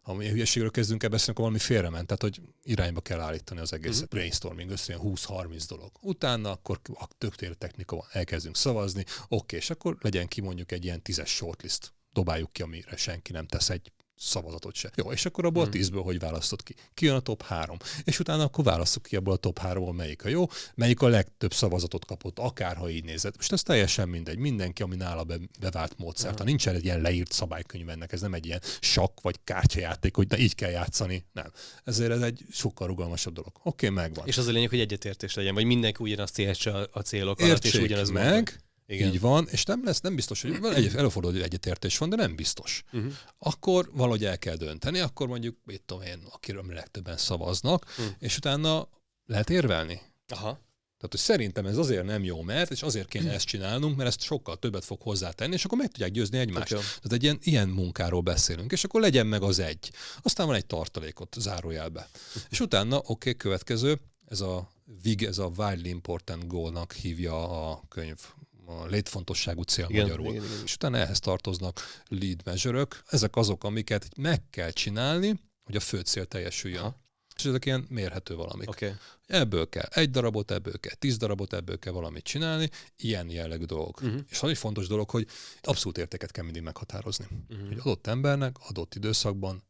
Ha 0.00 0.14
mi 0.14 0.28
hülyeségről 0.28 0.70
kezdünk 0.70 1.02
el 1.02 1.08
beszélni, 1.08 1.32
akkor 1.32 1.44
valami 1.44 1.62
félrement, 1.62 2.06
tehát 2.06 2.22
hogy 2.22 2.40
irányba 2.62 3.00
kell 3.00 3.20
állítani 3.20 3.60
az 3.60 3.72
egész 3.72 4.00
mm. 4.00 4.04
brainstorming, 4.08 4.70
össze 4.70 4.96
20-30 5.02 5.64
dolog. 5.68 5.90
Utána 6.00 6.50
akkor 6.50 6.80
a 6.94 7.08
tökéletes 7.18 7.58
technika 7.58 7.96
van, 7.96 8.06
elkezdünk 8.12 8.56
szavazni, 8.56 9.04
oké, 9.28 9.56
és 9.56 9.70
akkor 9.70 9.96
legyen 10.00 10.26
ki 10.26 10.40
mondjuk 10.40 10.72
egy 10.72 10.84
ilyen 10.84 11.02
tízes 11.02 11.30
shortlist. 11.30 11.92
Dobáljuk 12.12 12.52
ki, 12.52 12.62
amire 12.62 12.96
senki 12.96 13.32
nem 13.32 13.46
tesz 13.46 13.70
egy 13.70 13.92
szavazatot 14.18 14.74
se. 14.74 14.90
Jó, 14.94 15.12
és 15.12 15.26
akkor 15.26 15.44
abból 15.44 15.62
hmm. 15.62 15.70
a 15.70 15.74
tízből 15.74 16.02
hogy 16.02 16.18
választott 16.18 16.62
ki? 16.62 16.74
Ki 16.94 17.04
jön 17.04 17.14
a 17.14 17.20
top 17.20 17.42
három? 17.42 17.76
És 18.04 18.18
utána 18.18 18.42
akkor 18.42 18.64
választok 18.64 19.02
ki 19.02 19.16
abból 19.16 19.32
a 19.32 19.36
top 19.36 19.58
háromból 19.58 19.94
melyik 19.94 20.24
a 20.24 20.28
jó, 20.28 20.46
melyik 20.74 21.02
a 21.02 21.08
legtöbb 21.08 21.52
szavazatot 21.52 22.04
kapott, 22.04 22.38
akárha 22.38 22.90
így 22.90 23.04
nézett. 23.04 23.36
Most 23.36 23.52
ez 23.52 23.62
teljesen 23.62 24.08
mindegy. 24.08 24.38
Mindenki, 24.38 24.82
ami 24.82 24.96
nála 24.96 25.24
be, 25.24 25.38
bevált 25.60 25.98
módszert. 25.98 26.36
Hmm. 26.36 26.46
Nincs 26.46 26.68
egy 26.68 26.84
ilyen 26.84 27.00
leírt 27.00 27.32
szabálykönyv 27.32 27.88
ennek, 27.88 28.12
ez 28.12 28.20
nem 28.20 28.34
egy 28.34 28.46
ilyen 28.46 28.60
sakk 28.80 29.20
vagy 29.20 29.36
kártyajáték, 29.44 30.16
hogy 30.16 30.28
na, 30.28 30.38
így 30.38 30.54
kell 30.54 30.70
játszani. 30.70 31.24
Nem. 31.32 31.52
Ezért 31.84 32.10
ez 32.10 32.20
egy 32.20 32.44
sokkal 32.50 32.86
rugalmasasabb 32.86 33.34
dolog. 33.34 33.52
Oké, 33.62 33.86
okay, 33.88 34.02
megvan. 34.02 34.26
És 34.26 34.38
az 34.38 34.46
a 34.46 34.50
lényeg, 34.50 34.68
hogy 34.68 34.80
egyetértés 34.80 35.34
legyen, 35.34 35.54
vagy 35.54 35.64
mindenki 35.64 36.02
ugyanazt 36.02 36.38
értse 36.38 36.88
a 36.92 37.00
célok 37.00 37.40
alatt, 37.40 37.64
és 37.64 37.74
ugyanaz 37.74 38.10
meg, 38.10 38.32
mondani 38.32 38.64
igen. 38.86 39.12
Így 39.12 39.20
van, 39.20 39.48
és 39.50 39.64
nem 39.64 39.84
lesz, 39.84 40.00
nem 40.00 40.14
biztos, 40.14 40.42
hogy 40.42 40.58
egy, 40.74 40.94
előfordul, 40.96 41.32
hogy 41.32 41.42
egyetértés 41.42 41.98
van, 41.98 42.08
de 42.08 42.16
nem 42.16 42.36
biztos. 42.36 42.84
Uh-huh. 42.92 43.12
Akkor 43.38 43.90
valahogy 43.92 44.24
el 44.24 44.38
kell 44.38 44.56
dönteni, 44.56 44.98
akkor 44.98 45.28
mondjuk, 45.28 45.56
mit 45.64 45.82
tudom 45.82 46.02
én, 46.02 46.22
akiről 46.30 46.64
legtöbben 46.66 47.16
szavaznak, 47.16 47.84
uh-huh. 47.88 48.14
és 48.18 48.36
utána 48.36 48.88
lehet 49.26 49.50
érvelni. 49.50 50.00
Aha. 50.28 50.64
Tehát, 50.96 51.10
hogy 51.10 51.20
szerintem 51.20 51.66
ez 51.66 51.76
azért 51.76 52.04
nem 52.04 52.24
jó, 52.24 52.42
mert, 52.42 52.70
és 52.70 52.82
azért 52.82 53.08
kéne 53.08 53.32
ezt 53.32 53.46
csinálnunk, 53.46 53.96
mert 53.96 54.08
ezt 54.08 54.20
sokkal 54.20 54.56
többet 54.56 54.84
fog 54.84 55.00
hozzátenni, 55.02 55.54
és 55.54 55.64
akkor 55.64 55.78
meg 55.78 55.90
tudják 55.90 56.10
győzni 56.10 56.38
egymást. 56.38 56.68
Tehát 56.68 57.12
egy 57.12 57.22
ilyen, 57.22 57.38
ilyen 57.42 57.68
munkáról 57.68 58.20
beszélünk, 58.20 58.72
és 58.72 58.84
akkor 58.84 59.00
legyen 59.00 59.26
meg 59.26 59.42
az 59.42 59.58
egy. 59.58 59.92
Aztán 60.22 60.46
van 60.46 60.56
egy 60.56 60.66
tartalékot 60.66 61.36
zárójelbe. 61.38 62.08
És 62.48 62.60
utána, 62.60 62.96
oké, 62.96 63.10
okay, 63.10 63.36
következő, 63.36 64.00
ez 64.26 64.40
a 64.40 64.70
VIG, 65.02 65.22
ez 65.22 65.38
a 65.38 65.50
Widely 65.56 65.88
Important 65.88 66.46
Goal-nak 66.46 66.92
hívja 66.92 67.68
a 67.70 67.82
könyv 67.88 68.18
a 68.66 68.86
létfontosságú 68.86 69.62
cél 69.62 69.86
igen, 69.88 70.02
magyarul. 70.02 70.26
Igen, 70.26 70.44
igen. 70.44 70.62
És 70.64 70.74
utána 70.74 70.96
ehhez 70.96 71.20
tartoznak 71.20 71.80
lead 72.08 72.40
measure 72.44 72.86
Ezek 73.06 73.36
azok, 73.36 73.64
amiket 73.64 74.08
meg 74.16 74.42
kell 74.50 74.70
csinálni, 74.70 75.40
hogy 75.64 75.76
a 75.76 75.80
fő 75.80 76.00
cél 76.00 76.24
teljesüljön. 76.24 76.82
Ha. 76.82 77.04
És 77.36 77.44
ezek 77.44 77.64
ilyen 77.64 77.86
mérhető 77.88 78.34
valamik. 78.34 78.68
Okay. 78.68 78.92
Ebből 79.26 79.68
kell 79.68 79.88
egy 79.90 80.10
darabot, 80.10 80.50
ebből 80.50 80.80
kell 80.80 80.94
tíz 80.94 81.16
darabot, 81.16 81.52
ebből 81.52 81.78
kell 81.78 81.92
valamit 81.92 82.24
csinálni, 82.24 82.70
ilyen 82.96 83.30
jellegű 83.30 83.64
dolgok. 83.64 84.00
Uh-huh. 84.00 84.20
És 84.28 84.42
az 84.42 84.50
egy 84.50 84.58
fontos 84.58 84.86
dolog, 84.86 85.10
hogy 85.10 85.26
abszolút 85.62 85.98
értéket 85.98 86.30
kell 86.30 86.44
mindig 86.44 86.62
meghatározni. 86.62 87.26
Uh-huh. 87.48 87.68
Hogy 87.68 87.78
adott 87.78 88.06
embernek 88.06 88.56
adott 88.68 88.94
időszakban 88.94 89.62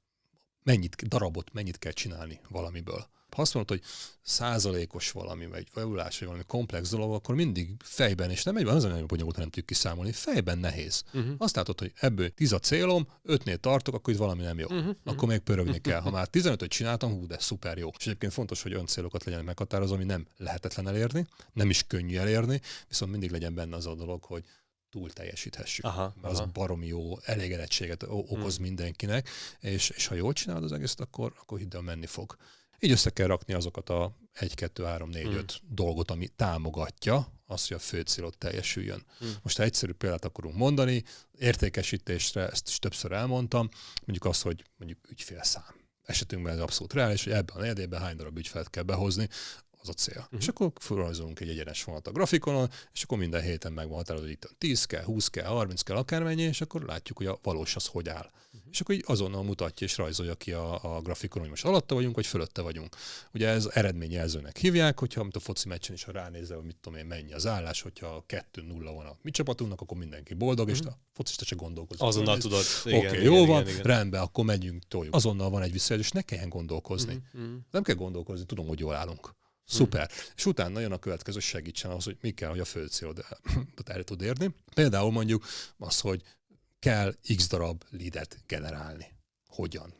mennyit, 0.62 1.08
darabot 1.08 1.52
mennyit 1.52 1.78
kell 1.78 1.92
csinálni 1.92 2.40
valamiből 2.48 3.06
ha 3.34 3.42
azt 3.42 3.54
mondod, 3.54 3.78
hogy 3.78 3.88
százalékos 4.22 5.10
valami, 5.10 5.46
vagy 5.46 5.66
javulás, 5.74 6.18
vagy 6.18 6.28
valami 6.28 6.44
komplex 6.46 6.90
dolog, 6.90 7.14
akkor 7.14 7.34
mindig 7.34 7.70
fejben, 7.78 8.30
és 8.30 8.42
nem 8.42 8.56
egy 8.56 8.66
az 8.66 8.84
a 8.84 8.88
nagyon 8.88 9.06
bonyolult, 9.06 9.36
nem 9.36 9.44
tudjuk 9.44 9.66
kiszámolni, 9.66 10.12
fejben 10.12 10.58
nehéz. 10.58 11.04
Uh-huh. 11.12 11.34
Azt 11.38 11.56
látod, 11.56 11.78
hogy 11.78 11.92
ebből 12.00 12.30
10 12.30 12.52
a 12.52 12.58
célom, 12.58 13.08
5-nél 13.24 13.56
tartok, 13.56 13.94
akkor 13.94 14.12
itt 14.12 14.18
valami 14.18 14.42
nem 14.42 14.58
jó. 14.58 14.66
Uh-huh. 14.66 14.96
Akkor 15.04 15.28
még 15.28 15.38
pörögni 15.38 15.80
kell. 15.80 16.00
Ha 16.00 16.10
már 16.10 16.28
15-öt 16.32 16.70
csináltam, 16.70 17.12
hú, 17.12 17.26
de 17.26 17.38
szuper 17.38 17.78
jó. 17.78 17.90
És 17.98 18.06
egyébként 18.06 18.32
fontos, 18.32 18.62
hogy 18.62 18.72
olyan 18.72 18.86
célokat 18.86 19.24
legyen 19.24 19.44
meghatározó, 19.44 19.94
ami 19.94 20.04
nem 20.04 20.26
lehetetlen 20.36 20.88
elérni, 20.88 21.26
nem 21.52 21.70
is 21.70 21.86
könnyű 21.86 22.16
elérni, 22.16 22.60
viszont 22.88 23.10
mindig 23.10 23.30
legyen 23.30 23.54
benne 23.54 23.76
az 23.76 23.86
a 23.86 23.94
dolog, 23.94 24.24
hogy 24.24 24.44
túl 24.90 25.10
teljesíthessük. 25.10 25.84
Aha, 25.84 26.14
mert 26.20 26.32
az 26.34 26.40
aha. 26.40 26.50
baromi 26.52 26.86
jó 26.86 27.18
elégedettséget 27.20 28.02
okoz 28.02 28.54
hmm. 28.56 28.64
mindenkinek, 28.64 29.28
és, 29.60 29.90
és 29.90 30.06
ha 30.06 30.14
jól 30.14 30.32
csinálod 30.32 30.64
az 30.64 30.72
egészet, 30.72 31.00
akkor, 31.00 31.32
akkor 31.40 31.58
hidd 31.58 31.74
el, 31.74 31.80
menni 31.80 32.06
fog. 32.06 32.36
Így 32.78 32.90
össze 32.90 33.10
kell 33.10 33.26
rakni 33.26 33.54
azokat 33.54 33.90
a 33.90 34.16
1, 34.32 34.54
2, 34.54 34.84
3, 34.84 35.08
4, 35.08 35.26
5 35.34 35.60
dolgot, 35.68 36.10
ami 36.10 36.28
támogatja 36.28 37.32
azt, 37.46 37.68
hogy 37.68 37.76
a 37.76 37.80
fő 37.80 38.00
célot 38.00 38.38
teljesüljön. 38.38 39.04
Hmm. 39.18 39.32
Most 39.42 39.56
ha 39.56 39.62
egyszerű 39.62 39.92
példát 39.92 40.24
akarunk 40.24 40.56
mondani, 40.56 41.04
értékesítésre, 41.38 42.48
ezt 42.48 42.68
is 42.68 42.78
többször 42.78 43.12
elmondtam, 43.12 43.68
mondjuk 44.04 44.24
az, 44.24 44.42
hogy 44.42 44.64
mondjuk 44.76 45.10
ügyfélszám. 45.10 45.74
Esetünkben 46.02 46.52
ez 46.52 46.60
abszolút 46.60 46.92
reális, 46.92 47.24
hogy 47.24 47.32
ebben 47.32 47.56
a 47.56 47.60
negyedében 47.60 48.00
hány 48.00 48.16
darab 48.16 48.38
ügyfelet 48.38 48.70
kell 48.70 48.82
behozni, 48.82 49.28
az 49.88 49.94
a 49.94 49.98
cél. 50.10 50.20
Uh-huh. 50.20 50.40
És 50.40 50.48
akkor 50.48 50.72
felrajzolunk 50.74 51.40
egy 51.40 51.48
egyenes 51.48 51.84
vonalat 51.84 52.06
a 52.06 52.12
grafikonon, 52.12 52.70
és 52.92 53.02
akkor 53.02 53.18
minden 53.18 53.42
héten 53.42 53.72
meg 53.72 53.88
van 53.88 53.96
határozva, 53.96 54.26
hogy 54.26 54.36
itt 54.36 54.54
10 54.58 54.84
kell, 54.84 55.02
20 55.02 55.28
kell, 55.28 55.46
30 55.46 55.82
kell, 55.82 55.96
akármennyi, 55.96 56.42
és 56.42 56.60
akkor 56.60 56.82
látjuk, 56.82 57.16
hogy 57.16 57.26
a 57.26 57.38
valós 57.42 57.76
az 57.76 57.86
hogy 57.86 58.08
áll. 58.08 58.30
Uh-huh. 58.56 58.70
És 58.70 58.80
akkor 58.80 58.94
így 58.94 59.04
azonnal 59.06 59.42
mutatja 59.42 59.86
és 59.86 59.96
rajzolja 59.96 60.34
ki 60.34 60.52
a, 60.52 60.96
a 60.96 61.00
grafikonon, 61.00 61.48
hogy 61.48 61.50
most 61.50 61.64
alatta 61.64 61.94
vagyunk, 61.94 62.14
vagy 62.14 62.26
fölötte 62.26 62.62
vagyunk. 62.62 62.96
Ugye 63.34 63.48
ez 63.48 63.68
eredményjelzőnek 63.72 64.56
hívják, 64.56 64.98
hogyha 64.98 65.22
mint 65.22 65.36
a 65.36 65.40
foci 65.40 65.68
meccsen 65.68 65.94
is, 65.94 66.04
ha 66.04 66.12
ránézel, 66.12 66.56
hogy 66.56 66.66
mit 66.66 66.76
tudom 66.80 66.98
én, 66.98 67.06
mennyi 67.06 67.32
az 67.32 67.46
állás, 67.46 67.80
hogyha 67.80 68.24
2-0 68.28 68.92
van 68.94 69.06
a 69.06 69.16
mi 69.22 69.30
csapatunknak, 69.30 69.80
akkor 69.80 69.98
mindenki 69.98 70.34
boldog, 70.34 70.68
uh-huh. 70.68 70.80
és 70.80 70.86
a 70.86 70.98
focista 71.12 71.44
csak 71.44 71.58
gondolkozik. 71.58 72.02
Azonnal 72.02 72.38
tudod. 72.38 72.64
Oké, 72.84 72.96
okay, 72.96 73.22
jó 73.22 73.34
igen, 73.34 73.46
van, 73.46 73.60
igen, 73.60 73.72
igen. 73.72 73.86
rendben, 73.86 74.20
akkor 74.20 74.44
megyünk, 74.44 74.82
toljuk. 74.88 75.14
Azonnal 75.14 75.50
van 75.50 75.62
egy 75.62 75.72
visszajelzés, 75.72 76.10
ne 76.10 76.22
kelljen 76.22 76.48
gondolkozni. 76.48 77.22
Uh-huh. 77.34 77.50
Nem 77.70 77.82
kell 77.82 77.94
gondolkozni, 77.94 78.46
tudom, 78.46 78.66
hogy 78.66 78.78
jól 78.78 78.94
állunk. 78.94 79.34
Szuper. 79.66 80.06
Hmm. 80.06 80.32
És 80.36 80.46
utána 80.46 80.80
jön 80.80 80.92
a 80.92 80.98
következő, 80.98 81.38
segítsen 81.38 81.90
az, 81.90 82.04
hogy 82.04 82.16
mi 82.20 82.30
kell, 82.30 82.50
hogy 82.50 82.60
a 82.60 82.64
fő 82.64 82.86
célodat 82.86 83.40
el 83.84 84.02
tud 84.02 84.22
érni. 84.22 84.54
Például 84.74 85.10
mondjuk 85.10 85.46
az, 85.76 86.00
hogy 86.00 86.22
kell 86.78 87.14
x 87.36 87.48
darab 87.48 87.82
leadet 87.90 88.36
generálni. 88.46 89.14
Hogyan? 89.46 89.94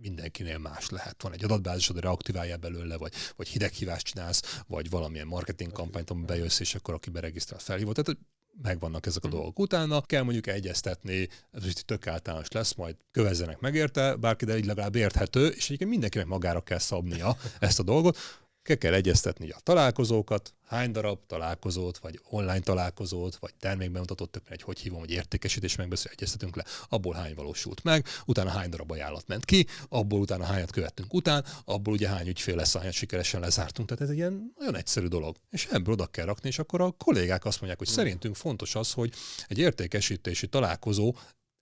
Mindenkinél 0.00 0.58
más 0.58 0.90
lehet. 0.90 1.22
Van 1.22 1.32
egy 1.32 1.44
adatbázisod, 1.44 2.00
reaktiválja 2.00 2.56
belőle, 2.56 2.96
vagy, 2.96 3.12
vagy 3.36 3.48
hideghívást 3.48 4.06
csinálsz, 4.06 4.62
vagy 4.66 4.90
valamilyen 4.90 5.26
marketing 5.26 5.72
kampányt, 5.72 6.10
amiben 6.10 6.36
bejössz, 6.36 6.60
és 6.60 6.74
akkor 6.74 6.94
aki 6.94 7.10
beregisztrál 7.10 7.60
felhívott. 7.60 7.94
Tehát 7.94 8.20
megvannak 8.62 9.06
ezek 9.06 9.24
a 9.24 9.26
hmm. 9.26 9.36
dolgok. 9.36 9.58
Utána 9.58 10.00
kell 10.00 10.22
mondjuk 10.22 10.46
egyeztetni, 10.46 11.28
ez 11.50 11.66
is 11.66 11.72
tök 11.72 12.06
általános 12.06 12.48
lesz, 12.48 12.74
majd 12.74 12.96
kövezzenek 13.10 13.60
meg 13.60 13.74
érte, 13.74 14.14
bárki, 14.14 14.44
de 14.44 14.56
így 14.56 14.66
legalább 14.66 14.94
érthető, 14.94 15.46
és 15.46 15.64
egyébként 15.64 15.90
mindenkinek 15.90 16.26
magára 16.26 16.60
kell 16.60 16.78
szabnia 16.78 17.36
ezt 17.58 17.78
a 17.78 17.82
dolgot 17.82 18.18
Ke 18.68 18.78
kell 18.78 18.94
egyeztetni 18.94 19.50
a 19.50 19.58
találkozókat, 19.62 20.54
hány 20.66 20.90
darab 20.92 21.18
találkozót, 21.26 21.98
vagy 21.98 22.20
online 22.30 22.60
találkozót, 22.60 23.36
vagy 23.36 23.54
termékbemutatót, 23.60 24.30
tök 24.30 24.42
egy 24.48 24.62
hogy 24.62 24.78
hívom, 24.78 24.98
hogy 24.98 25.10
értékesítés 25.10 25.76
megbeszél, 25.76 26.12
egyeztetünk 26.14 26.56
le, 26.56 26.64
abból 26.88 27.14
hány 27.14 27.34
valósult 27.34 27.84
meg, 27.84 28.06
utána 28.26 28.50
hány 28.50 28.70
darab 28.70 28.90
ajánlat 28.90 29.26
ment 29.26 29.44
ki, 29.44 29.66
abból 29.88 30.20
utána 30.20 30.44
hányat 30.44 30.70
követtünk 30.70 31.14
után, 31.14 31.44
abból 31.64 31.92
ugye 31.92 32.08
hány 32.08 32.28
ügyfél 32.28 32.56
lesz, 32.56 32.76
hányat 32.76 32.92
sikeresen 32.92 33.40
lezártunk. 33.40 33.88
Tehát 33.88 34.02
ez 34.02 34.10
egy 34.10 34.16
ilyen 34.16 34.52
nagyon 34.58 34.76
egyszerű 34.76 35.06
dolog. 35.06 35.36
És 35.50 35.68
ebből 35.70 35.94
oda 35.94 36.06
kell 36.06 36.24
rakni, 36.24 36.48
és 36.48 36.58
akkor 36.58 36.80
a 36.80 36.90
kollégák 36.90 37.44
azt 37.44 37.56
mondják, 37.56 37.78
hogy 37.78 37.88
hmm. 37.88 37.96
szerintünk 37.96 38.36
fontos 38.36 38.74
az, 38.74 38.92
hogy 38.92 39.12
egy 39.46 39.58
értékesítési 39.58 40.48
találkozó 40.48 41.14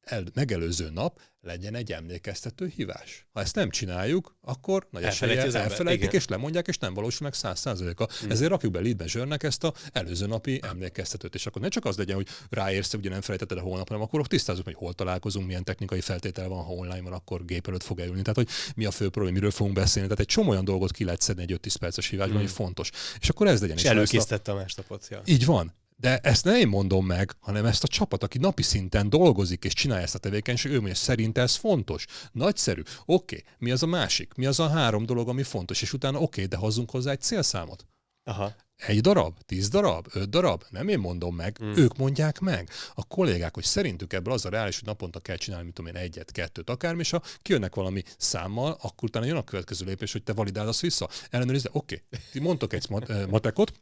el, 0.06 0.24
megelőző 0.34 0.90
nap 0.90 1.20
legyen 1.40 1.74
egy 1.74 1.92
emlékeztető 1.92 2.72
hívás. 2.76 3.26
Ha 3.32 3.40
ezt 3.40 3.54
nem 3.54 3.70
csináljuk, 3.70 4.36
akkor 4.40 4.86
nagy 4.90 5.02
esélye 5.02 5.52
elfelejtik, 5.52 6.12
és 6.12 6.26
lemondják, 6.26 6.68
és 6.68 6.78
nem 6.78 6.94
valósul 6.94 7.26
meg 7.26 7.34
száz 7.34 7.60
százaléka. 7.60 8.08
Hmm. 8.20 8.30
Ezért 8.30 8.50
rakjuk 8.50 8.72
be 8.72 8.80
leadbe 8.80 9.06
zsörnek 9.06 9.42
ezt 9.42 9.64
a 9.64 9.74
előző 9.92 10.26
napi 10.26 10.60
emlékeztetőt, 10.62 11.34
és 11.34 11.46
akkor 11.46 11.62
ne 11.62 11.68
csak 11.68 11.84
az 11.84 11.96
legyen, 11.96 12.16
hogy 12.16 12.28
ráérsz, 12.50 12.94
ugye 12.94 13.10
nem 13.10 13.20
felejtetted 13.20 13.58
a 13.58 13.60
holnap, 13.60 13.88
hanem 13.88 14.02
akkor 14.02 14.26
tisztázunk, 14.26 14.64
hogy 14.64 14.74
hol 14.74 14.92
találkozunk, 14.92 15.46
milyen 15.46 15.64
technikai 15.64 16.00
feltétel 16.00 16.48
van, 16.48 16.64
ha 16.64 16.72
online 16.72 17.02
van, 17.02 17.12
akkor 17.12 17.44
gép 17.44 17.68
előtt 17.68 17.82
fog 17.82 18.00
elülni. 18.00 18.22
Tehát, 18.22 18.36
hogy 18.36 18.48
mi 18.76 18.84
a 18.84 18.90
fő 18.90 19.08
probléma, 19.08 19.34
miről 19.34 19.50
fogunk 19.50 19.74
beszélni. 19.74 20.08
Tehát 20.08 20.22
egy 20.22 20.34
csomó 20.34 20.50
olyan 20.50 20.64
dolgot 20.64 20.90
ki 20.90 21.04
lehet 21.04 21.20
szedni 21.20 21.42
egy 21.42 21.58
5-10 21.62 21.74
perces 21.80 22.08
hívásban, 22.08 22.36
hmm. 22.36 22.46
hogy 22.46 22.54
fontos. 22.54 22.90
És 23.20 23.28
akkor 23.28 23.46
ez 23.46 23.60
legyen. 23.60 23.76
És 23.76 23.84
előkészítette 23.84 24.52
a 24.52 24.54
másnapot. 24.54 25.06
Ja. 25.10 25.22
Így 25.24 25.44
van. 25.44 25.74
De 25.98 26.18
ezt 26.18 26.44
nem 26.44 26.54
én 26.54 26.68
mondom 26.68 27.06
meg, 27.06 27.32
hanem 27.40 27.64
ezt 27.64 27.82
a 27.82 27.88
csapat, 27.88 28.22
aki 28.22 28.38
napi 28.38 28.62
szinten 28.62 29.08
dolgozik 29.08 29.64
és 29.64 29.72
csinálja 29.72 30.02
ezt 30.02 30.14
a 30.14 30.18
tevékenységet, 30.18 30.76
ő 30.76 30.80
mondja, 30.80 30.98
szerint 30.98 31.38
ez 31.38 31.54
fontos. 31.54 32.06
Nagyszerű. 32.32 32.80
Oké, 32.80 33.36
okay. 33.36 33.52
mi 33.58 33.70
az 33.70 33.82
a 33.82 33.86
másik? 33.86 34.34
Mi 34.34 34.46
az 34.46 34.60
a 34.60 34.68
három 34.68 35.06
dolog, 35.06 35.28
ami 35.28 35.42
fontos? 35.42 35.82
És 35.82 35.92
utána 35.92 36.16
oké, 36.16 36.24
okay, 36.24 36.44
de 36.44 36.56
hozzunk 36.56 36.90
hozzá 36.90 37.10
egy 37.10 37.20
célszámot. 37.20 37.86
Aha. 38.24 38.54
Egy 38.76 39.00
darab, 39.00 39.38
tíz 39.46 39.68
darab, 39.68 40.06
öt 40.12 40.28
darab, 40.28 40.64
nem 40.70 40.88
én 40.88 40.98
mondom 40.98 41.34
meg, 41.36 41.58
mm. 41.64 41.72
ők 41.76 41.96
mondják 41.96 42.38
meg. 42.38 42.70
A 42.94 43.04
kollégák, 43.04 43.54
hogy 43.54 43.64
szerintük 43.64 44.12
ebből 44.12 44.32
az 44.32 44.44
a 44.44 44.48
reális, 44.48 44.78
hogy 44.78 44.88
naponta 44.88 45.20
kell 45.20 45.36
csinálni, 45.36 45.64
mit 45.64 45.74
tudom 45.74 45.94
én, 45.94 46.02
egyet, 46.02 46.32
kettőt, 46.32 46.70
akármi, 46.70 47.00
és 47.00 47.10
ha 47.10 47.22
kijönnek 47.42 47.74
valami 47.74 48.02
számmal, 48.18 48.72
akkor 48.72 49.08
utána 49.08 49.26
jön 49.26 49.36
a 49.36 49.44
következő 49.44 49.84
lépés, 49.84 50.12
hogy 50.12 50.22
te 50.22 50.32
validáld 50.32 50.68
azt 50.68 50.80
vissza. 50.80 51.08
Ellenőrizd, 51.30 51.68
oké, 51.72 52.02
okay. 52.10 52.42
mondtok 52.42 52.72
egy 52.72 52.88
matekot, 53.28 53.72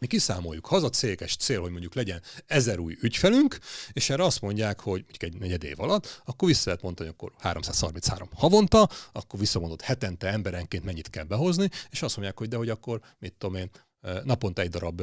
mi 0.00 0.06
kiszámoljuk, 0.06 0.66
haza 0.66 0.90
céges 0.90 1.36
cél, 1.36 1.60
hogy 1.60 1.70
mondjuk 1.70 1.94
legyen 1.94 2.22
ezer 2.46 2.78
új 2.78 2.96
ügyfelünk, 3.00 3.58
és 3.92 4.10
erre 4.10 4.24
azt 4.24 4.40
mondják, 4.40 4.80
hogy 4.80 5.00
mondjuk 5.00 5.22
egy 5.22 5.40
negyed 5.40 5.64
év 5.64 5.80
alatt, 5.80 6.22
akkor 6.24 6.48
vissza 6.48 6.62
lehet 6.66 6.82
mondani, 6.82 7.08
akkor 7.08 7.32
333 7.38 8.28
havonta, 8.34 8.88
akkor 9.12 9.40
visszamondod 9.40 9.80
hetente 9.80 10.28
emberenként 10.28 10.84
mennyit 10.84 11.10
kell 11.10 11.24
behozni, 11.24 11.68
és 11.90 12.02
azt 12.02 12.16
mondják, 12.16 12.38
hogy 12.38 12.48
de 12.48 12.56
hogy 12.56 12.68
akkor, 12.68 13.00
mit 13.18 13.34
tudom 13.38 13.54
én, 13.54 13.70
naponta 14.24 14.62
egy 14.62 14.68
darab 14.68 15.02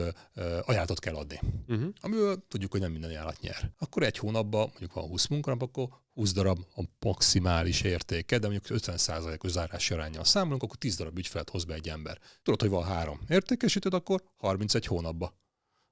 ajánlatot 0.66 1.00
kell 1.00 1.16
adni. 1.16 1.40
Uh-huh. 1.68 1.90
Amiből 2.02 2.44
tudjuk, 2.48 2.72
hogy 2.72 2.82
nem 2.82 2.92
minden 2.92 3.10
ajánlat 3.10 3.40
nyer. 3.40 3.72
Akkor 3.80 4.04
egy 4.04 4.18
hónapban, 4.18 4.68
mondjuk 4.68 4.94
van 4.94 5.08
20 5.08 5.28
munkanap, 5.28 5.62
akkor 5.62 5.88
20 6.14 6.34
darab 6.34 6.60
a 6.76 6.84
maximális 7.00 7.82
értéke, 7.82 8.38
de 8.38 8.48
mondjuk 8.48 8.82
50%-os 8.82 9.52
zárási 9.52 9.94
arányjal 9.94 10.24
számolunk, 10.24 10.64
akkor 10.64 10.76
10 10.76 10.96
darab 10.96 11.18
ügyfelet 11.18 11.50
hoz 11.50 11.64
be 11.64 11.74
egy 11.74 11.90
ember. 11.90 12.20
Tudod, 12.44 12.62
hogy 12.62 12.70
van 12.70 12.84
három 12.84 13.20
értékesítőd, 13.30 13.94
akkor 13.94 14.24
31 14.38 14.86
hónapba. 14.86 15.34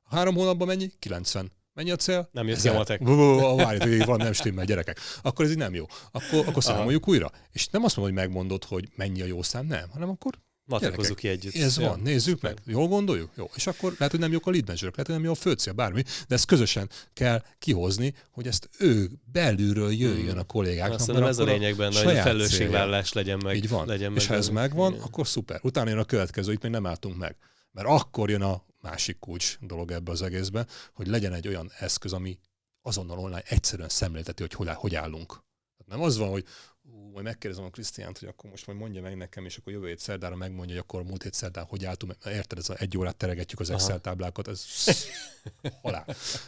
A 0.03 0.16
három 0.16 0.36
hónapban 0.36 0.68
mennyi? 0.68 0.91
90 0.99 1.51
Mennyi 1.74 1.91
a 1.91 1.95
cél? 1.95 2.30
Nem 2.32 2.47
jött 2.47 2.62
ki 2.62 2.68
a 2.68 2.74
matek. 2.74 3.01
Várj, 3.55 3.97
van, 3.97 4.18
nem 4.18 4.34
stimmel, 4.34 4.66
gyerekek. 4.66 4.99
Akkor 5.22 5.45
ez 5.45 5.51
így 5.51 5.57
nem 5.57 5.74
jó. 5.74 5.86
Akkor, 6.12 6.47
akkor 6.47 6.64
számoljuk 6.64 7.07
újra. 7.07 7.32
És 7.51 7.68
nem 7.68 7.84
azt 7.84 7.95
mondod, 7.95 8.16
hogy 8.16 8.26
megmondod, 8.26 8.64
hogy 8.64 8.89
mennyi 8.95 9.22
a 9.22 9.26
jó 9.26 9.41
szám, 9.41 9.66
nem, 9.66 9.89
hanem 9.89 10.09
akkor 10.09 10.39
Matekozzuk 10.66 11.18
ki 11.18 11.28
együtt. 11.28 11.55
Ez 11.55 11.78
ja. 11.78 11.88
van, 11.88 11.99
nézzük 11.99 12.41
meg. 12.41 12.57
Jól 12.66 12.88
gondoljuk? 12.88 13.30
Jó. 13.36 13.49
És 13.55 13.68
akkor 13.68 13.91
lehet, 13.91 14.12
hogy 14.12 14.20
nem 14.20 14.32
jók 14.32 14.47
a 14.47 14.49
lead 14.49 14.66
managerök, 14.66 14.95
lehet, 14.95 15.05
hogy 15.05 15.16
nem 15.16 15.26
jó 15.26 15.32
a 15.32 15.36
főcél, 15.36 15.74
bármi, 15.74 16.03
de 16.28 16.36
ezt 16.36 16.45
közösen 16.45 16.89
kell 17.14 17.43
kihozni, 17.59 18.14
hogy 18.32 18.47
ezt 18.47 18.70
ő 18.80 19.09
belülről 19.32 19.91
jöjjön 19.91 20.30
hmm. 20.30 20.39
a 20.39 20.43
kollégáknak. 20.43 20.99
Azt 20.99 21.09
ez 21.09 21.38
a 21.38 21.43
lényeg 21.43 21.76
benne, 21.76 22.03
hogy 22.03 22.18
a 22.18 22.22
felelősségvállalás 22.22 23.14
legyen 23.14 23.39
meg. 23.43 23.55
Így 23.55 23.70
van. 23.70 23.88
Legyen 23.88 24.16
és 24.16 24.22
meg 24.22 24.28
ha 24.28 24.36
ez 24.36 24.49
megvan, 24.49 24.91
Igen. 24.91 25.03
akkor 25.03 25.28
szuper. 25.28 25.59
Utána 25.64 25.89
jön 25.89 25.99
a 25.99 26.03
következő, 26.03 26.51
itt 26.51 26.62
még 26.62 26.72
nem 26.72 26.86
álltunk 26.86 27.18
meg. 27.18 27.36
Mert 27.72 27.88
akkor 27.88 28.30
jön 28.30 28.41
a 28.41 28.66
másik 28.82 29.20
kulcs 29.20 29.57
dolog 29.59 29.91
ebbe 29.91 30.12
az 30.12 30.22
egészbe, 30.22 30.66
hogy 30.93 31.07
legyen 31.07 31.34
egy 31.34 31.47
olyan 31.47 31.72
eszköz, 31.80 32.14
ami 32.14 32.39
azonnal 32.82 33.18
online 33.18 33.43
egyszerűen 33.45 33.89
szemlélteti, 33.89 34.45
hogy 34.49 34.70
hogy 34.74 34.95
állunk. 34.95 35.43
Nem 35.86 36.01
az 36.01 36.18
van, 36.18 36.30
hogy 36.30 36.45
ú, 37.12 37.14
majd 37.14 37.26
megkérdezem 37.26 37.66
a 37.66 37.70
Krisztiánt, 37.70 38.18
hogy 38.18 38.28
akkor 38.28 38.49
most 38.49 38.68
majd 38.68 38.80
mondja 38.80 39.01
meg 39.01 39.18
nekem, 39.18 39.45
és 39.45 39.57
akkor 39.57 39.74
jövő 39.74 39.88
hét 39.88 39.99
szerdára 39.99 40.36
megmondja, 40.36 40.76
hogy 40.76 40.84
akkor 40.88 41.03
múlt 41.03 41.24
hét 41.24 41.34
szerdán 41.34 41.66
hogy 41.66 41.86
álltunk, 41.86 42.16
érted, 42.26 42.57
ez 42.57 42.70
a 42.70 42.76
egy 42.78 42.97
órát 42.97 43.16
teregetjük 43.16 43.59
az 43.59 43.70
Excel 43.70 43.89
Aha. 43.89 43.99
táblákat, 43.99 44.47
ez 44.47 44.66
halál. 45.82 46.05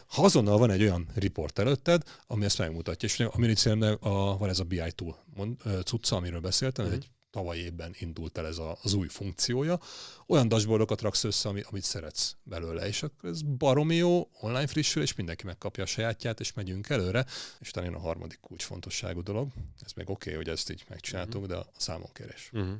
Ha 0.07 0.23
azonnal 0.23 0.57
van 0.57 0.71
egy 0.71 0.81
olyan 0.81 1.07
report 1.15 1.59
előtted, 1.59 2.03
ami 2.27 2.45
ezt 2.45 2.57
megmutatja, 2.57 3.07
és 3.07 3.19
a 3.19 3.37
minicélnek 3.37 4.01
a, 4.01 4.37
van 4.37 4.49
ez 4.49 4.59
a 4.59 4.63
BI 4.63 4.91
tool 4.95 5.23
mond, 5.35 5.61
cucca, 5.85 6.15
amiről 6.15 6.39
beszéltem, 6.39 6.85
uh-huh. 6.85 6.99
ez 6.99 7.05
egy 7.05 7.11
tavaly 7.33 7.57
évben 7.57 7.95
indult 7.99 8.37
el 8.37 8.45
ez 8.47 8.57
a, 8.57 8.77
az 8.81 8.93
új 8.93 9.07
funkciója, 9.07 9.79
olyan 10.27 10.47
dashboardokat 10.47 11.01
raksz 11.01 11.23
össze, 11.23 11.49
ami, 11.49 11.61
amit 11.69 11.83
szeretsz 11.83 12.35
belőle, 12.43 12.87
és 12.87 13.03
akkor 13.03 13.29
ez 13.29 13.41
baromi 13.41 13.95
jó, 13.95 14.29
online 14.39 14.67
frissül, 14.67 15.01
és 15.01 15.15
mindenki 15.15 15.45
megkapja 15.45 15.83
a 15.83 15.87
sajátját, 15.87 16.39
és 16.39 16.53
megyünk 16.53 16.89
előre, 16.89 17.25
és 17.59 17.71
jön 17.73 17.93
a 17.93 17.99
harmadik 17.99 18.39
kulcsfontosságú 18.39 19.23
dolog. 19.23 19.47
Ez 19.85 19.91
még 19.91 20.09
oké, 20.09 20.29
okay, 20.29 20.43
hogy 20.43 20.53
ezt 20.53 20.69
így 20.69 20.85
megcsináltuk, 20.89 21.41
uh-huh. 21.41 21.55
de 21.55 21.55
a 21.55 21.69
számonkérés. 21.77 22.49
Uh-huh. 22.53 22.77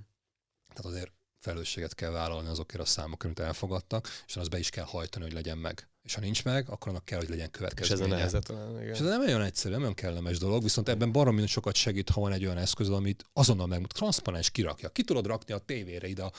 Tehát 0.74 0.91
azért 0.91 1.12
felelősséget 1.39 1.95
kell 1.95 2.12
vállalni 2.12 2.49
azokért 2.49 2.82
a 2.82 2.86
számokért, 2.86 3.26
amit 3.26 3.39
elfogadtak, 3.39 4.08
és 4.28 4.36
az 4.36 4.47
be 4.47 4.60
is 4.60 4.70
kell 4.70 4.86
hajtani, 4.86 5.24
hogy 5.24 5.34
legyen 5.34 5.58
meg 5.58 5.88
és 6.04 6.14
ha 6.14 6.22
nincs 6.22 6.43
meg, 6.43 6.70
akkor 6.70 6.91
annak 6.91 7.06
kell, 7.06 7.20
hogy 7.20 7.30
legyen 7.30 7.51
következménye. 7.51 8.01
És 8.01 8.06
ez 8.06 8.12
a 8.12 8.16
nehezet 8.16 8.54
igen. 8.82 8.93
És 8.93 8.99
ez 8.99 9.06
nem 9.06 9.22
olyan 9.22 9.41
egyszerű, 9.41 9.74
nem 9.74 9.82
olyan 9.82 9.93
kellemes 9.93 10.38
dolog, 10.38 10.64
viszont 10.64 10.89
ebben 10.89 11.12
baromi 11.12 11.47
sokat 11.47 11.76
segít, 11.76 12.10
ha 12.10 12.22
van 12.22 12.32
egy 12.32 12.45
olyan 12.45 12.58
eszköz, 12.58 12.89
amit 12.89 13.26
azonnal 13.34 13.68
megmutat, 13.68 13.97
transzparens 13.97 14.49
kirakja. 14.49 14.89
Ki 14.89 15.04
tudod 15.04 15.26
rakni 15.26 15.54
a 15.54 15.58
tévére 15.58 16.08
ide 16.08 16.24
a 16.24 16.32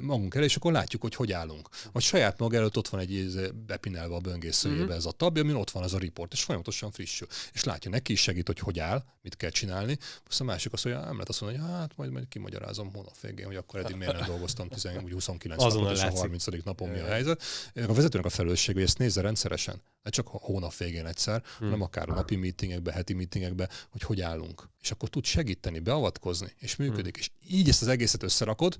magunk 0.00 0.34
elé, 0.34 0.44
és 0.44 0.56
akkor 0.56 0.72
látjuk, 0.72 1.02
hogy 1.02 1.14
hogy 1.14 1.32
állunk. 1.32 1.68
Vagy 1.92 2.02
saját 2.02 2.38
maga 2.38 2.56
előtt 2.56 2.76
ott 2.76 2.88
van 2.88 3.00
egy 3.00 3.50
bepinelve 3.66 4.14
a 4.14 4.20
böngészőjébe 4.20 4.82
mm-hmm. 4.82 4.92
ez 4.92 5.06
a 5.06 5.10
tab, 5.10 5.38
ami 5.38 5.52
ott 5.52 5.70
van 5.70 5.82
az 5.82 5.94
a 5.94 5.98
report, 5.98 6.32
és 6.32 6.42
folyamatosan 6.42 6.90
frissül. 6.90 7.28
És 7.52 7.64
látja, 7.64 7.90
neki 7.90 8.12
is 8.12 8.20
segít, 8.20 8.46
hogy 8.46 8.58
hogy 8.58 8.78
áll, 8.78 9.04
mit 9.22 9.36
kell 9.36 9.50
csinálni. 9.50 9.98
Most 10.24 10.40
a 10.40 10.44
másik 10.44 10.72
azt 10.72 10.84
mondja, 10.84 11.02
nem 11.02 11.12
lehet 11.12 11.28
azt 11.28 11.40
mondani, 11.40 11.62
hogy 11.62 11.72
hát 11.72 11.92
majd, 11.96 12.10
majd 12.10 12.28
kimagyarázom 12.28 12.92
hónap 12.92 13.20
végén, 13.20 13.46
hogy 13.46 13.56
akkor 13.56 13.80
eddig 13.80 13.96
miért 13.96 14.18
nem 14.18 14.26
dolgoztam 14.34 14.68
10, 14.68 14.88
29 15.12 15.62
napot, 15.62 15.92
és 15.92 16.02
a 16.02 16.10
30. 16.10 16.46
napon 16.64 16.88
mi 16.88 16.98
a 16.98 17.06
helyzet. 17.06 17.42
A 17.74 17.92
vezetőnek 17.92 18.26
a 18.26 18.30
felelősség, 18.30 18.74
hogy 18.74 18.84
ezt 18.84 18.98
nézze 19.12 19.26
rendszeresen, 19.26 19.82
ne 20.02 20.10
csak 20.10 20.28
a 20.28 20.38
hónap 20.38 20.76
végén 20.76 21.06
egyszer, 21.06 21.42
hmm. 21.42 21.66
hanem 21.66 21.82
akár 21.82 22.08
a 22.08 22.14
napi 22.14 22.36
meetingekbe, 22.36 22.92
heti 22.92 23.12
meetingekbe, 23.12 23.68
hogy 23.90 24.02
hogy 24.02 24.20
állunk. 24.20 24.68
És 24.80 24.90
akkor 24.90 25.08
tud 25.08 25.24
segíteni, 25.24 25.78
beavatkozni, 25.78 26.52
és 26.58 26.76
működik. 26.76 27.14
Hmm. 27.14 27.22
És 27.22 27.30
így 27.56 27.68
ezt 27.68 27.82
az 27.82 27.88
egészet 27.88 28.22
összerakod, 28.22 28.78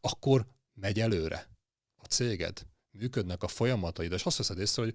akkor 0.00 0.46
megy 0.74 1.00
előre 1.00 1.48
a 1.96 2.04
céged, 2.04 2.66
működnek 2.90 3.42
a 3.42 3.48
folyamataid, 3.48 4.12
és 4.12 4.24
azt 4.24 4.36
veszed 4.36 4.58
észre, 4.58 4.82
hogy 4.82 4.94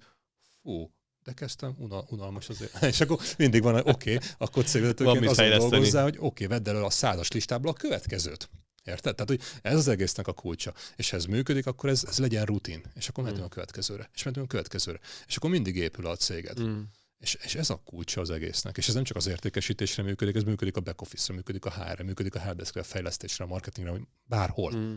fú, 0.61 0.91
de 1.23 1.33
kezdtem, 1.33 1.75
unal, 1.77 2.05
unalmas 2.09 2.49
azért. 2.49 2.83
És 2.93 3.01
akkor 3.01 3.19
mindig 3.37 3.61
van, 3.61 3.75
oké, 3.75 3.89
okay, 3.89 4.27
akkor 4.37 4.63
cégvezetőként 4.63 5.27
azon 5.27 5.69
dolgozzá, 5.69 6.03
hogy 6.03 6.15
oké, 6.19 6.45
okay, 6.45 6.57
vedd 6.57 6.69
elő 6.69 6.83
a 6.83 6.89
százas 6.89 7.31
listából 7.31 7.71
a 7.71 7.73
következőt. 7.73 8.49
Érted? 8.83 9.15
Tehát, 9.15 9.29
hogy 9.29 9.41
ez 9.61 9.75
az 9.75 9.87
egésznek 9.87 10.27
a 10.27 10.33
kulcsa. 10.33 10.73
És 10.95 11.09
ha 11.09 11.17
ez 11.17 11.25
működik, 11.25 11.65
akkor 11.65 11.89
ez, 11.89 12.03
ez 12.07 12.19
legyen 12.19 12.45
rutin. 12.45 12.81
És 12.95 13.07
akkor 13.07 13.23
mentünk 13.23 13.43
mm. 13.43 13.47
a 13.47 13.53
következőre. 13.53 14.09
És 14.13 14.23
mentünk 14.23 14.45
a 14.45 14.49
következőre. 14.49 14.99
És 15.27 15.35
akkor 15.35 15.49
mindig 15.49 15.75
épül 15.75 16.07
a 16.07 16.15
céged. 16.15 16.61
Mm. 16.61 16.81
És, 17.17 17.37
és 17.43 17.55
ez 17.55 17.69
a 17.69 17.81
kulcsa 17.85 18.21
az 18.21 18.29
egésznek. 18.29 18.77
És 18.77 18.87
ez 18.87 18.93
nem 18.93 19.03
csak 19.03 19.17
az 19.17 19.27
értékesítésre 19.27 20.03
működik, 20.03 20.35
ez 20.35 20.43
működik 20.43 20.77
a 20.77 20.81
back 20.81 21.01
office-ra, 21.01 21.35
működik 21.35 21.65
a 21.65 21.71
HR-re, 21.71 22.03
működik 22.03 22.35
a 22.35 22.39
helpdesk 22.39 22.75
a 22.75 22.83
fejlesztésre, 22.83 23.43
a 23.43 23.47
marketingre, 23.47 23.93
bárhol. 24.23 24.75
Mm. 24.75 24.95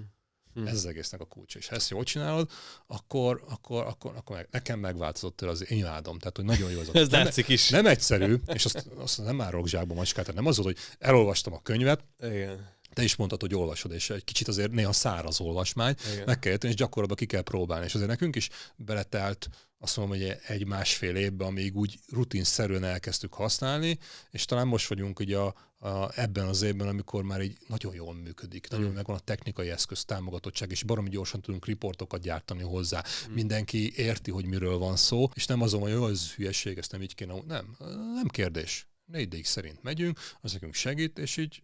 Mm. 0.61 0.67
Ez 0.67 0.75
az 0.75 0.87
egésznek 0.87 1.21
a 1.21 1.25
kulcsa. 1.25 1.59
És 1.59 1.69
ha 1.69 1.75
ezt 1.75 1.91
jól 1.91 2.05
csinálod, 2.05 2.51
akkor, 2.87 3.45
akkor, 3.49 3.87
akkor, 3.87 4.17
akkor 4.17 4.37
meg, 4.37 4.49
nekem 4.51 4.79
megváltozott 4.79 5.43
el 5.43 5.49
az 5.49 5.71
én 5.71 5.79
imádom. 5.79 6.19
Tehát, 6.19 6.37
hogy 6.37 6.45
nagyon 6.45 6.71
jó 6.71 6.81
az. 6.81 6.95
ez 6.95 7.09
nem, 7.09 7.25
látszik 7.25 7.49
is. 7.49 7.69
Nem 7.69 7.87
egyszerű, 7.87 8.37
és 8.47 8.65
azt, 8.65 8.89
azt 8.97 9.25
nem 9.25 9.41
árok 9.41 9.69
zsákba 9.69 9.95
macskát, 9.95 10.25
tehát 10.25 10.41
nem 10.41 10.51
az, 10.51 10.57
hogy 10.57 10.77
elolvastam 10.99 11.53
a 11.53 11.63
könyvet, 11.63 12.05
Igen 12.19 12.81
te 12.93 13.03
is 13.03 13.17
mondtad, 13.17 13.41
hogy 13.41 13.55
olvasod, 13.55 13.93
és 13.93 14.11
egy 14.11 14.25
kicsit 14.25 14.49
azért 14.49 14.71
néha 14.71 14.93
száraz 14.93 15.41
olvasmány, 15.41 15.95
Igen. 16.13 16.25
meg 16.27 16.39
kell 16.39 16.53
érteni, 16.53 16.73
és 16.73 16.79
gyakorlatban 16.79 17.19
ki 17.19 17.27
kell 17.27 17.43
próbálni. 17.43 17.85
És 17.85 17.95
azért 17.95 18.11
nekünk 18.11 18.37
is 18.37 18.49
beletelt, 18.77 19.49
azt 19.83 19.97
mondom, 19.97 20.19
hogy 20.19 20.37
egy 20.47 20.67
másfél 20.67 21.17
évben, 21.17 21.47
amíg 21.47 21.77
úgy 21.77 21.99
rutinszerűen 22.09 22.85
elkezdtük 22.85 23.35
használni, 23.35 23.99
és 24.31 24.45
talán 24.45 24.67
most 24.67 24.89
vagyunk 24.89 25.19
ugye 25.19 25.39
a, 25.39 25.55
a, 25.79 26.21
ebben 26.21 26.47
az 26.47 26.63
évben, 26.63 26.89
amikor 26.89 27.23
már 27.23 27.41
így 27.41 27.59
nagyon 27.67 27.95
jól 27.95 28.15
működik, 28.15 28.69
nagyon 28.69 28.91
mm. 28.91 28.95
megvan 28.95 29.17
a 29.17 29.21
technikai 29.21 29.71
eszköz 29.71 30.05
támogatottság, 30.05 30.71
és 30.71 30.83
baromi 30.83 31.09
gyorsan 31.09 31.41
tudunk 31.41 31.67
riportokat 31.67 32.21
gyártani 32.21 32.63
hozzá. 32.63 33.05
Mm. 33.29 33.33
Mindenki 33.33 33.93
érti, 33.97 34.31
hogy 34.31 34.47
miről 34.47 34.79
van 34.79 34.97
szó, 34.97 35.29
és 35.35 35.47
nem 35.47 35.63
azon, 35.63 35.81
hogy 35.81 36.11
ez 36.11 36.33
hülyeség, 36.33 36.79
ezt 36.79 36.93
nem 36.93 37.03
így 37.03 37.15
kéne. 37.15 37.35
Nem, 37.47 37.77
nem 38.15 38.29
kérdés. 38.29 38.87
Négy 39.05 39.41
szerint 39.45 39.83
megyünk, 39.83 40.19
az 40.41 40.53
nekünk 40.53 40.75
segít, 40.75 41.19
és 41.19 41.37
így 41.37 41.63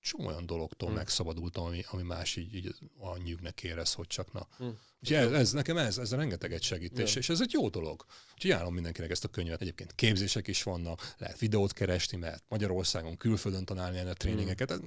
csomó 0.00 0.26
olyan 0.26 0.46
dologtól 0.46 0.88
hmm. 0.88 0.98
megszabadultam, 0.98 1.64
ami, 1.64 1.84
ami 1.90 2.02
más 2.02 2.36
így, 2.36 2.54
így 2.54 2.74
a 2.98 3.16
nyűgnek 3.16 3.62
érez, 3.62 3.92
hogy 3.92 4.06
csak 4.06 4.32
na. 4.32 4.48
Hmm. 4.56 4.78
Úgyhogy 5.00 5.16
ez, 5.16 5.32
ez, 5.32 5.52
nekem 5.52 5.76
ez, 5.76 5.98
ez 5.98 6.12
rengeteget 6.12 6.62
segít, 6.62 6.98
és, 6.98 7.14
és 7.14 7.28
ez 7.28 7.40
egy 7.40 7.52
jó 7.52 7.68
dolog. 7.68 8.04
Úgyhogy 8.34 8.50
ajánlom 8.50 8.74
mindenkinek 8.74 9.10
ezt 9.10 9.24
a 9.24 9.28
könyvet. 9.28 9.60
Egyébként 9.60 9.94
képzések 9.94 10.46
is 10.46 10.62
vannak, 10.62 11.14
lehet 11.18 11.38
videót 11.38 11.72
keresni, 11.72 12.16
mert 12.16 12.44
Magyarországon, 12.48 13.16
külföldön 13.16 13.64
tanálni 13.64 13.98
a 13.98 14.12
tréningeket. 14.12 14.70
Ez 14.70 14.78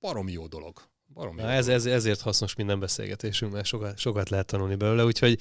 baromi 0.00 0.32
jó 0.32 0.46
dolog. 0.46 0.82
Baromi 1.12 1.40
Na, 1.40 1.50
ez, 1.50 1.68
ez, 1.68 1.86
ezért 1.86 2.20
hasznos 2.20 2.54
minden 2.54 2.80
beszélgetésünk, 2.80 3.52
mert 3.52 3.66
sokat, 3.66 3.98
sokat 3.98 4.28
lehet 4.28 4.46
tanulni 4.46 4.74
belőle, 4.74 5.04
úgyhogy 5.04 5.40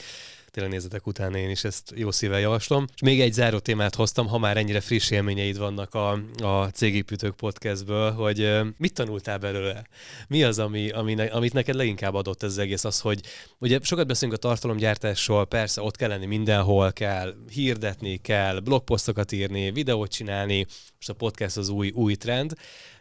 tényleg 0.49 0.71
nézzetek 0.71 1.07
utána, 1.07 1.37
én 1.37 1.49
is 1.49 1.63
ezt 1.63 1.93
jó 1.95 2.11
szívvel 2.11 2.39
javaslom. 2.39 2.85
És 2.95 3.01
még 3.01 3.21
egy 3.21 3.33
záró 3.33 3.59
témát 3.59 3.95
hoztam, 3.95 4.27
ha 4.27 4.37
már 4.37 4.57
ennyire 4.57 4.81
friss 4.81 5.09
élményeid 5.09 5.57
vannak 5.57 5.93
a, 5.93 6.11
a 6.37 6.69
Cégépítők 6.69 7.35
podcastből, 7.35 8.11
hogy 8.11 8.59
mit 8.77 8.93
tanultál 8.93 9.37
belőle? 9.37 9.87
Mi 10.27 10.43
az, 10.43 10.59
ami, 10.59 10.89
ami 10.89 11.13
ne, 11.13 11.25
amit 11.25 11.53
neked 11.53 11.75
leginkább 11.75 12.13
adott 12.13 12.43
ez 12.43 12.51
az 12.51 12.57
egész? 12.57 12.83
Az, 12.83 12.99
hogy 12.99 13.19
ugye 13.59 13.79
sokat 13.81 14.07
beszélünk 14.07 14.37
a 14.37 14.41
tartalomgyártásról, 14.41 15.45
persze 15.45 15.81
ott 15.81 15.95
kell 15.95 16.09
lenni 16.09 16.25
mindenhol, 16.25 16.93
kell 16.93 17.33
hirdetni, 17.51 18.17
kell 18.17 18.59
blogposztokat 18.59 19.31
írni, 19.31 19.71
videót 19.71 20.11
csinálni, 20.11 20.65
most 20.95 21.09
a 21.09 21.13
podcast 21.13 21.57
az 21.57 21.69
új, 21.69 21.89
új 21.89 22.15
trend, 22.15 22.53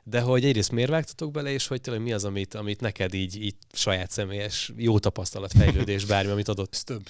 de 0.09 0.21
hogy 0.21 0.45
egyrészt 0.45 0.73
miért 0.73 0.91
vágtatok 0.91 1.31
bele, 1.31 1.51
és 1.51 1.67
hogy 1.67 1.81
tényleg 1.81 2.03
mi 2.03 2.13
az, 2.13 2.25
amit, 2.25 2.55
amit 2.55 2.81
neked 2.81 3.15
így, 3.15 3.43
így 3.43 3.55
saját 3.73 4.11
személyes 4.11 4.73
jó 4.77 4.99
tapasztalat, 4.99 5.53
fejlődés, 5.53 6.05
bármi, 6.05 6.31
amit 6.31 6.49
adott? 6.49 6.75
Ezt 6.75 6.85
több 6.85 7.09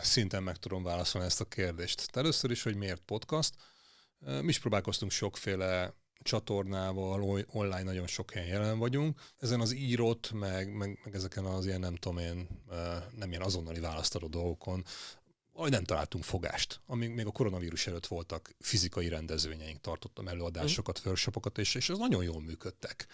szinten 0.00 0.42
meg 0.42 0.56
tudom 0.56 0.82
válaszolni 0.82 1.26
ezt 1.26 1.40
a 1.40 1.44
kérdést. 1.44 2.10
De 2.12 2.20
először 2.20 2.50
is, 2.50 2.62
hogy 2.62 2.76
miért 2.76 3.00
podcast. 3.00 3.54
Mi 4.18 4.48
is 4.48 4.58
próbálkoztunk 4.58 5.10
sokféle 5.10 5.94
csatornával, 6.22 7.44
online 7.46 7.82
nagyon 7.82 8.06
sok 8.06 8.30
helyen 8.30 8.48
jelen 8.48 8.78
vagyunk. 8.78 9.20
Ezen 9.38 9.60
az 9.60 9.74
írott, 9.74 10.32
meg, 10.32 10.76
meg, 10.76 11.00
meg 11.04 11.14
ezeken 11.14 11.44
az 11.44 11.66
ilyen 11.66 11.80
nem 11.80 11.96
tudom 11.96 12.18
én, 12.18 12.48
nem 13.16 13.30
ilyen 13.30 13.42
azonnali 13.42 13.80
választadó 13.80 14.26
dolgokon 14.26 14.84
ahogy 15.54 15.70
nem 15.70 15.84
találtunk 15.84 16.24
fogást. 16.24 16.80
Amíg 16.86 17.10
még 17.10 17.26
a 17.26 17.30
koronavírus 17.30 17.86
előtt 17.86 18.06
voltak 18.06 18.54
fizikai 18.60 19.08
rendezvényeink, 19.08 19.80
tartottam 19.80 20.28
előadásokat, 20.28 21.00
mm. 21.00 21.02
workshopokat, 21.06 21.58
és, 21.58 21.74
és 21.74 21.88
az 21.88 21.98
nagyon 21.98 22.22
jól 22.24 22.40
működtek. 22.40 23.06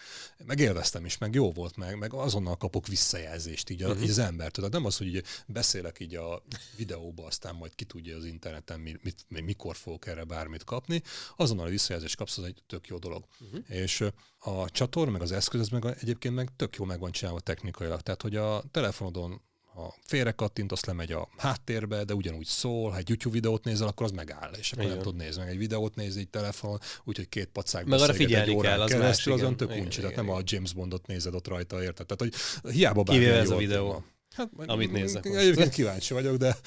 Meg 0.45 0.59
élveztem 0.59 1.05
is, 1.05 1.17
meg 1.17 1.33
jó 1.33 1.51
volt, 1.51 1.75
meg, 1.75 1.97
meg 1.97 2.13
azonnal 2.13 2.57
kapok 2.57 2.87
visszajelzést 2.87 3.69
így, 3.69 3.83
a, 3.83 3.87
mm-hmm. 3.87 4.01
így 4.01 4.09
az 4.09 4.17
embertől. 4.17 4.65
Tehát 4.65 4.71
nem 4.71 4.85
az, 4.85 4.97
hogy 4.97 5.07
így 5.07 5.23
beszélek 5.47 5.99
így 5.99 6.15
a 6.15 6.43
videóba, 6.75 7.25
aztán 7.25 7.55
majd 7.55 7.75
ki 7.75 7.85
tudja 7.85 8.17
az 8.17 8.25
interneten, 8.25 8.79
mit, 8.79 9.03
mit, 9.03 9.25
mikor 9.45 9.75
fogok 9.75 10.07
erre 10.07 10.23
bármit 10.23 10.63
kapni. 10.63 11.01
Azonnal 11.35 11.65
a 11.65 11.69
visszajelzést 11.69 12.15
kapsz, 12.15 12.37
az 12.37 12.43
egy 12.43 12.63
tök 12.67 12.87
jó 12.87 12.97
dolog. 12.97 13.25
Mm-hmm. 13.43 13.59
És 13.67 14.03
a 14.39 14.69
csatorna, 14.69 15.11
meg 15.11 15.21
az 15.21 15.31
eszköz, 15.31 15.59
ez 15.59 15.67
meg 15.67 15.85
egyébként 15.85 16.35
meg 16.35 16.49
tök 16.55 16.75
jó 16.75 16.85
meg 16.85 16.99
van 16.99 17.11
csinálva 17.11 17.39
technikailag. 17.39 18.01
Tehát, 18.01 18.21
hogy 18.21 18.35
a 18.35 18.63
telefonodon 18.71 19.41
ha 19.79 19.95
félre 20.05 20.35
azt 20.67 20.85
lemegy 20.85 21.11
a 21.11 21.29
háttérbe, 21.37 22.03
de 22.03 22.13
ugyanúgy 22.13 22.45
szól, 22.45 22.91
ha 22.91 22.97
egy 22.97 23.07
YouTube 23.07 23.35
videót 23.35 23.63
nézel, 23.63 23.87
akkor 23.87 24.05
az 24.05 24.11
megáll, 24.11 24.51
és 24.57 24.71
akkor 24.71 24.83
Igen. 24.83 24.95
nem 24.95 25.05
tud 25.05 25.15
nézni, 25.15 25.41
meg 25.41 25.51
egy 25.51 25.57
videót 25.57 25.95
nézni 25.95 26.21
egy 26.21 26.29
telefon, 26.29 26.79
úgyhogy 27.03 27.29
két 27.29 27.47
pacák 27.47 27.85
meg 27.85 27.99
arra 27.99 28.13
figyelni 28.13 28.53
egy 28.53 28.61
kell, 28.61 28.81
az 28.81 28.91
keresztül, 28.91 29.33
azon 29.33 29.57
tök 29.57 29.69
uncsi, 29.69 29.99
tehát 29.99 30.15
nem 30.15 30.29
a 30.29 30.39
James 30.43 30.73
Bondot 30.73 31.07
nézed 31.07 31.33
ott 31.33 31.47
rajta, 31.47 31.83
érted? 31.83 32.05
Tehát, 32.05 32.33
hogy 32.61 32.73
hiába 32.73 33.03
bármilyen 33.03 33.33
ez 33.33 33.49
a 33.49 33.57
videó. 33.57 33.87
Van. 33.87 34.05
Hát, 34.35 34.49
amit 34.65 34.91
néznek 34.91 35.23
most. 35.23 35.37
Egyébként 35.37 35.69
kíváncsi 35.69 36.13
vagyok, 36.13 36.35
de... 36.35 36.57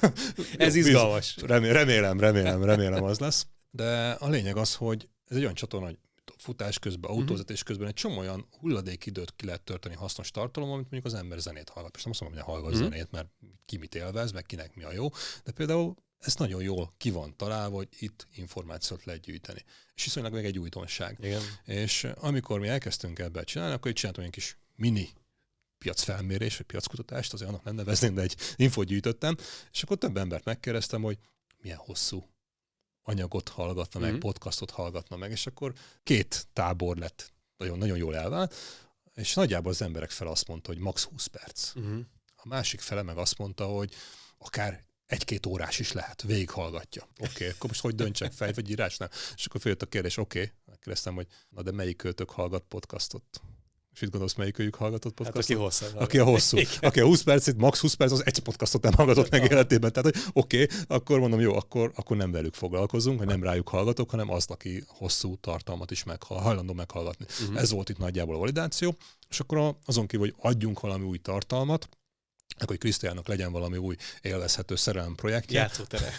Ez 0.56 0.74
izgalmas. 0.74 1.36
Remélem, 1.36 2.20
remélem, 2.20 2.64
remélem 2.64 3.02
az 3.02 3.18
lesz. 3.18 3.46
De 3.70 4.10
a 4.10 4.28
lényeg 4.28 4.56
az, 4.56 4.74
hogy 4.74 5.08
ez 5.28 5.36
egy 5.36 5.42
olyan 5.42 5.54
csatorna, 5.54 5.86
hogy 5.86 5.98
futás 6.38 6.78
közben, 6.78 7.10
mhm. 7.10 7.20
autózatás 7.20 7.62
közben 7.62 7.86
egy 7.86 7.94
csomó 7.94 8.18
olyan 8.18 8.48
hulladékidőt 8.50 9.32
ki 9.36 9.46
lehet 9.46 9.62
törteni 9.62 9.94
hasznos 9.94 10.30
tartalom, 10.30 10.70
amit 10.70 10.90
mondjuk 10.90 11.04
az 11.04 11.14
ember 11.14 11.38
zenét 11.38 11.68
hallgat. 11.68 11.96
És 11.96 12.02
nem 12.02 12.12
azt 12.12 12.20
mondom, 12.20 12.38
hogy 12.38 12.48
hallgat 12.54 12.72
uh-huh. 12.72 12.88
zenét, 12.88 13.10
mert 13.10 13.28
ki 13.64 13.76
mit 13.76 13.94
élvez, 13.94 14.32
meg 14.32 14.46
kinek 14.46 14.74
mi 14.74 14.82
a 14.82 14.92
jó, 14.92 15.08
de 15.44 15.52
például 15.52 15.94
ez 16.18 16.34
nagyon 16.34 16.62
jól 16.62 16.94
ki 16.96 17.10
van 17.10 17.36
találva, 17.36 17.76
hogy 17.76 17.88
itt 17.98 18.26
információt 18.34 19.04
lehet 19.04 19.22
gyűjteni. 19.22 19.64
És 19.94 20.04
viszonylag 20.04 20.32
meg 20.32 20.44
egy 20.44 20.58
újdonság. 20.58 21.18
Igen. 21.20 21.42
És 21.64 22.04
amikor 22.14 22.60
mi 22.60 22.68
elkezdtünk 22.68 23.18
ebbe 23.18 23.44
csinálni, 23.44 23.74
akkor 23.74 23.90
itt 23.90 23.96
csináltunk 23.96 24.26
egy 24.26 24.32
kis 24.32 24.58
mini 24.74 25.08
piacfelmérés, 25.78 26.56
vagy 26.56 26.66
piackutatást, 26.66 27.32
azért 27.32 27.50
annak 27.50 27.64
nem 27.64 27.74
nevezném, 27.74 28.14
de 28.14 28.22
egy 28.22 28.36
infót 28.56 28.86
gyűjtöttem, 28.86 29.36
és 29.72 29.82
akkor 29.82 29.96
több 29.96 30.16
embert 30.16 30.44
megkérdeztem, 30.44 31.02
hogy 31.02 31.18
milyen 31.58 31.78
hosszú 31.78 32.33
anyagot 33.04 33.48
hallgatna 33.48 34.00
meg, 34.00 34.10
mm-hmm. 34.10 34.18
podcastot 34.18 34.70
hallgatna 34.70 35.16
meg, 35.16 35.30
és 35.30 35.46
akkor 35.46 35.72
két 36.02 36.48
tábor 36.52 36.96
lett 36.96 37.32
nagyon, 37.56 37.78
nagyon 37.78 37.96
jól 37.96 38.16
elvált, 38.16 38.54
és 39.14 39.34
nagyjából 39.34 39.70
az 39.70 39.82
emberek 39.82 40.10
fel 40.10 40.26
azt 40.26 40.48
mondta, 40.48 40.72
hogy 40.72 40.78
max 40.78 41.02
20 41.02 41.26
perc. 41.26 41.78
Mm-hmm. 41.78 42.00
A 42.36 42.48
másik 42.48 42.80
fele 42.80 43.02
meg 43.02 43.16
azt 43.16 43.38
mondta, 43.38 43.66
hogy 43.66 43.94
akár 44.38 44.84
egy-két 45.06 45.46
órás 45.46 45.78
is 45.78 45.92
lehet, 45.92 46.22
végighallgatja. 46.22 47.02
Oké, 47.02 47.30
okay, 47.34 47.48
akkor 47.48 47.68
most 47.68 47.80
hogy 47.80 47.94
döntsek 47.94 48.32
fej 48.32 48.52
vagy 48.52 48.70
írásnál? 48.70 49.10
És 49.34 49.46
akkor 49.46 49.60
följött 49.60 49.82
a 49.82 49.86
kérdés, 49.86 50.16
oké, 50.16 50.40
okay. 50.40 50.52
megkérdeztem, 50.64 51.14
hogy 51.14 51.26
na 51.48 51.62
de 51.62 51.70
melyik 51.70 51.96
költök 51.96 52.30
hallgat 52.30 52.64
podcastot? 52.68 53.40
És 53.94 54.00
mit 54.00 54.10
gondolsz, 54.10 54.34
melyikőjük 54.34 54.74
hallgatott 54.74 55.14
podcastot? 55.14 55.46
Hát, 55.46 55.56
aki 55.56 55.62
hosszú. 55.64 55.98
Aki 55.98 56.18
a 56.18 56.24
hosszú. 56.24 56.58
aki 56.80 57.00
a 57.00 57.04
20 57.04 57.22
percet, 57.22 57.56
max 57.56 57.80
20 57.80 57.94
perc, 57.94 58.12
az 58.12 58.26
egy 58.26 58.38
podcastot 58.38 58.82
nem 58.82 58.92
hallgatott 58.92 59.30
meg 59.30 59.50
életében. 59.50 59.92
Tehát, 59.92 60.14
hogy 60.14 60.24
oké, 60.32 60.62
okay, 60.62 60.76
akkor 60.86 61.18
mondom, 61.18 61.40
jó, 61.40 61.54
akkor, 61.54 61.92
akkor 61.94 62.16
nem 62.16 62.30
velük 62.30 62.54
foglalkozunk, 62.54 63.18
hogy 63.18 63.26
nem 63.26 63.42
rájuk 63.42 63.68
hallgatok, 63.68 64.10
hanem 64.10 64.30
azt, 64.30 64.50
aki 64.50 64.84
hosszú 64.86 65.36
tartalmat 65.36 65.90
is 65.90 66.04
meghall, 66.04 66.40
hajlandó 66.40 66.72
meghallgatni. 66.72 67.26
Uh-huh. 67.40 67.60
Ez 67.60 67.70
volt 67.70 67.88
itt 67.88 67.98
nagyjából 67.98 68.34
a 68.34 68.38
validáció. 68.38 68.96
És 69.28 69.40
akkor 69.40 69.76
azon 69.84 70.06
kívül, 70.06 70.26
hogy 70.26 70.52
adjunk 70.52 70.80
valami 70.80 71.04
új 71.04 71.18
tartalmat, 71.18 71.88
akkor 72.54 72.66
hogy 72.66 72.78
Krisztiának 72.78 73.28
legyen 73.28 73.52
valami 73.52 73.76
új 73.76 73.96
élvezhető 74.22 74.76
szerelem 74.76 75.14
projektje. 75.14 75.60
Játszótere. 75.60 76.12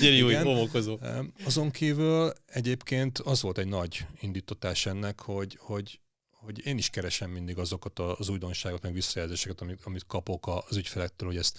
Gyeri 0.00 0.22
új 0.22 0.34
homokozó. 0.34 0.98
Azon 1.44 1.70
kívül 1.70 2.32
egyébként 2.46 3.18
az 3.18 3.42
volt 3.42 3.58
egy 3.58 3.68
nagy 3.68 4.06
indítatás 4.20 4.86
ennek, 4.86 5.20
hogy, 5.20 5.58
hogy 5.60 6.00
hogy 6.46 6.66
én 6.66 6.78
is 6.78 6.90
keresem 6.90 7.30
mindig 7.30 7.58
azokat 7.58 7.98
az 7.98 8.28
újdonságokat, 8.28 8.82
meg 8.82 8.92
visszajelzéseket, 8.92 9.60
amit, 9.60 9.80
amit 9.84 10.06
kapok 10.06 10.46
az 10.68 10.76
ügyfelektől, 10.76 11.28
hogy 11.28 11.38
ezt, 11.38 11.58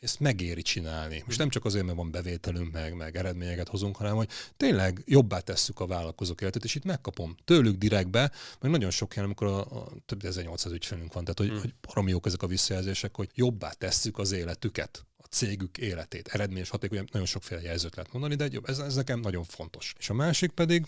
ezt 0.00 0.20
megéri 0.20 0.62
csinálni. 0.62 1.22
Most 1.26 1.38
nem 1.38 1.48
csak 1.48 1.64
azért, 1.64 1.84
mert 1.84 1.96
van 1.96 2.10
bevételünk, 2.10 2.72
meg, 2.72 2.94
meg 2.94 3.16
eredményeket 3.16 3.68
hozunk, 3.68 3.96
hanem 3.96 4.16
hogy 4.16 4.28
tényleg 4.56 5.02
jobbá 5.06 5.40
tesszük 5.40 5.80
a 5.80 5.86
vállalkozók 5.86 6.40
életét, 6.40 6.64
és 6.64 6.74
itt 6.74 6.84
megkapom 6.84 7.36
tőlük 7.44 7.76
direktbe, 7.76 8.32
meg 8.60 8.70
nagyon 8.70 8.90
sok 8.90 9.12
helyen, 9.12 9.24
amikor 9.24 9.46
a, 9.46 9.60
a 9.60 9.88
több 10.06 10.24
1800 10.24 10.72
ügyfelünk 10.72 11.12
van, 11.12 11.24
tehát 11.24 11.38
hogy, 11.38 11.48
hmm. 11.48 11.60
hogy 11.60 11.74
baromi 11.80 12.10
jók 12.10 12.26
ezek 12.26 12.42
a 12.42 12.46
visszajelzések, 12.46 13.16
hogy 13.16 13.30
jobbá 13.34 13.70
tesszük 13.70 14.18
az 14.18 14.32
életüket 14.32 15.06
a 15.16 15.26
cégük 15.30 15.78
életét. 15.78 16.28
Eredményes, 16.28 16.68
hatékony, 16.68 17.04
nagyon 17.12 17.26
sokféle 17.26 17.60
jelzőt 17.60 17.94
lehet 17.96 18.12
mondani, 18.12 18.34
de 18.34 18.50
ez, 18.64 18.78
ez 18.78 18.94
nekem 18.94 19.20
nagyon 19.20 19.44
fontos. 19.44 19.94
És 19.98 20.10
a 20.10 20.14
másik 20.14 20.50
pedig, 20.50 20.86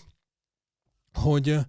hogy 1.13 1.59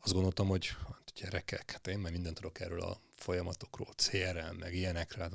azt 0.00 0.12
gondoltam, 0.12 0.48
hogy 0.48 0.66
hát 0.66 1.12
gyerekek, 1.14 1.70
hát 1.70 1.86
én 1.86 1.98
már 1.98 2.12
mindent 2.12 2.34
tudok 2.34 2.60
erről 2.60 2.80
a 2.80 3.00
folyamatokról, 3.16 3.94
CRM, 3.96 4.56
meg 4.58 4.74
ilyenekre, 4.74 5.22
hát 5.22 5.32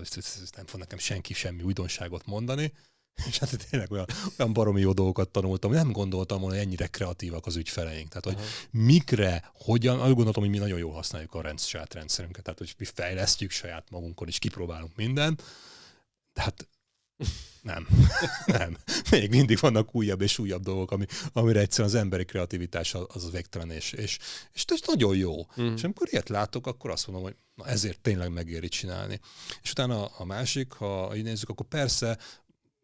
nem 0.56 0.66
fog 0.66 0.80
nekem 0.80 0.98
senki 0.98 1.34
semmi 1.34 1.64
újdonságot 1.64 2.26
mondani, 2.26 2.74
és 3.30 3.38
hát 3.38 3.68
tényleg 3.70 3.92
olyan, 3.92 4.06
olyan 4.38 4.54
baromi 4.54 4.82
jó 4.82 4.94
dolgokat 4.94 5.30
tanultam, 5.30 5.72
nem 5.72 5.92
gondoltam 5.92 6.40
volna, 6.40 6.56
hogy 6.56 6.66
ennyire 6.66 6.88
kreatívak 6.88 7.46
az 7.46 7.56
ügyfeleink. 7.56 8.08
Tehát, 8.10 8.26
hogy 8.26 8.34
uh-huh. 8.34 8.86
mikre, 8.86 9.52
hogyan, 9.54 10.08
úgy 10.08 10.16
gondoltam, 10.16 10.44
hogy 10.44 10.52
mi 10.52 10.58
nagyon 10.58 10.78
jól 10.78 10.94
használjuk 10.94 11.34
a 11.34 11.42
rend, 11.42 11.60
saját 11.60 11.94
rendszerünket, 11.94 12.44
tehát, 12.44 12.60
hogy 12.60 12.76
mi 12.78 12.86
fejlesztjük 12.86 13.52
saját 13.52 13.90
magunkon, 13.90 14.28
és 14.28 14.40
kipróbálunk 14.40 14.96
mindent. 14.96 15.44
De 16.34 16.42
hát 16.42 16.68
nem. 17.62 17.88
nem. 18.46 18.78
Még 19.12 19.30
mindig 19.30 19.60
vannak 19.60 19.96
újabb 19.96 20.22
és 20.22 20.40
újabb 20.40 20.64
dolgok, 20.64 20.92
ami, 20.92 21.06
amire 21.34 21.60
egyszerűen 21.60 21.94
az 21.94 22.00
emberi 22.00 22.26
kreativitás 22.26 22.94
az, 22.94 23.06
az 23.08 23.32
végtelen, 23.32 23.72
és, 23.72 23.92
és, 23.92 24.18
és 24.54 24.66
ez 24.68 24.80
nagyon 24.86 25.16
jó. 25.16 25.36
Mm. 25.62 25.74
És 25.74 25.84
amikor 25.84 26.08
ilyet 26.12 26.30
látok, 26.30 26.68
akkor 26.68 26.92
azt 26.92 27.08
mondom, 27.08 27.26
hogy 27.26 27.36
na 27.56 27.68
ezért 27.68 28.00
tényleg 28.00 28.32
megéri 28.32 28.68
csinálni. 28.68 29.20
És 29.62 29.72
utána 29.72 30.06
a 30.06 30.26
másik, 30.26 30.72
ha 30.72 31.16
így 31.16 31.24
nézzük, 31.24 31.50
akkor 31.50 31.66
persze 31.68 32.18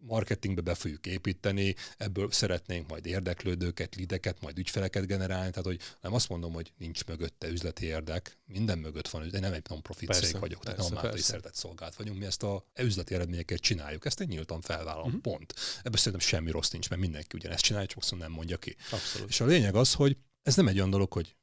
marketingbe 0.02 0.62
be 0.62 0.76
fogjuk 0.76 1.06
építeni, 1.06 1.76
ebből 1.98 2.32
szeretnénk 2.32 2.88
majd 2.88 3.06
érdeklődőket, 3.06 3.96
lideket, 3.96 4.42
majd 4.42 4.58
ügyfeleket 4.58 5.06
generálni, 5.06 5.50
tehát 5.50 5.66
hogy 5.66 5.80
nem 6.02 6.14
azt 6.14 6.30
mondom, 6.30 6.54
hogy 6.54 6.74
nincs 6.78 7.06
mögötte 7.06 7.48
üzleti 7.48 7.86
érdek, 7.86 8.38
minden 8.46 8.78
mögött 8.78 9.08
van, 9.08 9.30
de 9.30 9.40
nem 9.40 9.54
egy 9.54 9.66
non-profit 9.70 10.08
persze, 10.08 10.26
cég 10.26 10.40
vagyok, 10.40 10.62
persze, 10.62 10.90
tehát 10.90 11.04
nem 11.04 11.12
a 11.14 11.18
szeretett 11.18 11.56
szolgált 11.56 11.96
vagyunk, 11.96 12.20
mi 12.20 12.26
ezt 12.26 12.44
a 12.44 12.66
üzleti 12.80 13.14
eredményeket 13.14 13.60
csináljuk, 13.60 14.06
ezt 14.06 14.22
én 14.22 14.28
nyíltan 14.28 14.62
felvállalom, 14.62 15.08
uh-huh. 15.08 15.22
pont. 15.22 15.54
Ebben 15.84 16.00
szerintem 16.00 16.28
semmi 16.28 16.52
rossz 16.52 16.70
nincs, 16.70 16.90
mert 16.90 17.02
mindenki 17.02 17.38
ugyanezt 17.38 17.64
csinálja, 17.64 17.88
csak 17.88 17.98
azt 17.98 18.18
nem 18.18 18.32
mondja 18.32 18.58
ki. 18.58 18.76
Abszolút. 18.92 19.30
És 19.30 19.40
a 19.42 19.46
lényeg 19.46 19.76
az, 19.76 19.94
hogy 19.94 20.18
ez 20.44 20.56
nem 20.56 20.68
egy 20.68 20.78
olyan 20.78 20.90
dolog, 20.90 21.14
hogy 21.14 21.36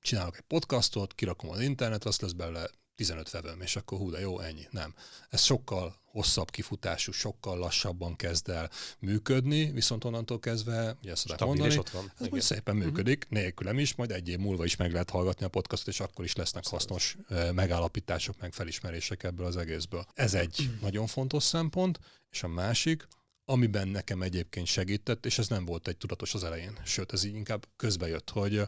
csinálok 0.00 0.36
egy 0.36 0.42
podcastot, 0.42 1.14
kirakom 1.14 1.50
az 1.50 1.60
internet, 1.60 2.04
azt 2.04 2.20
lesz 2.20 2.32
belőle 2.32 2.70
15 3.00 3.30
vevőm, 3.30 3.60
és 3.60 3.76
akkor 3.76 3.98
hú, 3.98 4.10
de 4.10 4.20
jó, 4.20 4.40
ennyi. 4.40 4.66
Nem. 4.70 4.94
Ez 5.30 5.42
sokkal 5.42 6.00
hosszabb 6.04 6.50
kifutású, 6.50 7.12
sokkal 7.12 7.58
lassabban 7.58 8.16
kezd 8.16 8.48
el 8.48 8.70
működni, 8.98 9.70
viszont 9.70 10.04
onnantól 10.04 10.38
kezdve, 10.38 10.96
ugye 11.02 11.10
ezt 11.10 11.22
Stabil 11.22 11.46
mondani, 11.46 11.78
ott 11.78 11.90
van. 11.90 12.12
ez 12.20 12.26
majd 12.26 12.42
szépen 12.42 12.74
uh-huh. 12.74 12.90
működik, 12.90 13.26
nélkülem 13.28 13.78
is, 13.78 13.94
majd 13.94 14.10
egy 14.10 14.28
év 14.28 14.38
múlva 14.38 14.64
is 14.64 14.76
meg 14.76 14.92
lehet 14.92 15.10
hallgatni 15.10 15.44
a 15.44 15.48
podcastot, 15.48 15.88
és 15.88 16.00
akkor 16.00 16.24
is 16.24 16.34
lesznek 16.34 16.66
hasznos 16.66 17.16
megállapítások, 17.54 18.40
meg 18.40 18.52
felismerések 18.52 19.22
ebből 19.22 19.46
az 19.46 19.56
egészből. 19.56 20.06
Ez 20.14 20.34
egy 20.34 20.56
uh-huh. 20.58 20.80
nagyon 20.80 21.06
fontos 21.06 21.42
szempont, 21.42 22.00
és 22.30 22.42
a 22.42 22.48
másik, 22.48 23.06
amiben 23.44 23.88
nekem 23.88 24.22
egyébként 24.22 24.66
segített, 24.66 25.26
és 25.26 25.38
ez 25.38 25.48
nem 25.48 25.64
volt 25.64 25.88
egy 25.88 25.96
tudatos 25.96 26.34
az 26.34 26.44
elején, 26.44 26.78
sőt, 26.84 27.12
ez 27.12 27.24
így 27.24 27.34
inkább 27.34 27.66
közbejött, 27.76 28.30
hogy 28.30 28.62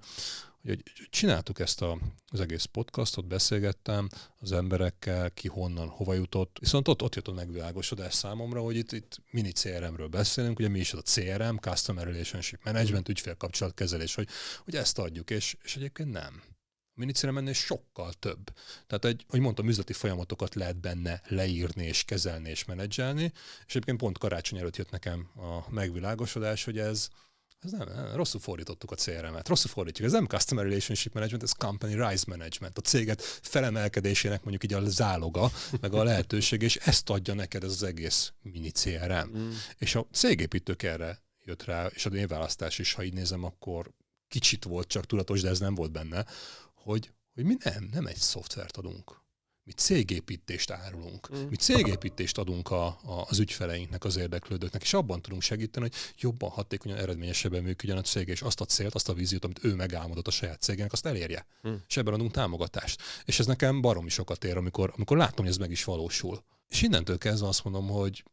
hogy 0.67 0.83
csináltuk 1.11 1.59
ezt 1.59 1.83
a, 1.83 1.99
az 2.27 2.41
egész 2.41 2.65
podcastot, 2.65 3.27
beszélgettem 3.27 4.09
az 4.39 4.53
emberekkel, 4.53 5.31
ki 5.31 5.49
honnan, 5.49 5.89
hova 5.89 6.15
jutott, 6.15 6.57
viszont 6.61 6.89
ott, 6.89 7.03
ott 7.03 7.15
jött 7.15 7.29
a 7.29 7.33
megvilágosodás 7.33 8.15
számomra, 8.15 8.61
hogy 8.61 8.77
itt, 8.77 8.93
itt 8.93 9.21
mini 9.31 9.53
CRM-ről 9.53 10.09
beszélünk, 10.09 10.59
ugye 10.59 10.69
mi 10.69 10.79
is 10.79 10.93
az 10.93 10.99
a 10.99 11.21
CRM, 11.21 11.57
Customer 11.57 12.07
Relationship 12.07 12.65
Management, 12.65 13.09
ügyfélkapcsolatkezelés, 13.09 14.15
hogy, 14.15 14.29
hogy 14.65 14.77
ezt 14.77 14.99
adjuk, 14.99 15.31
és, 15.31 15.57
és 15.63 15.77
egyébként 15.77 16.13
nem. 16.13 16.43
A 16.95 17.01
minicérem 17.01 17.37
ennél 17.37 17.53
sokkal 17.53 18.13
több. 18.13 18.53
Tehát, 18.87 19.05
egy, 19.05 19.25
hogy 19.29 19.41
mondtam, 19.41 19.69
üzleti 19.69 19.93
folyamatokat 19.93 20.55
lehet 20.55 20.81
benne 20.81 21.23
leírni 21.27 21.85
és 21.85 22.05
kezelni 22.05 22.51
és 22.51 22.65
menedzselni, 22.65 23.33
és 23.67 23.75
egyébként 23.75 23.99
pont 23.99 24.19
karácsony 24.19 24.59
előtt 24.59 24.77
jött 24.77 24.91
nekem 24.91 25.31
a 25.37 25.71
megvilágosodás, 25.71 26.65
hogy 26.65 26.79
ez, 26.79 27.09
ez 27.63 27.71
nem, 27.71 27.89
nem, 27.95 28.15
rosszul 28.15 28.41
fordítottuk 28.41 28.91
a 28.91 28.95
CRM-et, 28.95 29.49
rosszul 29.49 29.71
fordítjuk. 29.71 30.07
Ez 30.07 30.13
nem 30.13 30.27
Customer 30.27 30.65
Relationship 30.65 31.15
Management, 31.15 31.43
ez 31.43 31.53
Company 31.53 32.09
Rise 32.09 32.25
Management. 32.27 32.79
A 32.79 32.81
céget 32.81 33.23
felemelkedésének 33.23 34.43
mondjuk 34.43 34.65
így 34.65 34.73
a 34.73 34.89
záloga, 34.89 35.51
meg 35.81 35.95
a 35.95 36.03
lehetőség, 36.13 36.63
és 36.63 36.77
ezt 36.77 37.11
adja 37.11 37.35
neked 37.35 37.65
ez 37.65 37.71
az 37.71 37.83
egész 37.83 38.33
mini 38.43 38.71
CRM. 38.71 39.37
Mm. 39.37 39.51
És 39.79 39.95
a 39.95 40.07
cégépítők 40.13 40.83
erre 40.83 41.23
jött 41.45 41.65
rá, 41.65 41.87
és 41.87 42.07
a 42.07 42.11
névválasztás 42.11 42.79
is, 42.79 42.93
ha 42.93 43.03
így 43.03 43.15
nézem, 43.15 43.45
akkor 43.45 43.91
kicsit 44.29 44.65
volt 44.65 44.89
csak 44.89 45.07
tudatos, 45.07 45.41
de 45.41 45.49
ez 45.49 45.59
nem 45.59 45.75
volt 45.75 45.93
benne, 45.93 46.27
hogy, 46.75 47.13
hogy 47.35 47.45
mi 47.45 47.57
nem, 47.65 47.89
nem 47.93 48.07
egy 48.07 48.17
szoftvert 48.17 48.77
adunk 48.77 49.22
mi 49.65 49.73
cégépítést 49.73 50.71
árulunk, 50.71 51.37
mm. 51.37 51.49
mi 51.49 51.57
cégépítést 51.57 52.39
adunk 52.39 52.71
a, 52.71 52.87
a, 52.87 53.27
az 53.29 53.39
ügyfeleinknek, 53.39 54.05
az 54.05 54.17
érdeklődőknek, 54.17 54.83
és 54.83 54.95
abban 54.95 55.23
tudunk 55.23 55.43
segíteni, 55.43 55.89
hogy 55.89 56.01
jobban, 56.19 56.51
hatékonyan, 56.51 56.99
eredményesebben 56.99 57.63
működjön 57.63 57.97
a 57.97 58.03
cég, 58.03 58.29
és 58.29 58.43
azt 58.43 58.61
a 58.61 58.65
célt, 58.65 58.95
azt 58.95 59.09
a 59.09 59.15
víziót, 59.15 59.45
amit 59.45 59.65
ő 59.65 59.75
megálmodott 59.75 60.27
a 60.27 60.31
saját 60.31 60.61
cégének, 60.61 60.93
azt 60.93 61.07
elérje. 61.07 61.47
Mm. 61.69 61.75
És 61.89 61.97
ebben 61.97 62.15
adunk 62.15 62.31
támogatást. 62.31 63.03
És 63.25 63.39
ez 63.39 63.47
nekem 63.47 63.81
baromi 63.81 64.09
sokat 64.09 64.45
ér, 64.45 64.57
amikor, 64.57 64.93
amikor 64.97 65.17
látom, 65.17 65.45
hogy 65.45 65.55
ez 65.55 65.57
meg 65.57 65.71
is 65.71 65.85
valósul. 65.85 66.45
És 66.69 66.83
innentől 66.83 67.19
kezdve 67.19 67.49
azt 67.49 67.65
mondom, 67.65 67.89
hogy 67.89 68.25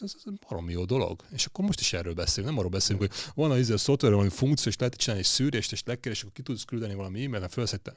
ez, 0.00 0.14
ez 0.24 0.32
baromi 0.48 0.72
jó 0.72 0.84
dolog. 0.84 1.24
És 1.30 1.46
akkor 1.46 1.64
most 1.64 1.80
is 1.80 1.92
erről 1.92 2.14
beszélünk. 2.14 2.48
Nem 2.48 2.58
arról 2.58 2.70
beszélünk, 2.70 3.02
hogy 3.02 3.32
van 3.34 3.50
a, 3.50 3.72
a 3.72 3.78
szoftver, 3.78 4.10
valami 4.10 4.30
funkció, 4.30 4.70
és 4.70 4.78
lehet 4.78 4.94
csinálni 4.94 5.22
egy 5.22 5.30
szűrést, 5.30 5.72
és 5.72 5.82
lekér, 5.84 6.12
és 6.12 6.20
akkor 6.20 6.32
ki 6.32 6.42
tudsz 6.42 6.64
küldeni 6.64 6.94
valami 6.94 7.24
e-mailen, 7.24 7.48
felszedte. 7.48 7.94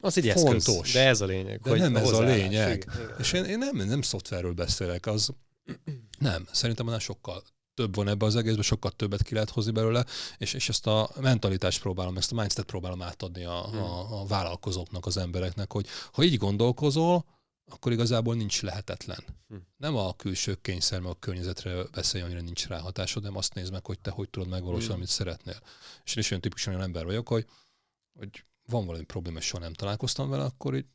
Az 0.00 0.18
egy 0.18 0.30
Fontos. 0.30 0.66
Eszköz, 0.66 0.92
de 0.92 1.06
ez 1.06 1.20
a 1.20 1.26
lényeg. 1.26 1.60
De 1.60 1.70
hogy 1.70 1.78
nem 1.78 1.96
ez 1.96 2.10
a 2.10 2.22
lényeg. 2.22 2.88
Igen. 2.94 3.14
És 3.18 3.32
én, 3.32 3.44
én 3.44 3.58
nem, 3.58 3.76
nem 3.76 4.02
szoftverről 4.02 4.52
beszélek, 4.52 5.06
az 5.06 5.30
nem. 6.18 6.48
Szerintem 6.52 6.86
annál 6.86 6.98
sokkal 6.98 7.42
több 7.76 7.94
van 7.94 8.08
ebbe 8.08 8.24
az 8.24 8.36
egészben, 8.36 8.62
sokkal 8.62 8.90
többet 8.90 9.22
ki 9.22 9.34
lehet 9.34 9.50
hozni 9.50 9.70
belőle, 9.70 10.04
és, 10.38 10.54
és 10.54 10.68
ezt 10.68 10.86
a 10.86 11.10
mentalitást 11.20 11.80
próbálom, 11.80 12.16
ezt 12.16 12.32
a 12.32 12.34
mindset 12.34 12.64
próbálom 12.64 13.02
átadni 13.02 13.44
a, 13.44 13.68
hmm. 13.70 13.78
a, 13.78 14.20
a 14.20 14.26
vállalkozóknak, 14.26 15.06
az 15.06 15.16
embereknek, 15.16 15.72
hogy 15.72 15.86
ha 16.12 16.22
így 16.22 16.36
gondolkozol, 16.36 17.24
akkor 17.70 17.92
igazából 17.92 18.34
nincs 18.34 18.62
lehetetlen. 18.62 19.24
Hm. 19.48 19.56
Nem 19.76 19.96
a 19.96 20.14
külső 20.14 20.54
kényszer, 20.54 21.00
meg 21.00 21.10
a 21.10 21.18
környezetre 21.18 21.84
beszélj, 21.84 22.24
amire 22.24 22.40
nincs 22.40 22.66
ráhatásod, 22.66 23.22
hanem 23.22 23.38
azt 23.38 23.54
nézd 23.54 23.72
meg, 23.72 23.86
hogy 23.86 23.98
te 23.98 24.10
hogy 24.10 24.30
tudod 24.30 24.48
megvalósítani, 24.48 24.92
hm. 24.92 24.98
amit 24.98 25.08
szeretnél. 25.08 25.60
És 26.04 26.14
én 26.14 26.22
is 26.22 26.30
olyan 26.30 26.42
típusú 26.42 26.70
olyan 26.70 26.82
ember 26.82 27.04
vagyok, 27.04 27.28
hogy, 27.28 27.46
hogy 28.18 28.44
van 28.66 28.86
valami 28.86 29.04
probléma, 29.04 29.40
soha 29.40 29.62
nem 29.62 29.72
találkoztam 29.72 30.28
vele, 30.28 30.44
akkor 30.44 30.76
így 30.76 30.86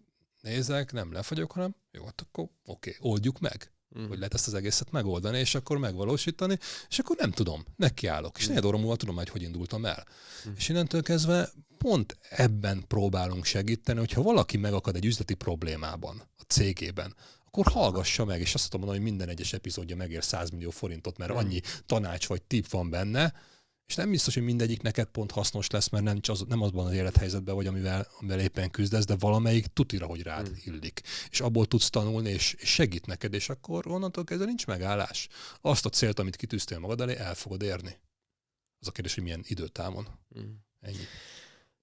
nézek, 0.42 0.92
nem 0.92 1.12
lefagyok, 1.12 1.52
hanem 1.52 1.76
jó, 1.92 2.06
hát 2.06 2.22
akkor 2.22 2.44
oké, 2.44 2.96
okay, 2.96 3.12
oldjuk 3.12 3.40
meg. 3.40 3.72
Mm. 4.00 4.08
Hogy 4.08 4.18
lehet 4.18 4.34
ezt 4.34 4.48
az 4.48 4.54
egészet 4.54 4.92
megoldani, 4.92 5.40
és 5.40 5.56
akkor 5.56 5.78
megvalósítani, 5.78 6.58
és 6.90 7.00
akkor 7.00 7.16
nem 7.16 7.32
tudom, 7.32 7.66
nekiállok. 7.76 8.38
És 8.38 8.46
mm. 8.46 8.48
negyed 8.48 8.66
óra 8.66 8.78
múlva 8.78 8.96
tudom 8.96 9.16
hogy 9.16 9.30
hogy 9.30 9.42
indultam 9.42 9.86
el. 9.86 10.08
Mm. 10.50 10.52
És 10.56 10.70
innentől 10.70 11.02
kezdve 11.02 11.52
pont 11.82 12.18
ebben 12.30 12.84
próbálunk 12.88 13.46
segíteni, 13.46 14.00
hogyha 14.00 14.22
valaki 14.22 14.58
megakad 14.58 14.96
egy 14.96 15.06
üzleti 15.06 15.34
problémában, 15.34 16.22
a 16.38 16.44
cégében, 16.48 17.16
akkor 17.46 17.66
hallgassa 17.66 18.26
meg, 18.26 18.40
és 18.40 18.54
azt 18.54 18.70
tudom 18.70 18.80
mondani, 18.80 19.04
hogy 19.04 19.12
minden 19.12 19.30
egyes 19.30 19.54
epizódja 19.54 19.96
megér 19.96 20.24
100 20.24 20.50
millió 20.50 20.70
forintot, 20.70 21.18
mert 21.18 21.32
annyi 21.32 21.62
tanács 21.86 22.28
vagy 22.28 22.42
tip 22.42 22.70
van 22.70 22.90
benne, 22.90 23.34
és 23.88 23.96
nem 23.96 24.10
biztos, 24.10 24.34
hogy 24.34 24.44
mindegyik 24.44 24.82
neked 24.82 25.08
pont 25.08 25.32
hasznos 25.32 25.70
lesz, 25.70 25.90
mert 25.90 26.04
nem, 26.04 26.20
az, 26.28 26.44
nem 26.48 26.62
azban 26.62 26.86
az 26.86 26.94
élethelyzetben 26.94 27.56
vagy, 27.56 27.68
amivel, 27.68 28.08
amivel 28.20 28.40
éppen 28.40 28.72
küzdesz, 28.72 29.06
de 29.06 29.16
valamelyik 29.16 29.66
tutira, 29.66 30.06
hogy 30.06 30.22
rád 30.22 30.48
hmm. 30.48 30.58
illik. 30.64 31.02
És 31.30 31.42
abból 31.42 31.66
tudsz 31.66 31.90
tanulni, 31.90 32.30
és, 32.30 32.54
és 32.54 32.70
segít 32.70 33.06
neked, 33.06 33.34
és 33.34 33.50
akkor 33.50 33.88
onnantól 33.88 34.24
kezdve 34.24 34.46
nincs 34.46 34.66
megállás. 34.66 35.28
Azt 35.62 35.86
a 35.86 35.90
célt, 35.90 36.20
amit 36.20 36.36
kitűztél 36.36 36.80
magad 36.80 37.02
elé, 37.02 37.16
el 37.16 37.36
fogod 37.36 37.62
érni. 37.62 38.00
Az 38.80 38.88
a 38.88 38.92
kérdés, 38.92 39.14
hogy 39.14 39.24
milyen 39.24 39.44
időtávon. 39.48 40.08
Hmm. 40.34 40.60
Ennyi. 40.80 41.06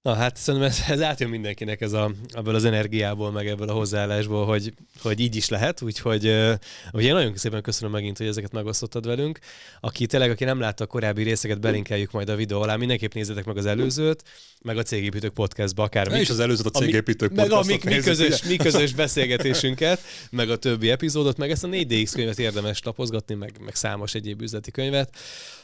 Na 0.01 0.13
hát 0.13 0.37
szerintem 0.37 0.69
ez, 0.69 0.79
ez 0.87 1.01
átjön 1.01 1.29
mindenkinek 1.29 1.81
ez 1.81 1.93
a, 1.93 2.11
ebből 2.33 2.55
az 2.55 2.65
energiából, 2.65 3.31
meg 3.31 3.47
ebből 3.47 3.69
a 3.69 3.73
hozzáállásból, 3.73 4.45
hogy, 4.45 4.73
hogy 5.01 5.19
így 5.19 5.35
is 5.35 5.49
lehet, 5.49 5.81
úgyhogy 5.81 6.27
uh, 6.27 7.03
én 7.03 7.13
nagyon 7.13 7.35
szépen 7.35 7.61
köszönöm 7.61 7.91
megint, 7.91 8.17
hogy 8.17 8.27
ezeket 8.27 8.51
megosztottad 8.51 9.05
velünk. 9.05 9.39
Aki 9.79 10.05
tényleg, 10.05 10.29
aki 10.29 10.43
nem 10.43 10.59
látta 10.59 10.83
a 10.83 10.87
korábbi 10.87 11.23
részeket, 11.23 11.59
belinkeljük 11.59 12.11
majd 12.11 12.29
a 12.29 12.35
videó 12.35 12.61
alá, 12.61 12.75
mindenképp 12.75 13.13
nézzetek 13.13 13.45
meg 13.45 13.57
az 13.57 13.65
előzőt, 13.65 14.23
meg 14.61 14.77
a 14.77 14.83
Cégépítők 14.83 15.33
podcastba, 15.33 15.83
akár 15.83 16.09
mi. 16.09 16.19
És 16.19 16.29
az 16.29 16.39
előzőt 16.39 16.65
a 16.65 16.79
Cégépítők 16.79 17.33
Meg 17.33 17.51
a 17.51 17.63
mi, 17.63 17.79
mi, 17.83 17.95
közös, 17.97 18.43
mi 18.43 18.55
közös 18.55 18.93
beszélgetésünket, 18.93 20.01
meg 20.29 20.49
a 20.49 20.57
többi 20.57 20.89
epizódot, 20.89 21.37
meg 21.37 21.51
ezt 21.51 21.63
a 21.63 21.67
4DX 21.67 22.11
könyvet 22.13 22.39
érdemes 22.39 22.83
lapozgatni, 22.83 23.35
meg, 23.35 23.51
meg 23.63 23.75
számos 23.75 24.15
egyéb 24.15 24.41
üzleti 24.41 24.71
könyvet. 24.71 25.15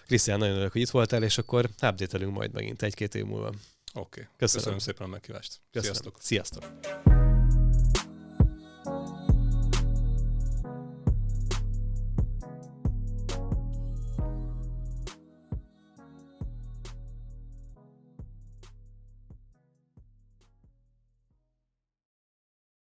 Krisztián, 0.07 0.37
nagyon 0.37 0.53
örülök, 0.53 0.71
hogy 0.71 0.81
itt 0.81 0.89
voltál, 0.89 1.23
és 1.23 1.37
akkor 1.37 1.69
update 1.81 2.25
majd 2.25 2.53
megint 2.53 2.83
egy-két 2.83 3.15
év 3.15 3.23
múlva. 3.23 3.51
Oké. 3.95 4.21
Okay. 4.21 4.33
Köszönöm. 4.37 4.63
Köszönöm 4.63 4.79
szépen 4.79 5.07
a 5.07 5.09
meghívást. 5.09 5.61
Köszönöm. 5.71 5.93
Sziasztok. 5.93 6.15
Sziasztok. 6.19 7.14